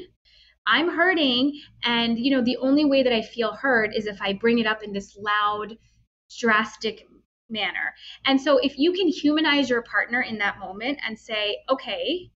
I'm 0.67 0.89
hurting. 0.89 1.59
And, 1.83 2.17
you 2.17 2.31
know, 2.31 2.43
the 2.43 2.57
only 2.57 2.85
way 2.85 3.03
that 3.03 3.13
I 3.13 3.21
feel 3.21 3.53
heard 3.53 3.93
is 3.95 4.07
if 4.07 4.21
I 4.21 4.33
bring 4.33 4.59
it 4.59 4.67
up 4.67 4.83
in 4.83 4.93
this 4.93 5.17
loud, 5.17 5.77
drastic 6.39 7.07
manner. 7.49 7.93
And 8.25 8.41
so 8.41 8.57
if 8.57 8.77
you 8.77 8.91
can 8.91 9.07
humanize 9.07 9.69
your 9.69 9.83
partner 9.83 10.21
in 10.21 10.37
that 10.39 10.59
moment 10.59 10.99
and 11.05 11.17
say, 11.17 11.57
okay, 11.69 12.31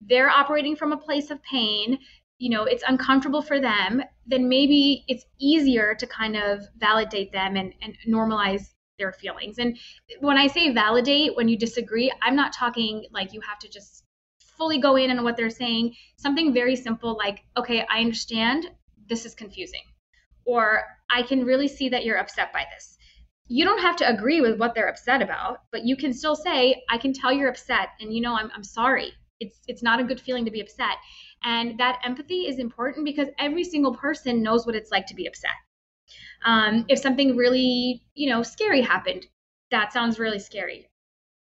they're 0.00 0.30
operating 0.30 0.76
from 0.76 0.92
a 0.92 0.96
place 0.96 1.30
of 1.30 1.42
pain, 1.42 1.98
you 2.38 2.50
know, 2.50 2.64
it's 2.64 2.84
uncomfortable 2.86 3.42
for 3.42 3.60
them, 3.60 4.02
then 4.26 4.48
maybe 4.48 5.04
it's 5.08 5.24
easier 5.40 5.94
to 5.96 6.06
kind 6.06 6.36
of 6.36 6.60
validate 6.78 7.32
them 7.32 7.56
and, 7.56 7.74
and 7.82 7.96
normalize 8.08 8.74
their 8.98 9.12
feelings. 9.12 9.58
And 9.58 9.76
when 10.20 10.38
I 10.38 10.46
say 10.46 10.72
validate, 10.72 11.36
when 11.36 11.48
you 11.48 11.58
disagree, 11.58 12.12
I'm 12.22 12.36
not 12.36 12.52
talking 12.52 13.06
like 13.12 13.32
you 13.32 13.40
have 13.40 13.58
to 13.60 13.68
just 13.68 14.04
fully 14.58 14.78
go 14.78 14.96
in 14.96 15.10
on 15.10 15.24
what 15.24 15.36
they're 15.36 15.48
saying. 15.50 15.94
Something 16.16 16.52
very 16.52 16.76
simple 16.76 17.16
like, 17.16 17.44
okay, 17.56 17.86
I 17.88 18.00
understand 18.00 18.66
this 19.08 19.24
is 19.24 19.34
confusing. 19.34 19.82
Or 20.44 20.82
I 21.10 21.22
can 21.22 21.44
really 21.44 21.68
see 21.68 21.88
that 21.90 22.04
you're 22.04 22.18
upset 22.18 22.52
by 22.52 22.64
this. 22.74 22.98
You 23.46 23.64
don't 23.64 23.80
have 23.80 23.96
to 23.96 24.08
agree 24.08 24.40
with 24.42 24.58
what 24.58 24.74
they're 24.74 24.88
upset 24.88 25.22
about, 25.22 25.62
but 25.72 25.84
you 25.84 25.96
can 25.96 26.12
still 26.12 26.36
say, 26.36 26.82
I 26.90 26.98
can 26.98 27.14
tell 27.14 27.32
you're 27.32 27.48
upset 27.48 27.90
and 28.00 28.12
you 28.12 28.20
know 28.20 28.36
I'm, 28.36 28.50
I'm 28.54 28.64
sorry. 28.64 29.12
It's 29.40 29.60
it's 29.68 29.82
not 29.82 30.00
a 30.00 30.04
good 30.04 30.20
feeling 30.20 30.44
to 30.44 30.50
be 30.50 30.60
upset. 30.60 30.96
And 31.44 31.78
that 31.78 32.00
empathy 32.04 32.46
is 32.48 32.58
important 32.58 33.06
because 33.06 33.28
every 33.38 33.64
single 33.64 33.94
person 33.94 34.42
knows 34.42 34.66
what 34.66 34.74
it's 34.74 34.90
like 34.90 35.06
to 35.06 35.14
be 35.14 35.26
upset. 35.26 35.52
Um, 36.44 36.84
if 36.88 36.98
something 36.98 37.36
really, 37.36 38.02
you 38.14 38.28
know, 38.30 38.42
scary 38.42 38.82
happened, 38.82 39.26
that 39.70 39.92
sounds 39.92 40.18
really 40.18 40.38
scary. 40.38 40.88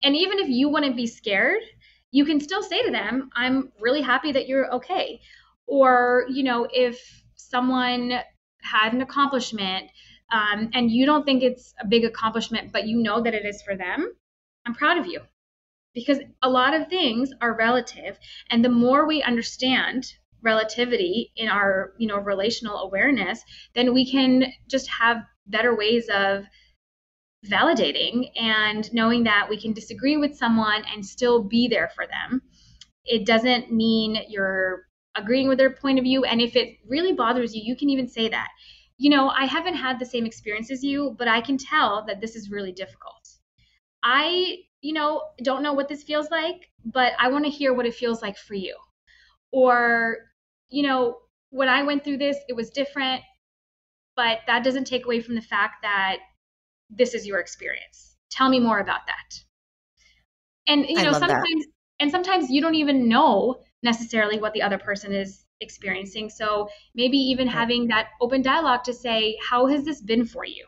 And 0.02 0.14
even 0.14 0.38
if 0.38 0.48
you 0.48 0.68
wouldn't 0.68 0.96
be 0.96 1.06
scared, 1.06 1.62
you 2.10 2.24
can 2.24 2.40
still 2.40 2.62
say 2.62 2.82
to 2.82 2.90
them, 2.90 3.30
I'm 3.34 3.72
really 3.80 4.02
happy 4.02 4.32
that 4.32 4.48
you're 4.48 4.72
okay. 4.74 5.20
Or, 5.66 6.24
you 6.30 6.42
know, 6.42 6.66
if 6.72 7.22
someone 7.34 8.20
had 8.62 8.92
an 8.92 9.02
accomplishment 9.02 9.90
um, 10.32 10.70
and 10.74 10.90
you 10.90 11.06
don't 11.06 11.24
think 11.24 11.42
it's 11.42 11.74
a 11.80 11.86
big 11.86 12.04
accomplishment, 12.04 12.72
but 12.72 12.86
you 12.86 13.02
know 13.02 13.22
that 13.22 13.34
it 13.34 13.44
is 13.44 13.62
for 13.62 13.76
them, 13.76 14.12
I'm 14.66 14.74
proud 14.74 14.98
of 14.98 15.06
you. 15.06 15.20
Because 15.94 16.18
a 16.42 16.48
lot 16.48 16.74
of 16.74 16.88
things 16.88 17.32
are 17.40 17.56
relative. 17.56 18.18
And 18.50 18.64
the 18.64 18.68
more 18.68 19.06
we 19.06 19.22
understand 19.22 20.06
relativity 20.42 21.32
in 21.36 21.48
our, 21.48 21.92
you 21.98 22.06
know, 22.06 22.18
relational 22.18 22.78
awareness, 22.78 23.42
then 23.74 23.92
we 23.92 24.10
can 24.10 24.52
just 24.68 24.88
have 24.88 25.24
better 25.46 25.74
ways 25.74 26.08
of 26.08 26.44
validating 27.46 28.30
and 28.36 28.92
knowing 28.92 29.24
that 29.24 29.48
we 29.48 29.60
can 29.60 29.72
disagree 29.72 30.16
with 30.16 30.36
someone 30.36 30.82
and 30.92 31.04
still 31.04 31.42
be 31.42 31.68
there 31.68 31.90
for 31.94 32.06
them. 32.06 32.42
It 33.04 33.26
doesn't 33.26 33.72
mean 33.72 34.18
you're 34.28 34.82
agreeing 35.14 35.48
with 35.48 35.58
their 35.58 35.70
point 35.70 35.98
of 35.98 36.04
view. 36.04 36.24
And 36.24 36.40
if 36.40 36.56
it 36.56 36.76
really 36.86 37.12
bothers 37.12 37.54
you, 37.54 37.62
you 37.64 37.76
can 37.76 37.90
even 37.90 38.08
say 38.08 38.28
that. 38.28 38.48
You 38.98 39.10
know, 39.10 39.28
I 39.28 39.44
haven't 39.44 39.74
had 39.76 39.98
the 39.98 40.04
same 40.04 40.26
experience 40.26 40.70
as 40.70 40.82
you, 40.82 41.14
but 41.18 41.28
I 41.28 41.40
can 41.40 41.56
tell 41.56 42.04
that 42.06 42.20
this 42.20 42.34
is 42.34 42.50
really 42.50 42.72
difficult. 42.72 43.28
I, 44.02 44.58
you 44.80 44.92
know, 44.92 45.22
don't 45.42 45.62
know 45.62 45.72
what 45.72 45.88
this 45.88 46.02
feels 46.02 46.30
like, 46.30 46.68
but 46.84 47.12
I 47.18 47.28
want 47.28 47.44
to 47.44 47.50
hear 47.50 47.72
what 47.72 47.86
it 47.86 47.94
feels 47.94 48.22
like 48.22 48.36
for 48.36 48.54
you. 48.54 48.76
Or, 49.52 50.16
you 50.68 50.82
know, 50.82 51.18
when 51.50 51.68
I 51.68 51.82
went 51.82 52.04
through 52.04 52.18
this, 52.18 52.36
it 52.48 52.56
was 52.56 52.70
different, 52.70 53.22
but 54.16 54.40
that 54.46 54.64
doesn't 54.64 54.86
take 54.86 55.04
away 55.04 55.20
from 55.20 55.36
the 55.36 55.40
fact 55.40 55.76
that 55.82 56.18
this 56.90 57.14
is 57.14 57.26
your 57.26 57.38
experience. 57.38 58.16
Tell 58.30 58.48
me 58.48 58.60
more 58.60 58.80
about 58.80 59.06
that. 59.06 59.40
And 60.66 60.86
you 60.86 60.96
know, 60.96 61.12
sometimes 61.12 61.64
that. 61.64 61.72
and 62.00 62.10
sometimes 62.10 62.50
you 62.50 62.60
don't 62.60 62.74
even 62.74 63.08
know 63.08 63.60
necessarily 63.82 64.38
what 64.38 64.52
the 64.52 64.62
other 64.62 64.78
person 64.78 65.12
is 65.12 65.44
experiencing. 65.60 66.28
So 66.30 66.68
maybe 66.94 67.16
even 67.16 67.48
having 67.48 67.88
that 67.88 68.08
open 68.20 68.42
dialogue 68.42 68.84
to 68.84 68.92
say, 68.92 69.36
how 69.48 69.66
has 69.66 69.84
this 69.84 70.00
been 70.00 70.24
for 70.24 70.44
you? 70.44 70.66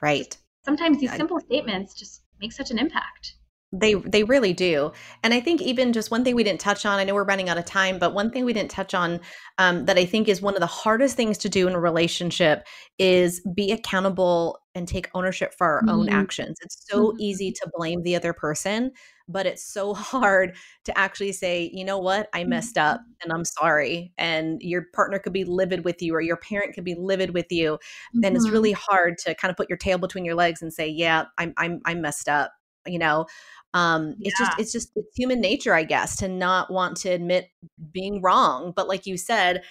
Right. 0.00 0.36
Sometimes 0.64 0.98
these 0.98 1.14
simple 1.14 1.40
statements 1.40 1.94
just 1.94 2.22
make 2.40 2.52
such 2.52 2.70
an 2.70 2.78
impact. 2.78 3.34
They 3.72 3.94
they 3.94 4.24
really 4.24 4.52
do. 4.52 4.90
And 5.22 5.32
I 5.32 5.38
think 5.40 5.62
even 5.62 5.92
just 5.92 6.10
one 6.10 6.24
thing 6.24 6.34
we 6.34 6.42
didn't 6.42 6.60
touch 6.60 6.84
on, 6.84 6.98
I 6.98 7.04
know 7.04 7.14
we're 7.14 7.22
running 7.22 7.48
out 7.48 7.56
of 7.56 7.64
time, 7.66 8.00
but 8.00 8.14
one 8.14 8.32
thing 8.32 8.44
we 8.44 8.52
didn't 8.52 8.72
touch 8.72 8.94
on 8.94 9.20
um, 9.58 9.84
that 9.84 9.96
I 9.96 10.04
think 10.06 10.26
is 10.28 10.42
one 10.42 10.54
of 10.54 10.60
the 10.60 10.66
hardest 10.66 11.16
things 11.16 11.38
to 11.38 11.48
do 11.48 11.68
in 11.68 11.74
a 11.74 11.80
relationship 11.80 12.66
is 12.98 13.40
be 13.54 13.70
accountable 13.70 14.58
and 14.74 14.88
take 14.88 15.08
ownership 15.14 15.54
for 15.56 15.66
our 15.68 15.84
own 15.88 16.08
Mhm. 16.08 16.08
actions. 16.08 16.58
It's 16.62 16.84
so 16.90 17.12
Mhm. 17.12 17.20
easy 17.20 17.52
to 17.52 17.70
blame 17.76 18.02
the 18.02 18.16
other 18.16 18.32
person, 18.32 18.90
but 19.28 19.46
it's 19.46 19.64
so 19.64 19.94
hard 19.94 20.56
to 20.84 20.98
actually 20.98 21.30
say, 21.32 21.70
you 21.72 21.84
know 21.84 21.98
what, 21.98 22.28
I 22.34 22.42
messed 22.42 22.76
up 22.76 23.00
and 23.22 23.32
I'm 23.32 23.44
sorry. 23.44 24.12
And 24.18 24.60
your 24.62 24.86
partner 24.94 25.20
could 25.20 25.32
be 25.32 25.44
livid 25.44 25.84
with 25.84 26.02
you 26.02 26.12
or 26.14 26.20
your 26.20 26.38
parent 26.38 26.74
could 26.74 26.84
be 26.84 26.96
livid 26.96 27.34
with 27.34 27.46
you. 27.52 27.78
And 28.24 28.36
it's 28.36 28.50
really 28.50 28.72
hard 28.72 29.16
to 29.18 29.34
kind 29.36 29.50
of 29.50 29.56
put 29.56 29.68
your 29.68 29.78
tail 29.78 29.98
between 29.98 30.24
your 30.24 30.34
legs 30.34 30.60
and 30.60 30.72
say, 30.72 30.88
yeah, 30.88 31.26
I'm 31.38 31.54
I'm 31.56 31.80
I 31.84 31.94
messed 31.94 32.28
up, 32.28 32.52
you 32.86 32.98
know 32.98 33.26
um 33.74 34.16
it's 34.20 34.38
just 34.38 34.52
it's 34.58 34.72
just 34.72 34.90
it's 34.96 35.16
human 35.16 35.40
nature 35.40 35.72
i 35.74 35.84
guess 35.84 36.16
to 36.16 36.28
not 36.28 36.72
want 36.72 36.96
to 36.96 37.08
admit 37.08 37.48
being 37.92 38.20
wrong 38.20 38.72
but 38.74 38.88
like 38.88 39.06
you 39.06 39.16
said 39.16 39.62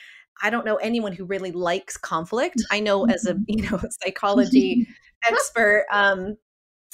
i 0.41 0.49
don't 0.49 0.65
know 0.65 0.77
anyone 0.77 1.11
who 1.11 1.25
really 1.25 1.51
likes 1.51 1.97
conflict. 1.97 2.55
I 2.71 2.79
know 2.79 3.05
as 3.05 3.25
a 3.25 3.35
you 3.47 3.69
know 3.69 3.79
psychology 4.01 4.87
expert 5.25 5.85
um 5.91 6.37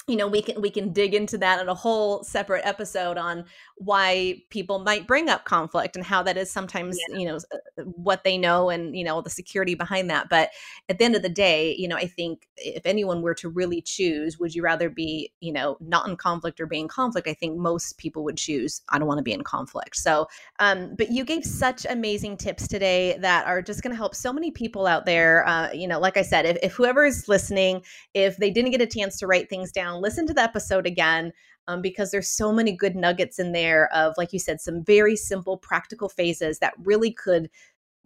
you 0.08 0.14
know 0.16 0.28
we 0.28 0.40
can 0.40 0.60
we 0.60 0.70
can 0.70 0.92
dig 0.92 1.14
into 1.14 1.36
that 1.38 1.60
in 1.60 1.68
a 1.68 1.74
whole 1.74 2.22
separate 2.22 2.64
episode 2.64 3.18
on 3.18 3.44
why 3.76 4.40
people 4.50 4.78
might 4.78 5.06
bring 5.06 5.28
up 5.28 5.44
conflict 5.44 5.96
and 5.96 6.04
how 6.04 6.22
that 6.22 6.36
is 6.36 6.50
sometimes 6.50 6.96
Yeah. 7.08 7.18
you 7.18 7.26
know 7.26 7.36
uh, 7.52 7.82
what 7.82 8.22
they 8.22 8.38
know 8.38 8.70
and 8.70 8.96
you 8.96 9.04
know 9.04 9.20
the 9.20 9.30
security 9.30 9.74
behind 9.74 10.08
that. 10.10 10.28
But 10.28 10.50
at 10.88 10.98
the 10.98 11.04
end 11.04 11.16
of 11.16 11.22
the 11.22 11.28
day 11.28 11.74
you 11.76 11.88
know 11.88 11.96
i 11.96 12.06
think 12.06 12.48
if 12.56 12.86
anyone 12.86 13.20
were 13.20 13.34
to 13.34 13.48
really 13.48 13.80
choose 13.80 14.38
would 14.38 14.54
you 14.54 14.62
rather 14.62 14.88
be 14.88 15.32
you 15.40 15.52
know 15.52 15.76
not 15.80 16.08
in 16.08 16.16
conflict 16.16 16.60
or 16.60 16.66
be 16.66 16.78
in 16.78 16.88
conflict? 16.88 17.26
I 17.28 17.34
think 17.34 17.56
most 17.56 17.98
people 17.98 18.22
would 18.24 18.36
choose 18.36 18.82
i 18.88 18.98
don't 18.98 19.08
want 19.08 19.18
to 19.18 19.24
be 19.24 19.32
in 19.32 19.42
conflict. 19.42 19.96
So 19.96 20.28
um 20.60 20.94
but 20.96 21.10
you 21.10 21.24
gave 21.24 21.44
such 21.44 21.84
amazing 21.88 22.36
tips 22.36 22.68
today 22.68 23.18
that 23.20 23.46
are 23.46 23.60
just 23.60 23.82
going 23.82 23.90
to 23.90 23.96
help 23.96 24.14
so 24.14 24.32
many 24.32 24.50
people 24.50 24.86
out 24.86 25.04
there 25.04 25.46
uh 25.48 25.72
you 25.72 25.88
know 25.88 25.98
like 25.98 26.16
i 26.16 26.22
said 26.22 26.46
if, 26.46 26.56
if 26.62 26.72
whoever 26.74 27.04
is 27.04 27.28
listening 27.28 27.82
if 28.14 28.36
they 28.36 28.50
didn't 28.50 28.70
get 28.70 28.80
a 28.80 28.86
chance 28.86 29.18
to 29.18 29.26
write 29.26 29.48
things 29.48 29.72
down, 29.72 29.95
listen 30.00 30.26
to 30.26 30.34
the 30.34 30.42
episode 30.42 30.86
again 30.86 31.32
um, 31.68 31.82
because 31.82 32.10
there's 32.10 32.30
so 32.30 32.52
many 32.52 32.72
good 32.72 32.94
nuggets 32.94 33.38
in 33.38 33.52
there 33.52 33.92
of, 33.92 34.14
like 34.16 34.32
you 34.32 34.38
said, 34.38 34.60
some 34.60 34.84
very 34.84 35.16
simple, 35.16 35.56
practical 35.56 36.08
phases 36.08 36.58
that 36.58 36.74
really 36.84 37.12
could 37.12 37.48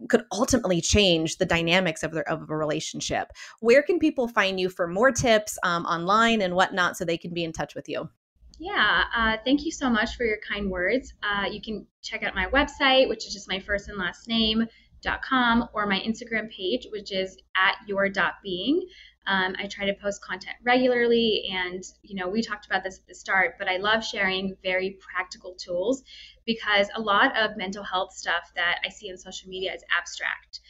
could 0.09 0.23
ultimately 0.31 0.81
change 0.81 1.37
the 1.37 1.45
dynamics 1.45 2.01
of 2.01 2.11
their 2.11 2.27
of 2.27 2.49
a 2.49 2.55
relationship. 2.55 3.31
Where 3.59 3.83
can 3.83 3.99
people 3.99 4.27
find 4.27 4.59
you 4.59 4.69
for 4.69 4.87
more 4.87 5.11
tips 5.11 5.59
um, 5.63 5.85
online 5.85 6.41
and 6.41 6.55
whatnot 6.55 6.97
so 6.97 7.05
they 7.05 7.17
can 7.17 7.33
be 7.33 7.43
in 7.43 7.53
touch 7.53 7.75
with 7.75 7.87
you? 7.87 8.09
Yeah, 8.57 9.03
uh, 9.15 9.37
thank 9.45 9.63
you 9.63 9.71
so 9.71 9.89
much 9.89 10.15
for 10.15 10.25
your 10.25 10.37
kind 10.47 10.69
words. 10.69 11.13
Uh, 11.21 11.45
you 11.45 11.61
can 11.61 11.85
check 12.01 12.23
out 12.23 12.33
my 12.35 12.47
website, 12.47 13.09
which 13.09 13.27
is 13.27 13.33
just 13.33 13.47
my 13.47 13.59
first 13.59 13.89
and 13.89 13.97
last 13.97 14.27
name. 14.27 14.65
Dot 15.03 15.23
com 15.23 15.67
or 15.73 15.87
my 15.87 15.99
Instagram 15.99 16.47
page, 16.51 16.85
which 16.91 17.11
is 17.11 17.35
at 17.55 17.75
your 17.87 18.07
dot 18.07 18.33
being. 18.43 18.87
Um, 19.27 19.55
I 19.59 19.67
try 19.67 19.85
to 19.85 19.93
post 19.93 20.23
content 20.23 20.55
regularly, 20.63 21.49
and 21.51 21.83
you 22.01 22.15
know 22.15 22.27
we 22.27 22.41
talked 22.41 22.65
about 22.65 22.83
this 22.83 22.97
at 22.97 23.07
the 23.07 23.15
start, 23.15 23.55
but 23.59 23.67
I 23.67 23.77
love 23.77 24.03
sharing 24.03 24.55
very 24.63 24.97
practical 24.99 25.53
tools 25.53 26.03
because 26.45 26.89
a 26.95 27.01
lot 27.01 27.37
of 27.37 27.55
mental 27.57 27.83
health 27.83 28.13
stuff 28.13 28.51
that 28.55 28.79
I 28.85 28.89
see 28.89 29.11
on 29.11 29.17
social 29.17 29.49
media 29.49 29.73
is 29.73 29.83
abstract. 29.97 30.61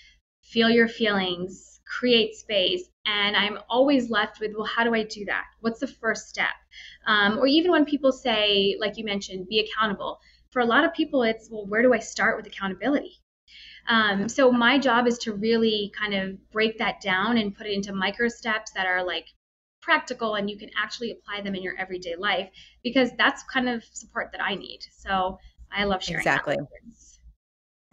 Feel 0.42 0.70
your 0.70 0.88
feelings, 0.88 1.80
create 1.86 2.36
space, 2.36 2.90
and 3.06 3.36
I'm 3.36 3.60
always 3.70 4.10
left 4.10 4.40
with, 4.40 4.52
well, 4.54 4.66
how 4.66 4.84
do 4.84 4.94
I 4.94 5.04
do 5.04 5.26
that? 5.26 5.46
What's 5.62 5.80
the 5.80 5.88
first 5.88 6.28
step? 6.28 6.50
Um, 7.08 7.40
or 7.40 7.48
even 7.48 7.72
when 7.72 7.86
people 7.86 8.12
say, 8.12 8.76
like 8.80 8.98
you 8.98 9.06
mentioned, 9.06 9.48
be 9.48 9.60
accountable. 9.60 10.20
For 10.50 10.60
a 10.60 10.66
lot 10.66 10.84
of 10.84 10.94
people, 10.94 11.24
it's, 11.24 11.50
well, 11.50 11.66
where 11.66 11.82
do 11.82 11.94
I 11.94 12.00
start 12.00 12.36
with 12.36 12.46
accountability? 12.48 13.21
Um, 13.88 14.30
so 14.30 14.52
my 14.52 14.78
job 14.78 15.08
is 15.08 15.18
to 15.20 15.34
really 15.34 15.92
kind 15.98 16.14
of 16.14 16.52
break 16.52 16.78
that 16.78 17.02
down 17.02 17.38
and 17.38 17.56
put 17.56 17.68
it 17.68 17.74
into 17.74 17.94
micro 17.94 18.28
steps 18.28 18.72
that 18.72 18.86
are 18.86 19.04
like 19.04 19.28
practical 19.82 20.36
and 20.36 20.50
you 20.50 20.58
can 20.58 20.70
actually 20.78 21.12
apply 21.12 21.42
them 21.42 21.56
in 21.56 21.64
your 21.64 21.76
everyday 21.78 22.16
life 22.16 22.50
because 22.84 23.10
that's 23.18 23.44
kind 23.44 23.68
of 23.68 23.84
support 23.92 24.32
that 24.32 24.42
I 24.42 24.56
need. 24.56 24.80
So 24.96 25.40
I 25.72 25.86
love 25.86 26.04
sharing 26.04 26.20
Exactly. 26.20 26.56
others. 26.56 27.11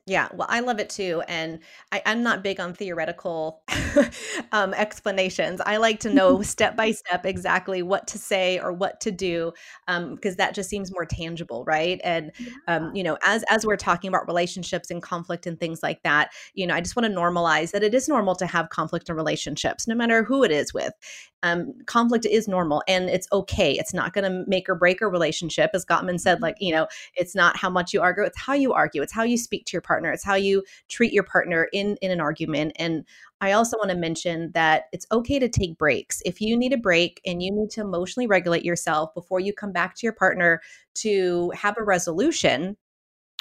Yeah, 0.09 0.29
well, 0.33 0.47
I 0.51 0.61
love 0.61 0.81
it 0.81 0.89
too. 0.89 1.23
And 1.29 1.59
I, 1.93 2.01
I'm 2.07 2.23
not 2.23 2.43
big 2.43 2.61
on 2.61 2.73
theoretical 2.73 3.61
um, 4.53 4.73
explanations. 4.73 5.61
I 5.67 5.77
like 5.77 6.01
to 6.01 6.11
know 6.11 6.41
step 6.43 6.77
by 6.77 6.93
step 6.93 7.27
exactly 7.27 7.83
what 7.83 8.07
to 8.09 8.19
say 8.19 8.59
or 8.59 8.73
what 8.73 9.03
to 9.03 9.11
do 9.11 9.53
um, 9.87 10.15
because 10.15 10.37
that 10.37 10.55
just 10.55 10.71
seems 10.71 10.91
more 10.91 11.05
tangible, 11.05 11.63
right? 11.67 12.01
And 12.03 12.33
um, 12.69 12.95
you 12.95 13.03
know, 13.03 13.19
as 13.23 13.45
as 13.51 13.67
we're 13.67 13.77
talking 13.77 14.09
about 14.09 14.27
relationships 14.27 14.91
and 14.91 15.03
conflict 15.03 15.47
and 15.47 15.61
things 15.61 15.83
like 15.83 16.03
that, 16.05 16.31
you 16.55 16.67
know, 16.67 16.75
I 16.75 16.81
just 16.81 16.97
want 16.97 17.05
to 17.07 17.13
normalize 17.13 17.73
that 17.73 17.83
it 17.83 17.93
is 17.93 18.09
normal 18.09 18.35
to 18.37 18.47
have 18.47 18.71
conflict 18.71 19.11
in 19.11 19.15
relationships, 19.15 19.87
no 19.87 19.95
matter 19.95 20.23
who 20.25 20.43
it 20.43 20.51
is 20.51 20.73
with. 20.73 20.95
Um, 21.45 21.73
conflict 21.87 22.27
is 22.27 22.49
normal 22.49 22.83
and 22.89 23.09
it's 23.09 23.29
okay. 23.33 23.73
It's 23.73 23.95
not 23.95 24.13
going 24.13 24.25
to 24.25 24.45
make 24.49 24.69
or 24.69 24.75
break 24.75 25.01
a 25.01 25.07
relationship, 25.07 25.71
as 25.73 25.85
Gottman 25.85 26.19
said. 26.19 26.43
Like, 26.43 26.57
you 26.59 26.73
know, 26.73 26.89
it's 27.15 27.35
not 27.37 27.57
how 27.57 27.71
much 27.71 27.93
you 27.93 28.01
argue; 28.03 28.25
it's 28.25 28.39
how 28.39 28.55
you 28.55 28.73
argue. 28.73 29.03
It's 29.03 29.13
how 29.13 29.23
you 29.23 29.37
speak 29.37 29.65
to 29.67 29.73
your 29.73 29.83
partner. 29.83 29.98
It's 30.07 30.25
how 30.25 30.35
you 30.35 30.63
treat 30.89 31.13
your 31.13 31.25
partner 31.25 31.69
in 31.73 31.97
in 32.03 32.11
an 32.11 32.21
argument. 32.21 32.73
And 32.77 33.05
I 33.41 33.53
also 33.53 33.77
want 33.77 33.91
to 33.91 33.97
mention 33.97 34.51
that 34.53 34.85
it's 34.93 35.07
okay 35.13 35.39
to 35.39 35.49
take 35.49 35.79
breaks. 35.79 36.21
If 36.25 36.41
you 36.41 36.57
need 36.57 36.73
a 36.73 36.79
break 36.79 37.21
and 37.25 37.43
you 37.43 37.53
need 37.53 37.71
to 37.71 37.81
emotionally 37.81 38.27
regulate 38.27 38.65
yourself 38.65 39.15
before 39.15 39.41
you 39.41 39.53
come 39.53 39.73
back 39.73 39.95
to 39.97 40.07
your 40.07 40.15
partner 40.15 40.61
to 40.97 41.51
have 41.55 41.77
a 41.79 41.85
resolution 41.85 42.77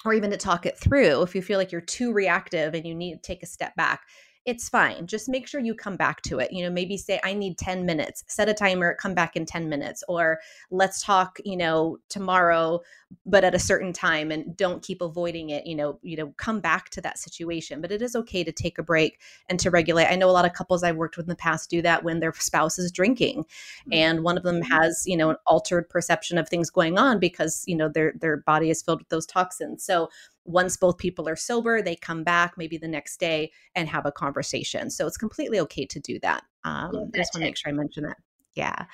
or 0.06 0.14
even 0.14 0.30
to 0.32 0.38
talk 0.38 0.66
it 0.66 0.78
through, 0.78 1.22
if 1.24 1.34
you 1.34 1.42
feel 1.42 1.58
like 1.58 1.72
you're 1.72 1.82
too 1.82 2.14
reactive 2.14 2.74
and 2.74 2.86
you 2.86 2.94
need 2.94 3.16
to 3.16 3.22
take 3.22 3.42
a 3.42 3.48
step 3.48 3.76
back, 3.76 4.02
it's 4.48 4.70
fine. 4.70 5.06
Just 5.08 5.28
make 5.28 5.46
sure 5.46 5.60
you 5.60 5.76
come 5.76 5.98
back 5.98 6.22
to 6.22 6.40
it. 6.40 6.54
You 6.54 6.64
know, 6.64 6.72
maybe 6.72 6.96
say, 6.96 7.20
I 7.22 7.34
need 7.34 7.58
10 7.58 7.86
minutes, 7.86 8.24
set 8.28 8.48
a 8.48 8.54
timer, 8.54 8.96
come 8.96 9.14
back 9.14 9.36
in 9.36 9.46
10 9.46 9.68
minutes, 9.68 10.06
or 10.08 10.40
let's 10.72 11.04
talk, 11.04 11.38
you 11.44 11.58
know, 11.58 11.98
tomorrow, 12.08 12.80
but 13.26 13.44
at 13.44 13.54
a 13.54 13.60
certain 13.60 13.92
time 13.92 14.32
and 14.32 14.56
don't 14.56 14.82
keep 14.82 15.02
avoiding 15.02 15.50
it. 15.50 15.68
You 15.68 15.76
know, 15.76 16.00
you 16.02 16.16
know, 16.16 16.34
come 16.38 16.62
back 16.62 16.90
to 16.92 17.02
that 17.02 17.18
situation. 17.18 17.82
But 17.82 17.92
it 17.92 18.02
is 18.02 18.16
okay 18.16 18.46
to 18.46 18.54
take 18.54 18.78
a 18.78 18.84
break 18.84 19.20
and 19.50 19.60
to 19.60 19.70
regulate. 19.70 20.06
I 20.06 20.16
know 20.16 20.30
a 20.30 20.32
lot 20.32 20.46
of 20.46 20.54
couples 20.54 20.82
I've 20.82 20.96
worked 20.96 21.18
with 21.18 21.26
in 21.26 21.30
the 21.30 21.36
past 21.36 21.70
do 21.70 21.82
that 21.82 22.06
when 22.06 22.22
their 22.22 22.34
spouse 22.34 22.80
is 22.80 22.90
drinking 22.90 23.44
mm-hmm. 23.44 23.94
and 23.94 24.24
one 24.24 24.38
of 24.38 24.44
them 24.44 24.62
has, 24.62 25.04
you 25.06 25.18
know, 25.18 25.32
an 25.32 25.38
altered 25.46 25.90
perception 25.90 26.38
of 26.38 26.48
things 26.48 26.70
going 26.70 26.98
on 26.98 27.20
because, 27.20 27.66
you 27.68 27.76
know, 27.76 27.90
their 27.90 28.14
their 28.22 28.38
body 28.38 28.70
is 28.70 28.82
filled 28.82 29.00
with 29.00 29.10
those 29.10 29.26
toxins. 29.26 29.84
So 29.84 30.10
once 30.48 30.78
both 30.78 30.98
people 30.98 31.28
are 31.30 31.36
sober, 31.36 31.82
they 31.82 31.96
come 31.96 32.24
back 32.24 32.54
maybe 32.58 32.78
the 32.78 32.88
next 32.88 33.20
day 33.20 33.52
and 33.76 33.88
have 33.88 34.06
a 34.06 34.12
conversation. 34.12 34.90
So 34.90 35.06
it's 35.06 35.18
completely 35.18 35.60
okay 35.60 35.86
to 35.86 36.00
do 36.00 36.20
that. 36.22 36.44
Um, 36.64 36.92
Love 36.94 37.10
I 37.14 37.18
just 37.20 37.34
want 37.34 37.44
to 37.44 37.48
make 37.50 37.58
sure 37.58 37.70
I 37.70 37.74
mention 37.74 38.04
that. 38.04 38.18
Yeah. 38.56 38.86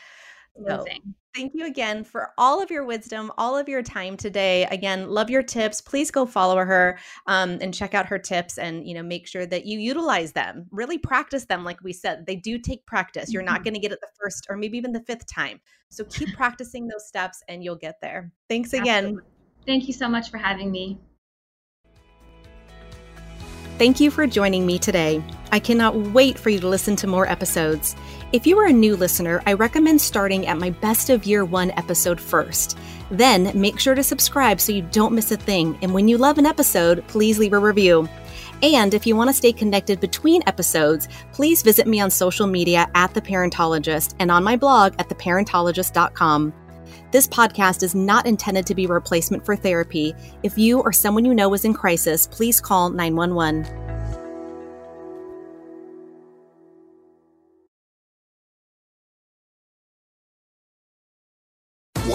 So 0.68 0.86
thank 1.36 1.54
you 1.56 1.66
again 1.66 2.04
for 2.04 2.32
all 2.38 2.62
of 2.62 2.70
your 2.70 2.86
wisdom, 2.86 3.32
all 3.38 3.58
of 3.58 3.68
your 3.68 3.82
time 3.82 4.18
today. 4.18 4.66
Again, 4.66 5.10
love 5.10 5.30
your 5.30 5.42
tips. 5.42 5.82
Please 5.82 6.12
go 6.12 6.26
follow 6.26 6.58
her 6.58 7.00
um, 7.28 7.58
and 7.62 7.74
check 7.74 7.94
out 7.94 8.06
her 8.06 8.20
tips, 8.20 8.58
and 8.58 8.88
you 8.88 8.94
know, 8.94 9.02
make 9.02 9.28
sure 9.28 9.46
that 9.48 9.66
you 9.66 9.80
utilize 9.80 10.34
them. 10.34 10.68
Really 10.72 10.98
practice 10.98 11.46
them, 11.46 11.64
like 11.64 11.82
we 11.84 11.92
said. 11.92 12.26
They 12.28 12.36
do 12.36 12.60
take 12.60 12.86
practice. 12.86 13.34
You're 13.34 13.42
not 13.42 13.62
Mhm. 13.62 13.64
going 13.64 13.74
to 13.74 13.80
get 13.80 13.92
it 13.92 14.00
the 14.02 14.10
first 14.22 14.46
or 14.50 14.58
maybe 14.58 14.78
even 14.78 14.92
the 14.92 15.02
fifth 15.02 15.26
time. 15.26 15.60
So 15.90 16.04
keep 16.06 16.30
practicing 16.38 16.88
those 16.88 17.08
steps, 17.08 17.42
and 17.48 17.64
you'll 17.64 17.76
get 17.76 17.96
there. 18.02 18.32
Thanks 18.48 18.74
again. 18.74 19.06
Absolutely. 19.06 19.30
Thank 19.66 19.88
you 19.88 19.94
so 19.94 20.08
much 20.08 20.30
for 20.30 20.38
having 20.38 20.72
me. 20.72 21.00
Thank 23.80 24.00
you 24.00 24.12
for 24.12 24.28
joining 24.28 24.68
me 24.68 24.78
today. 24.78 25.24
I 25.52 25.60
cannot 25.60 25.96
wait 25.96 26.38
for 26.38 26.52
you 26.52 26.60
to 26.60 26.68
listen 26.68 26.96
to 26.98 27.08
more 27.08 27.28
episodes. 27.28 27.96
If 28.32 28.46
you 28.46 28.58
are 28.60 28.68
a 28.68 28.74
new 28.74 28.96
listener, 28.96 29.42
I 29.48 29.54
recommend 29.54 30.00
starting 30.00 30.46
at 30.46 30.60
my 30.60 30.70
best 30.70 31.10
of 31.10 31.26
year 31.26 31.44
one 31.44 31.72
episode 31.72 32.22
first. 32.22 32.78
Then 33.10 33.52
make 33.60 33.80
sure 33.80 33.96
to 33.96 34.04
subscribe 34.04 34.62
so 34.62 34.72
you 34.72 34.84
don't 34.84 35.16
miss 35.16 35.32
a 35.32 35.38
thing. 35.38 35.78
And 35.82 35.92
when 35.92 36.08
you 36.08 36.20
love 36.20 36.38
an 36.38 36.46
episode, 36.46 37.06
please 37.08 37.40
leave 37.40 37.54
a 37.54 37.60
review. 37.60 38.08
And 38.62 38.94
if 38.94 39.08
you 39.08 39.16
want 39.16 39.30
to 39.30 39.34
stay 39.34 39.52
connected 39.52 40.00
between 40.00 40.44
episodes, 40.48 41.08
please 41.32 41.64
visit 41.64 41.88
me 41.88 42.00
on 42.00 42.12
social 42.12 42.48
media 42.48 42.88
at 42.94 43.14
The 43.14 43.22
Parentologist 43.22 44.14
and 44.20 44.32
on 44.32 44.44
my 44.44 44.56
blog 44.56 44.94
at 45.00 45.10
theparentologist.com. 45.10 46.54
This 47.14 47.28
podcast 47.28 47.84
is 47.84 47.94
not 47.94 48.26
intended 48.26 48.66
to 48.66 48.74
be 48.74 48.86
a 48.86 48.88
replacement 48.88 49.46
for 49.46 49.56
therapy. 49.56 50.16
If 50.42 50.58
you 50.58 50.80
or 50.80 50.92
someone 50.92 51.26
you 51.26 51.36
know 51.36 51.54
is 51.54 51.64
in 51.64 51.72
crisis, 51.76 52.26
please 52.26 52.60
call 52.60 52.90
911. 52.90 53.83